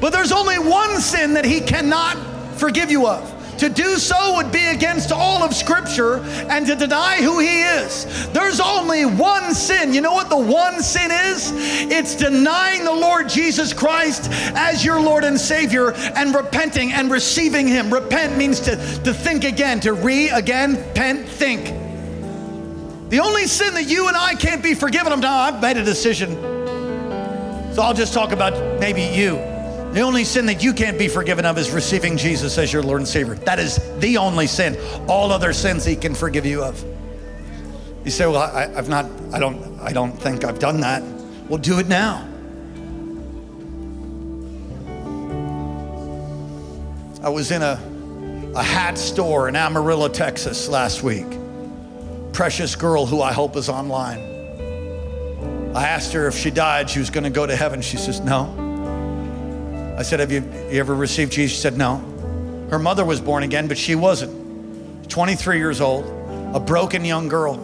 but 0.00 0.12
there's 0.12 0.32
only 0.32 0.60
one 0.60 1.00
sin 1.00 1.34
that 1.34 1.44
He 1.44 1.60
cannot 1.60 2.16
forgive 2.56 2.88
you 2.88 3.08
of. 3.08 3.33
To 3.58 3.68
do 3.68 3.96
so 3.96 4.36
would 4.36 4.50
be 4.50 4.64
against 4.66 5.12
all 5.12 5.42
of 5.42 5.54
Scripture 5.54 6.18
and 6.50 6.66
to 6.66 6.74
deny 6.74 7.16
who 7.16 7.38
He 7.38 7.62
is. 7.62 8.28
There's 8.32 8.60
only 8.60 9.04
one 9.04 9.54
sin. 9.54 9.94
You 9.94 10.00
know 10.00 10.12
what 10.12 10.28
the 10.28 10.38
one 10.38 10.82
sin 10.82 11.10
is? 11.10 11.52
It's 11.90 12.14
denying 12.14 12.84
the 12.84 12.92
Lord 12.92 13.28
Jesus 13.28 13.72
Christ 13.72 14.28
as 14.56 14.84
your 14.84 15.00
Lord 15.00 15.24
and 15.24 15.38
Savior 15.38 15.92
and 15.92 16.34
repenting 16.34 16.92
and 16.92 17.10
receiving 17.10 17.68
Him. 17.68 17.92
Repent 17.92 18.36
means 18.36 18.60
to, 18.60 18.76
to 19.04 19.14
think 19.14 19.44
again, 19.44 19.80
to 19.80 19.92
re 19.92 20.28
again, 20.30 20.82
pent, 20.94 21.28
think. 21.28 21.66
The 23.10 23.20
only 23.20 23.46
sin 23.46 23.74
that 23.74 23.88
you 23.88 24.08
and 24.08 24.16
I 24.16 24.34
can't 24.34 24.62
be 24.62 24.74
forgiven 24.74 25.12
of 25.12 25.20
now, 25.20 25.36
I've 25.36 25.60
made 25.60 25.76
a 25.76 25.84
decision. 25.84 26.34
So 27.74 27.82
I'll 27.82 27.94
just 27.94 28.12
talk 28.14 28.32
about 28.32 28.80
maybe 28.80 29.02
you. 29.02 29.53
The 29.94 30.00
only 30.00 30.24
sin 30.24 30.46
that 30.46 30.60
you 30.60 30.72
can't 30.72 30.98
be 30.98 31.06
forgiven 31.06 31.46
of 31.46 31.56
is 31.56 31.70
receiving 31.70 32.16
Jesus 32.16 32.58
as 32.58 32.72
your 32.72 32.82
Lord 32.82 33.00
and 33.00 33.06
Savior. 33.06 33.36
That 33.36 33.60
is 33.60 33.78
the 34.00 34.16
only 34.16 34.48
sin. 34.48 34.76
All 35.06 35.30
other 35.30 35.52
sins 35.52 35.84
He 35.84 35.94
can 35.94 36.16
forgive 36.16 36.44
you 36.44 36.64
of. 36.64 36.84
You 38.04 38.10
say, 38.10 38.26
"Well, 38.26 38.38
I, 38.38 38.64
I've 38.76 38.88
not. 38.88 39.06
I 39.32 39.38
don't. 39.38 39.78
I 39.78 39.92
don't 39.92 40.10
think 40.10 40.44
I've 40.44 40.58
done 40.58 40.80
that." 40.80 41.00
Well, 41.48 41.58
do 41.58 41.78
it 41.78 41.86
now. 41.86 42.26
I 47.22 47.28
was 47.28 47.52
in 47.52 47.62
a 47.62 47.80
a 48.56 48.62
hat 48.64 48.98
store 48.98 49.48
in 49.48 49.54
Amarillo, 49.54 50.08
Texas 50.08 50.68
last 50.68 51.04
week. 51.04 51.26
Precious 52.32 52.74
girl 52.74 53.06
who 53.06 53.22
I 53.22 53.32
hope 53.32 53.54
is 53.54 53.68
online. 53.68 54.18
I 55.72 55.86
asked 55.86 56.12
her 56.14 56.26
if 56.26 56.36
she 56.36 56.50
died, 56.50 56.90
she 56.90 56.98
was 56.98 57.10
going 57.10 57.24
to 57.24 57.30
go 57.30 57.46
to 57.46 57.54
heaven. 57.54 57.80
She 57.80 57.96
says, 57.96 58.18
"No." 58.18 58.63
I 59.96 60.02
said, 60.02 60.20
Have 60.20 60.32
you, 60.32 60.40
you 60.70 60.80
ever 60.80 60.94
received 60.94 61.32
Jesus? 61.32 61.56
She 61.56 61.62
said, 61.62 61.76
No. 61.76 61.96
Her 62.70 62.78
mother 62.78 63.04
was 63.04 63.20
born 63.20 63.42
again, 63.42 63.68
but 63.68 63.78
she 63.78 63.94
wasn't. 63.94 65.08
23 65.08 65.58
years 65.58 65.80
old, 65.80 66.04
a 66.54 66.60
broken 66.60 67.04
young 67.04 67.28
girl. 67.28 67.60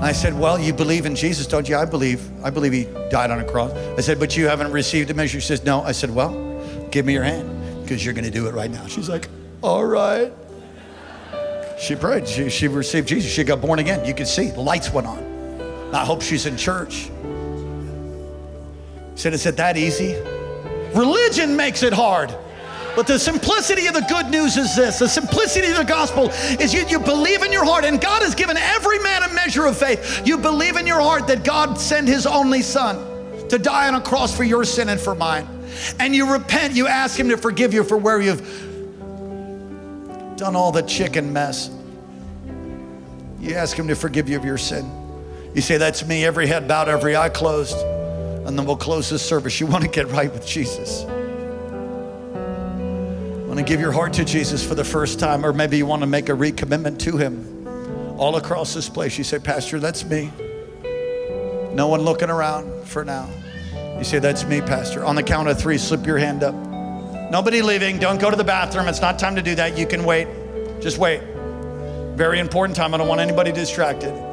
I 0.00 0.12
said, 0.12 0.38
Well, 0.38 0.58
you 0.58 0.72
believe 0.72 1.04
in 1.04 1.14
Jesus, 1.14 1.46
don't 1.46 1.68
you? 1.68 1.76
I 1.76 1.84
believe. 1.84 2.28
I 2.44 2.50
believe 2.50 2.72
he 2.72 2.84
died 3.10 3.30
on 3.30 3.40
a 3.40 3.44
cross. 3.44 3.72
I 3.72 4.00
said, 4.00 4.18
But 4.18 4.36
you 4.36 4.46
haven't 4.46 4.72
received 4.72 5.10
him 5.10 5.26
She 5.26 5.40
says, 5.40 5.64
No. 5.64 5.82
I 5.82 5.92
said, 5.92 6.14
Well, 6.14 6.88
give 6.90 7.04
me 7.04 7.12
your 7.12 7.24
hand 7.24 7.82
because 7.82 8.04
you're 8.04 8.14
going 8.14 8.24
to 8.24 8.30
do 8.30 8.46
it 8.46 8.54
right 8.54 8.70
now. 8.70 8.86
She's 8.86 9.08
like, 9.08 9.28
All 9.62 9.84
right. 9.84 10.32
She 11.78 11.94
prayed. 11.94 12.26
She, 12.26 12.48
she 12.48 12.68
received 12.68 13.08
Jesus. 13.08 13.30
She 13.30 13.44
got 13.44 13.60
born 13.60 13.78
again. 13.78 14.04
You 14.06 14.14
could 14.14 14.28
see 14.28 14.50
the 14.50 14.60
lights 14.60 14.90
went 14.90 15.06
on. 15.06 15.92
I 15.94 16.04
hope 16.04 16.22
she's 16.22 16.46
in 16.46 16.56
church. 16.56 17.10
Said, 19.14 19.34
Is 19.34 19.44
it 19.44 19.56
that 19.56 19.76
easy? 19.76 20.14
Religion 20.96 21.56
makes 21.56 21.82
it 21.82 21.92
hard. 21.92 22.34
But 22.96 23.06
the 23.06 23.18
simplicity 23.18 23.86
of 23.88 23.94
the 23.94 24.06
good 24.08 24.30
news 24.30 24.56
is 24.56 24.74
this 24.74 24.98
the 24.98 25.08
simplicity 25.08 25.68
of 25.70 25.76
the 25.76 25.84
gospel 25.84 26.30
is 26.58 26.72
you, 26.72 26.86
you 26.86 26.98
believe 26.98 27.42
in 27.42 27.52
your 27.52 27.64
heart, 27.64 27.84
and 27.84 28.00
God 28.00 28.22
has 28.22 28.34
given 28.34 28.56
every 28.56 28.98
man 29.00 29.22
a 29.22 29.34
measure 29.34 29.66
of 29.66 29.76
faith. 29.76 30.26
You 30.26 30.38
believe 30.38 30.76
in 30.76 30.86
your 30.86 31.00
heart 31.00 31.26
that 31.26 31.44
God 31.44 31.78
sent 31.78 32.08
his 32.08 32.26
only 32.26 32.62
son 32.62 33.48
to 33.50 33.58
die 33.58 33.86
on 33.86 33.96
a 33.96 34.00
cross 34.00 34.34
for 34.34 34.44
your 34.44 34.64
sin 34.64 34.88
and 34.88 34.98
for 34.98 35.14
mine. 35.14 35.46
And 35.98 36.16
you 36.16 36.32
repent, 36.32 36.74
you 36.74 36.86
ask 36.86 37.20
him 37.20 37.28
to 37.28 37.36
forgive 37.36 37.74
you 37.74 37.84
for 37.84 37.98
where 37.98 38.18
you've 38.18 38.40
done 40.36 40.56
all 40.56 40.72
the 40.72 40.82
chicken 40.82 41.34
mess. 41.34 41.70
You 43.40 43.54
ask 43.56 43.78
him 43.78 43.88
to 43.88 43.94
forgive 43.94 44.30
you 44.30 44.38
of 44.38 44.44
your 44.46 44.58
sin. 44.58 44.90
You 45.54 45.60
say, 45.60 45.76
That's 45.76 46.06
me, 46.06 46.24
every 46.24 46.46
head 46.46 46.66
bowed, 46.66 46.88
every 46.88 47.14
eye 47.14 47.28
closed. 47.28 47.76
And 48.46 48.56
then 48.56 48.64
we'll 48.64 48.76
close 48.76 49.10
this 49.10 49.22
service. 49.22 49.58
You 49.58 49.66
want 49.66 49.82
to 49.82 49.90
get 49.90 50.08
right 50.08 50.32
with 50.32 50.46
Jesus. 50.46 51.02
Want 53.46 53.58
to 53.58 53.64
give 53.64 53.80
your 53.80 53.92
heart 53.92 54.12
to 54.14 54.24
Jesus 54.24 54.64
for 54.64 54.74
the 54.74 54.84
first 54.84 55.18
time, 55.18 55.44
or 55.44 55.52
maybe 55.52 55.76
you 55.76 55.86
want 55.86 56.02
to 56.02 56.06
make 56.06 56.28
a 56.28 56.32
recommitment 56.32 56.98
to 57.00 57.16
Him. 57.16 57.66
All 58.18 58.36
across 58.36 58.72
this 58.72 58.88
place, 58.88 59.18
you 59.18 59.24
say, 59.24 59.38
Pastor, 59.38 59.80
that's 59.80 60.04
me. 60.04 60.30
No 61.72 61.88
one 61.88 62.02
looking 62.02 62.30
around 62.30 62.86
for 62.86 63.04
now. 63.04 63.28
You 63.98 64.04
say, 64.04 64.18
That's 64.18 64.44
me, 64.44 64.60
Pastor. 64.60 65.04
On 65.04 65.16
the 65.16 65.22
count 65.22 65.48
of 65.48 65.58
three, 65.58 65.78
slip 65.78 66.06
your 66.06 66.18
hand 66.18 66.42
up. 66.42 66.54
Nobody 67.30 67.62
leaving. 67.62 67.98
Don't 67.98 68.20
go 68.20 68.30
to 68.30 68.36
the 68.36 68.44
bathroom. 68.44 68.88
It's 68.88 69.00
not 69.00 69.18
time 69.18 69.36
to 69.36 69.42
do 69.42 69.54
that. 69.56 69.76
You 69.76 69.86
can 69.86 70.04
wait. 70.04 70.28
Just 70.80 70.98
wait. 70.98 71.22
Very 72.14 72.38
important 72.38 72.76
time. 72.76 72.94
I 72.94 72.98
don't 72.98 73.08
want 73.08 73.20
anybody 73.20 73.52
distracted. 73.52 74.25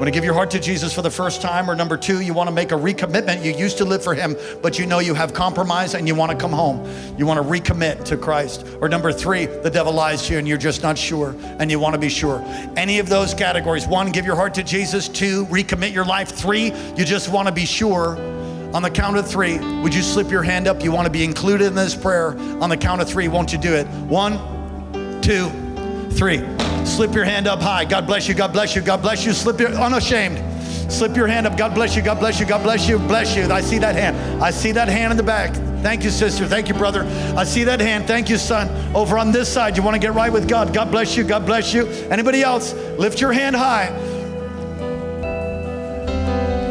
Want 0.00 0.08
to 0.08 0.12
give 0.12 0.24
your 0.24 0.32
heart 0.32 0.50
to 0.52 0.58
Jesus 0.58 0.94
for 0.94 1.02
the 1.02 1.10
first 1.10 1.42
time, 1.42 1.68
or 1.68 1.74
number 1.74 1.94
two, 1.94 2.22
you 2.22 2.32
want 2.32 2.48
to 2.48 2.54
make 2.54 2.72
a 2.72 2.74
recommitment. 2.74 3.44
You 3.44 3.52
used 3.52 3.76
to 3.76 3.84
live 3.84 4.02
for 4.02 4.14
Him, 4.14 4.34
but 4.62 4.78
you 4.78 4.86
know 4.86 4.98
you 4.98 5.12
have 5.12 5.34
compromise 5.34 5.92
and 5.92 6.08
you 6.08 6.14
want 6.14 6.32
to 6.32 6.38
come 6.38 6.52
home. 6.52 6.90
You 7.18 7.26
want 7.26 7.36
to 7.36 7.46
recommit 7.46 8.02
to 8.06 8.16
Christ. 8.16 8.66
Or 8.80 8.88
number 8.88 9.12
three, 9.12 9.44
the 9.44 9.68
devil 9.68 9.92
lies 9.92 10.26
to 10.26 10.32
you 10.32 10.38
and 10.38 10.48
you're 10.48 10.56
just 10.56 10.82
not 10.82 10.96
sure 10.96 11.36
and 11.58 11.70
you 11.70 11.78
want 11.78 11.96
to 11.96 12.00
be 12.00 12.08
sure. 12.08 12.42
Any 12.78 12.98
of 12.98 13.10
those 13.10 13.34
categories 13.34 13.86
one, 13.86 14.10
give 14.10 14.24
your 14.24 14.36
heart 14.36 14.54
to 14.54 14.62
Jesus. 14.62 15.06
Two, 15.06 15.44
recommit 15.48 15.92
your 15.92 16.06
life. 16.06 16.30
Three, 16.30 16.72
you 16.96 17.04
just 17.04 17.28
want 17.30 17.48
to 17.48 17.52
be 17.52 17.66
sure. 17.66 18.16
On 18.72 18.80
the 18.80 18.90
count 18.90 19.18
of 19.18 19.28
three, 19.28 19.58
would 19.82 19.94
you 19.94 20.00
slip 20.00 20.30
your 20.30 20.42
hand 20.42 20.66
up? 20.66 20.82
You 20.82 20.92
want 20.92 21.08
to 21.08 21.12
be 21.12 21.24
included 21.24 21.66
in 21.66 21.74
this 21.74 21.94
prayer. 21.94 22.38
On 22.62 22.70
the 22.70 22.76
count 22.78 23.02
of 23.02 23.08
three, 23.10 23.28
won't 23.28 23.52
you 23.52 23.58
do 23.58 23.74
it? 23.74 23.86
One, 24.08 24.40
two, 25.20 25.50
three. 26.12 26.38
Slip 26.84 27.14
your 27.14 27.24
hand 27.24 27.46
up 27.46 27.60
high. 27.60 27.84
God 27.84 28.06
bless 28.06 28.28
you. 28.28 28.34
God 28.34 28.52
bless 28.52 28.74
you. 28.74 28.82
God 28.82 29.02
bless 29.02 29.24
you. 29.24 29.32
Slip 29.32 29.60
your 29.60 29.70
unashamed. 29.70 30.38
Slip 30.90 31.16
your 31.16 31.26
hand 31.26 31.46
up. 31.46 31.56
God 31.56 31.74
bless 31.74 31.94
you. 31.94 32.02
God 32.02 32.18
bless 32.18 32.40
you. 32.40 32.46
God 32.46 32.62
bless 32.62 32.88
you. 32.88 32.98
Bless 32.98 33.36
you. 33.36 33.44
I 33.44 33.60
see 33.60 33.78
that 33.78 33.94
hand. 33.94 34.42
I 34.42 34.50
see 34.50 34.72
that 34.72 34.88
hand 34.88 35.12
in 35.12 35.16
the 35.16 35.22
back. 35.22 35.54
Thank 35.82 36.04
you, 36.04 36.10
sister. 36.10 36.46
Thank 36.46 36.68
you, 36.68 36.74
brother. 36.74 37.04
I 37.36 37.44
see 37.44 37.64
that 37.64 37.80
hand. 37.80 38.06
Thank 38.06 38.28
you, 38.28 38.36
son. 38.36 38.68
Over 38.94 39.18
on 39.18 39.32
this 39.32 39.50
side, 39.50 39.76
you 39.76 39.82
want 39.82 39.94
to 39.94 40.00
get 40.00 40.14
right 40.14 40.32
with 40.32 40.48
God. 40.48 40.74
God 40.74 40.90
bless 40.90 41.16
you. 41.16 41.24
God 41.24 41.46
bless 41.46 41.72
you. 41.72 41.86
Anybody 42.10 42.42
else? 42.42 42.74
Lift 42.98 43.20
your 43.20 43.32
hand 43.32 43.56
high. 43.56 43.86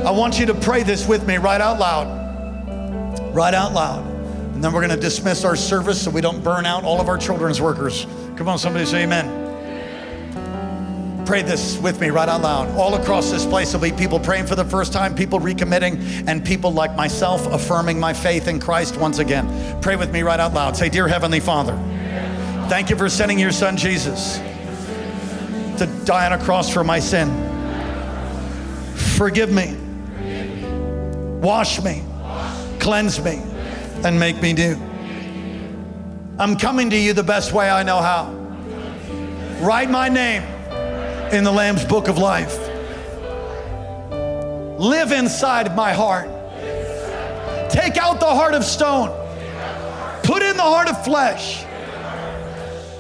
I 0.05 0.11
want 0.11 0.39
you 0.39 0.45
to 0.47 0.53
pray 0.53 0.83
this 0.83 1.07
with 1.07 1.25
me 1.27 1.37
right 1.37 1.61
out 1.61 1.79
loud. 1.79 3.33
Right 3.33 3.53
out 3.53 3.73
loud. 3.73 4.05
And 4.53 4.63
then 4.63 4.73
we're 4.73 4.85
going 4.85 4.95
to 4.95 5.01
dismiss 5.01 5.45
our 5.45 5.55
service 5.55 6.01
so 6.01 6.11
we 6.11 6.21
don't 6.21 6.43
burn 6.43 6.65
out 6.65 6.83
all 6.83 6.99
of 6.99 7.07
our 7.07 7.17
children's 7.17 7.61
workers. 7.61 8.05
Come 8.39 8.47
on, 8.47 8.57
somebody 8.57 8.85
say 8.85 9.03
amen 9.03 9.39
pray 11.29 11.43
this 11.43 11.77
with 11.77 12.01
me 12.01 12.09
right 12.09 12.27
out 12.27 12.41
loud. 12.41 12.67
All 12.75 12.95
across 12.95 13.29
this 13.29 13.45
place 13.45 13.71
will 13.71 13.81
be 13.81 13.91
people 13.91 14.19
praying 14.19 14.47
for 14.47 14.55
the 14.55 14.65
first 14.65 14.91
time, 14.91 15.13
people 15.13 15.39
recommitting, 15.39 16.27
and 16.27 16.43
people 16.43 16.73
like 16.73 16.95
myself 16.95 17.45
affirming 17.53 17.99
my 17.99 18.13
faith 18.13 18.47
in 18.47 18.59
Christ 18.59 18.97
once 18.97 19.19
again. 19.19 19.79
Pray 19.79 19.95
with 19.95 20.11
me 20.11 20.23
right 20.23 20.39
out 20.39 20.55
loud. 20.55 20.75
Say, 20.75 20.89
Dear 20.89 21.07
Heavenly 21.07 21.39
Father, 21.39 21.73
thank 22.67 22.89
you 22.89 22.95
for 22.95 23.09
sending 23.09 23.37
your 23.37 23.51
son 23.51 23.77
Jesus 23.77 24.39
to 25.77 25.85
die 26.03 26.25
on 26.25 26.33
a 26.33 26.43
cross 26.43 26.67
for 26.73 26.83
my 26.83 26.97
sin. 26.97 27.29
Forgive 28.95 29.51
me, 29.51 29.77
wash 31.41 31.79
me, 31.83 32.01
cleanse 32.79 33.23
me, 33.23 33.39
and 34.03 34.19
make 34.19 34.41
me 34.41 34.53
new. 34.53 34.88
I'm 36.39 36.55
coming 36.55 36.89
to 36.91 36.97
you 36.97 37.11
the 37.11 37.21
best 37.21 37.51
way 37.51 37.69
I 37.69 37.83
know 37.83 37.99
how. 37.99 38.31
Write 39.59 39.89
my 39.89 40.07
name 40.07 40.41
in 41.33 41.43
the 41.43 41.51
Lamb's 41.51 41.83
book 41.83 42.07
of 42.07 42.17
life. 42.17 42.57
Live 44.79 45.11
inside 45.11 45.75
my 45.75 45.91
heart. 45.91 46.29
Take 47.69 47.97
out 47.97 48.21
the 48.21 48.25
heart 48.25 48.53
of 48.53 48.63
stone. 48.63 49.09
Put 50.23 50.41
in 50.41 50.55
the 50.55 50.63
heart 50.63 50.87
of 50.87 51.03
flesh. 51.03 51.65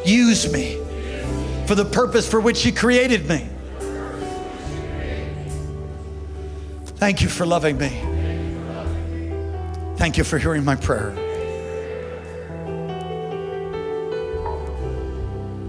Use 0.05 0.51
me 0.51 0.75
for 1.65 1.75
the 1.75 1.85
purpose 1.85 2.29
for 2.29 2.41
which 2.41 2.65
you 2.65 2.73
created 2.73 3.29
me. 3.29 3.47
Thank 6.97 7.21
you 7.21 7.29
for 7.29 7.45
loving 7.45 7.77
me. 7.77 7.87
Thank 9.95 10.17
you 10.17 10.25
for 10.25 10.37
hearing 10.37 10.65
my 10.65 10.75
prayer. 10.75 11.28